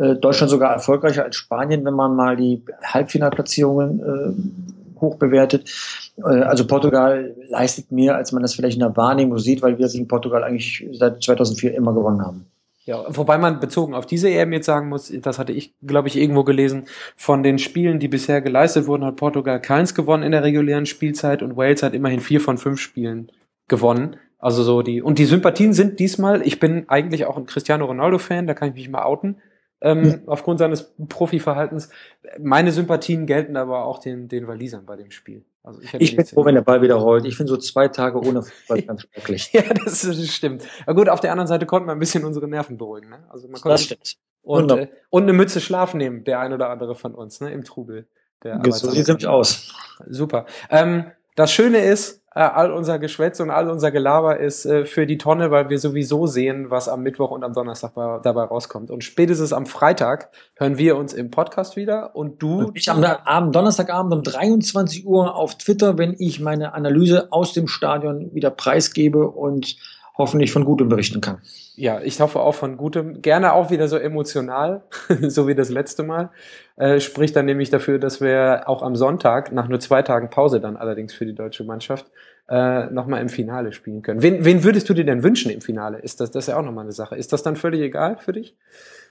Äh, 0.00 0.16
Deutschland 0.16 0.50
sogar 0.50 0.72
erfolgreicher 0.72 1.24
als 1.24 1.36
Spanien, 1.36 1.84
wenn 1.84 1.94
man 1.94 2.16
mal 2.16 2.36
die 2.36 2.62
Halbfinalplatzierungen 2.82 4.00
äh, 4.00 5.00
hoch 5.00 5.16
bewertet. 5.16 5.70
Äh, 6.18 6.22
also 6.22 6.66
Portugal 6.66 7.34
leistet 7.48 7.92
mehr, 7.92 8.16
als 8.16 8.32
man 8.32 8.42
das 8.42 8.54
vielleicht 8.54 8.76
in 8.76 8.80
der 8.80 8.96
Wahrnehmung 8.96 9.38
sieht, 9.38 9.60
weil 9.62 9.78
wir 9.78 9.88
gegen 9.88 10.08
Portugal 10.08 10.42
eigentlich 10.42 10.88
seit 10.92 11.22
2004 11.22 11.74
immer 11.74 11.92
gewonnen 11.92 12.24
haben. 12.24 12.46
Ja, 12.86 13.04
wobei 13.08 13.36
man 13.36 13.60
bezogen 13.60 13.94
auf 13.94 14.06
diese 14.06 14.30
EM 14.30 14.54
jetzt 14.54 14.66
sagen 14.66 14.88
muss, 14.88 15.12
das 15.20 15.38
hatte 15.38 15.52
ich, 15.52 15.74
glaube 15.86 16.08
ich, 16.08 16.16
irgendwo 16.16 16.44
gelesen, 16.44 16.86
von 17.14 17.42
den 17.42 17.58
Spielen, 17.58 17.98
die 18.00 18.08
bisher 18.08 18.40
geleistet 18.40 18.86
wurden, 18.86 19.04
hat 19.04 19.16
Portugal 19.16 19.60
keins 19.60 19.94
gewonnen 19.94 20.22
in 20.22 20.32
der 20.32 20.42
regulären 20.42 20.86
Spielzeit 20.86 21.42
und 21.42 21.58
Wales 21.58 21.82
hat 21.82 21.92
immerhin 21.92 22.20
vier 22.20 22.40
von 22.40 22.56
fünf 22.56 22.80
Spielen 22.80 23.30
gewonnen. 23.68 24.16
Also 24.38 24.62
so 24.62 24.80
die, 24.80 25.02
und 25.02 25.18
die 25.18 25.26
Sympathien 25.26 25.74
sind 25.74 26.00
diesmal, 26.00 26.40
ich 26.40 26.58
bin 26.58 26.88
eigentlich 26.88 27.26
auch 27.26 27.36
ein 27.36 27.44
Cristiano 27.44 27.84
Ronaldo-Fan, 27.84 28.46
da 28.46 28.54
kann 28.54 28.70
ich 28.70 28.74
mich 28.74 28.88
mal 28.88 29.04
outen 29.04 29.36
ähm, 29.80 30.04
ja. 30.04 30.18
aufgrund 30.26 30.58
seines 30.58 30.92
Profiverhaltens. 31.08 31.90
Meine 32.38 32.72
Sympathien 32.72 33.26
gelten 33.26 33.56
aber 33.56 33.84
auch 33.84 33.98
den, 33.98 34.28
den 34.28 34.46
Walisern 34.46 34.86
bei 34.86 34.96
dem 34.96 35.10
Spiel. 35.10 35.44
Also 35.62 35.80
ich, 35.82 35.92
ich 35.94 36.16
bin 36.16 36.24
froh, 36.24 36.44
wenn 36.44 36.54
der 36.54 36.62
Ball 36.62 36.80
wieder 36.80 36.94
rollt. 36.94 37.26
Ich 37.26 37.36
finde 37.36 37.50
so 37.50 37.56
zwei 37.58 37.88
Tage 37.88 38.18
ohne 38.18 38.42
Fußball 38.42 38.82
ganz 38.86 39.02
schrecklich. 39.02 39.52
ja, 39.52 39.62
das, 39.62 40.02
das 40.02 40.26
stimmt. 40.28 40.66
Aber 40.86 40.94
gut, 40.94 41.08
auf 41.08 41.20
der 41.20 41.32
anderen 41.32 41.48
Seite 41.48 41.66
konnte 41.66 41.86
man 41.86 41.96
ein 41.96 42.00
bisschen 42.00 42.24
unsere 42.24 42.48
Nerven 42.48 42.78
beruhigen. 42.78 43.10
Ne? 43.10 43.24
Also 43.28 43.48
man 43.48 43.60
konnte 43.60 43.74
das 43.74 43.82
stimmt. 43.84 44.16
Und, 44.42 44.72
äh, 44.72 44.88
und 45.10 45.24
eine 45.24 45.34
Mütze 45.34 45.60
Schlaf 45.60 45.92
nehmen, 45.92 46.24
der 46.24 46.40
ein 46.40 46.52
oder 46.52 46.70
andere 46.70 46.94
von 46.94 47.14
uns, 47.14 47.40
ne, 47.40 47.52
im 47.52 47.62
Trubel. 47.62 48.06
Der 48.42 48.60
so 48.70 48.90
sieht 48.90 49.06
nämlich 49.06 49.26
aus. 49.26 49.74
Super. 50.06 50.46
Ähm, 50.70 51.10
das 51.36 51.52
Schöne 51.52 51.84
ist, 51.84 52.19
all 52.32 52.70
unser 52.70 53.00
Geschwätz 53.00 53.40
und 53.40 53.50
all 53.50 53.68
unser 53.68 53.90
Gelaber 53.90 54.38
ist 54.38 54.64
äh, 54.64 54.84
für 54.84 55.04
die 55.04 55.18
Tonne, 55.18 55.50
weil 55.50 55.68
wir 55.68 55.78
sowieso 55.78 56.28
sehen, 56.28 56.70
was 56.70 56.88
am 56.88 57.02
Mittwoch 57.02 57.32
und 57.32 57.42
am 57.42 57.52
Donnerstag 57.52 57.94
bei, 57.94 58.20
dabei 58.22 58.44
rauskommt. 58.44 58.90
Und 58.90 59.02
spätestens 59.02 59.52
am 59.52 59.66
Freitag 59.66 60.30
hören 60.56 60.78
wir 60.78 60.96
uns 60.96 61.12
im 61.12 61.32
Podcast 61.32 61.74
wieder 61.74 62.14
und 62.14 62.40
du. 62.40 62.70
Ich 62.74 62.88
am 62.88 63.02
Abend, 63.02 63.56
Donnerstagabend 63.56 64.12
um 64.14 64.22
23 64.22 65.06
Uhr 65.06 65.34
auf 65.34 65.58
Twitter, 65.58 65.98
wenn 65.98 66.14
ich 66.18 66.38
meine 66.40 66.72
Analyse 66.72 67.32
aus 67.32 67.52
dem 67.52 67.66
Stadion 67.66 68.32
wieder 68.32 68.50
preisgebe 68.50 69.28
und 69.28 69.76
hoffentlich 70.20 70.52
von 70.52 70.64
Gutem 70.64 70.88
berichten 70.88 71.20
kann. 71.20 71.38
Ja, 71.74 72.00
ich 72.00 72.20
hoffe 72.20 72.38
auch 72.38 72.54
von 72.54 72.76
Gutem. 72.76 73.22
Gerne 73.22 73.52
auch 73.52 73.70
wieder 73.70 73.88
so 73.88 73.96
emotional, 73.96 74.84
so 75.22 75.48
wie 75.48 75.56
das 75.56 75.70
letzte 75.70 76.04
Mal. 76.04 76.30
Äh, 76.76 77.00
spricht 77.00 77.34
dann 77.34 77.46
nämlich 77.46 77.70
dafür, 77.70 77.98
dass 77.98 78.20
wir 78.20 78.68
auch 78.68 78.82
am 78.82 78.94
Sonntag, 78.94 79.50
nach 79.52 79.68
nur 79.68 79.80
zwei 79.80 80.02
Tagen 80.02 80.30
Pause 80.30 80.60
dann 80.60 80.76
allerdings 80.76 81.12
für 81.12 81.26
die 81.26 81.34
deutsche 81.34 81.64
Mannschaft, 81.64 82.06
äh, 82.48 82.86
nochmal 82.86 83.20
im 83.20 83.28
Finale 83.28 83.72
spielen 83.72 84.02
können. 84.02 84.22
Wen, 84.22 84.44
wen 84.44 84.62
würdest 84.62 84.88
du 84.88 84.94
dir 84.94 85.04
denn 85.04 85.24
wünschen 85.24 85.50
im 85.50 85.60
Finale? 85.60 85.98
Ist 85.98 86.20
das, 86.20 86.30
das 86.30 86.44
ist 86.44 86.48
ja 86.48 86.58
auch 86.58 86.64
nochmal 86.64 86.84
eine 86.84 86.92
Sache. 86.92 87.16
Ist 87.16 87.32
das 87.32 87.42
dann 87.42 87.56
völlig 87.56 87.80
egal 87.80 88.18
für 88.18 88.32
dich? 88.32 88.56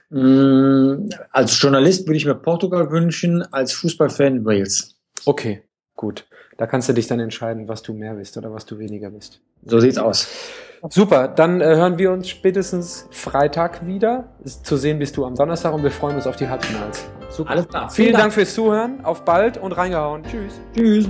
Mm, 0.08 1.08
als 1.30 1.60
Journalist 1.60 2.06
würde 2.06 2.16
ich 2.16 2.26
mir 2.26 2.34
Portugal 2.34 2.90
wünschen, 2.90 3.42
als 3.52 3.72
Fußballfan 3.72 4.44
Wales. 4.44 4.96
Okay, 5.26 5.62
Gut. 6.00 6.26
Da 6.60 6.66
kannst 6.66 6.90
du 6.90 6.92
dich 6.92 7.06
dann 7.06 7.20
entscheiden, 7.20 7.68
was 7.68 7.80
du 7.80 7.94
mehr 7.94 8.12
bist 8.12 8.36
oder 8.36 8.52
was 8.52 8.66
du 8.66 8.78
weniger 8.78 9.08
bist. 9.08 9.40
So 9.64 9.80
sieht's 9.80 9.96
aus. 9.96 10.28
Super, 10.90 11.26
dann 11.26 11.62
äh, 11.62 11.64
hören 11.64 11.96
wir 11.96 12.12
uns 12.12 12.28
spätestens 12.28 13.06
Freitag 13.10 13.86
wieder. 13.86 14.24
Zu 14.44 14.76
sehen 14.76 14.98
bist 14.98 15.16
du 15.16 15.24
am 15.24 15.34
Donnerstag 15.34 15.72
und 15.72 15.82
wir 15.82 15.90
freuen 15.90 16.16
uns 16.16 16.26
auf 16.26 16.36
die 16.36 16.46
Halbfinals. 16.46 17.06
Super. 17.30 17.52
Alles 17.52 17.66
klar. 17.66 17.88
Vielen, 17.88 17.94
Vielen 17.94 18.12
Dank. 18.12 18.24
Dank 18.24 18.32
fürs 18.34 18.54
Zuhören. 18.54 19.02
Auf 19.06 19.24
bald 19.24 19.56
und 19.56 19.72
reingehauen. 19.72 20.22
Tschüss. 20.22 20.60
Tschüss. 20.74 21.08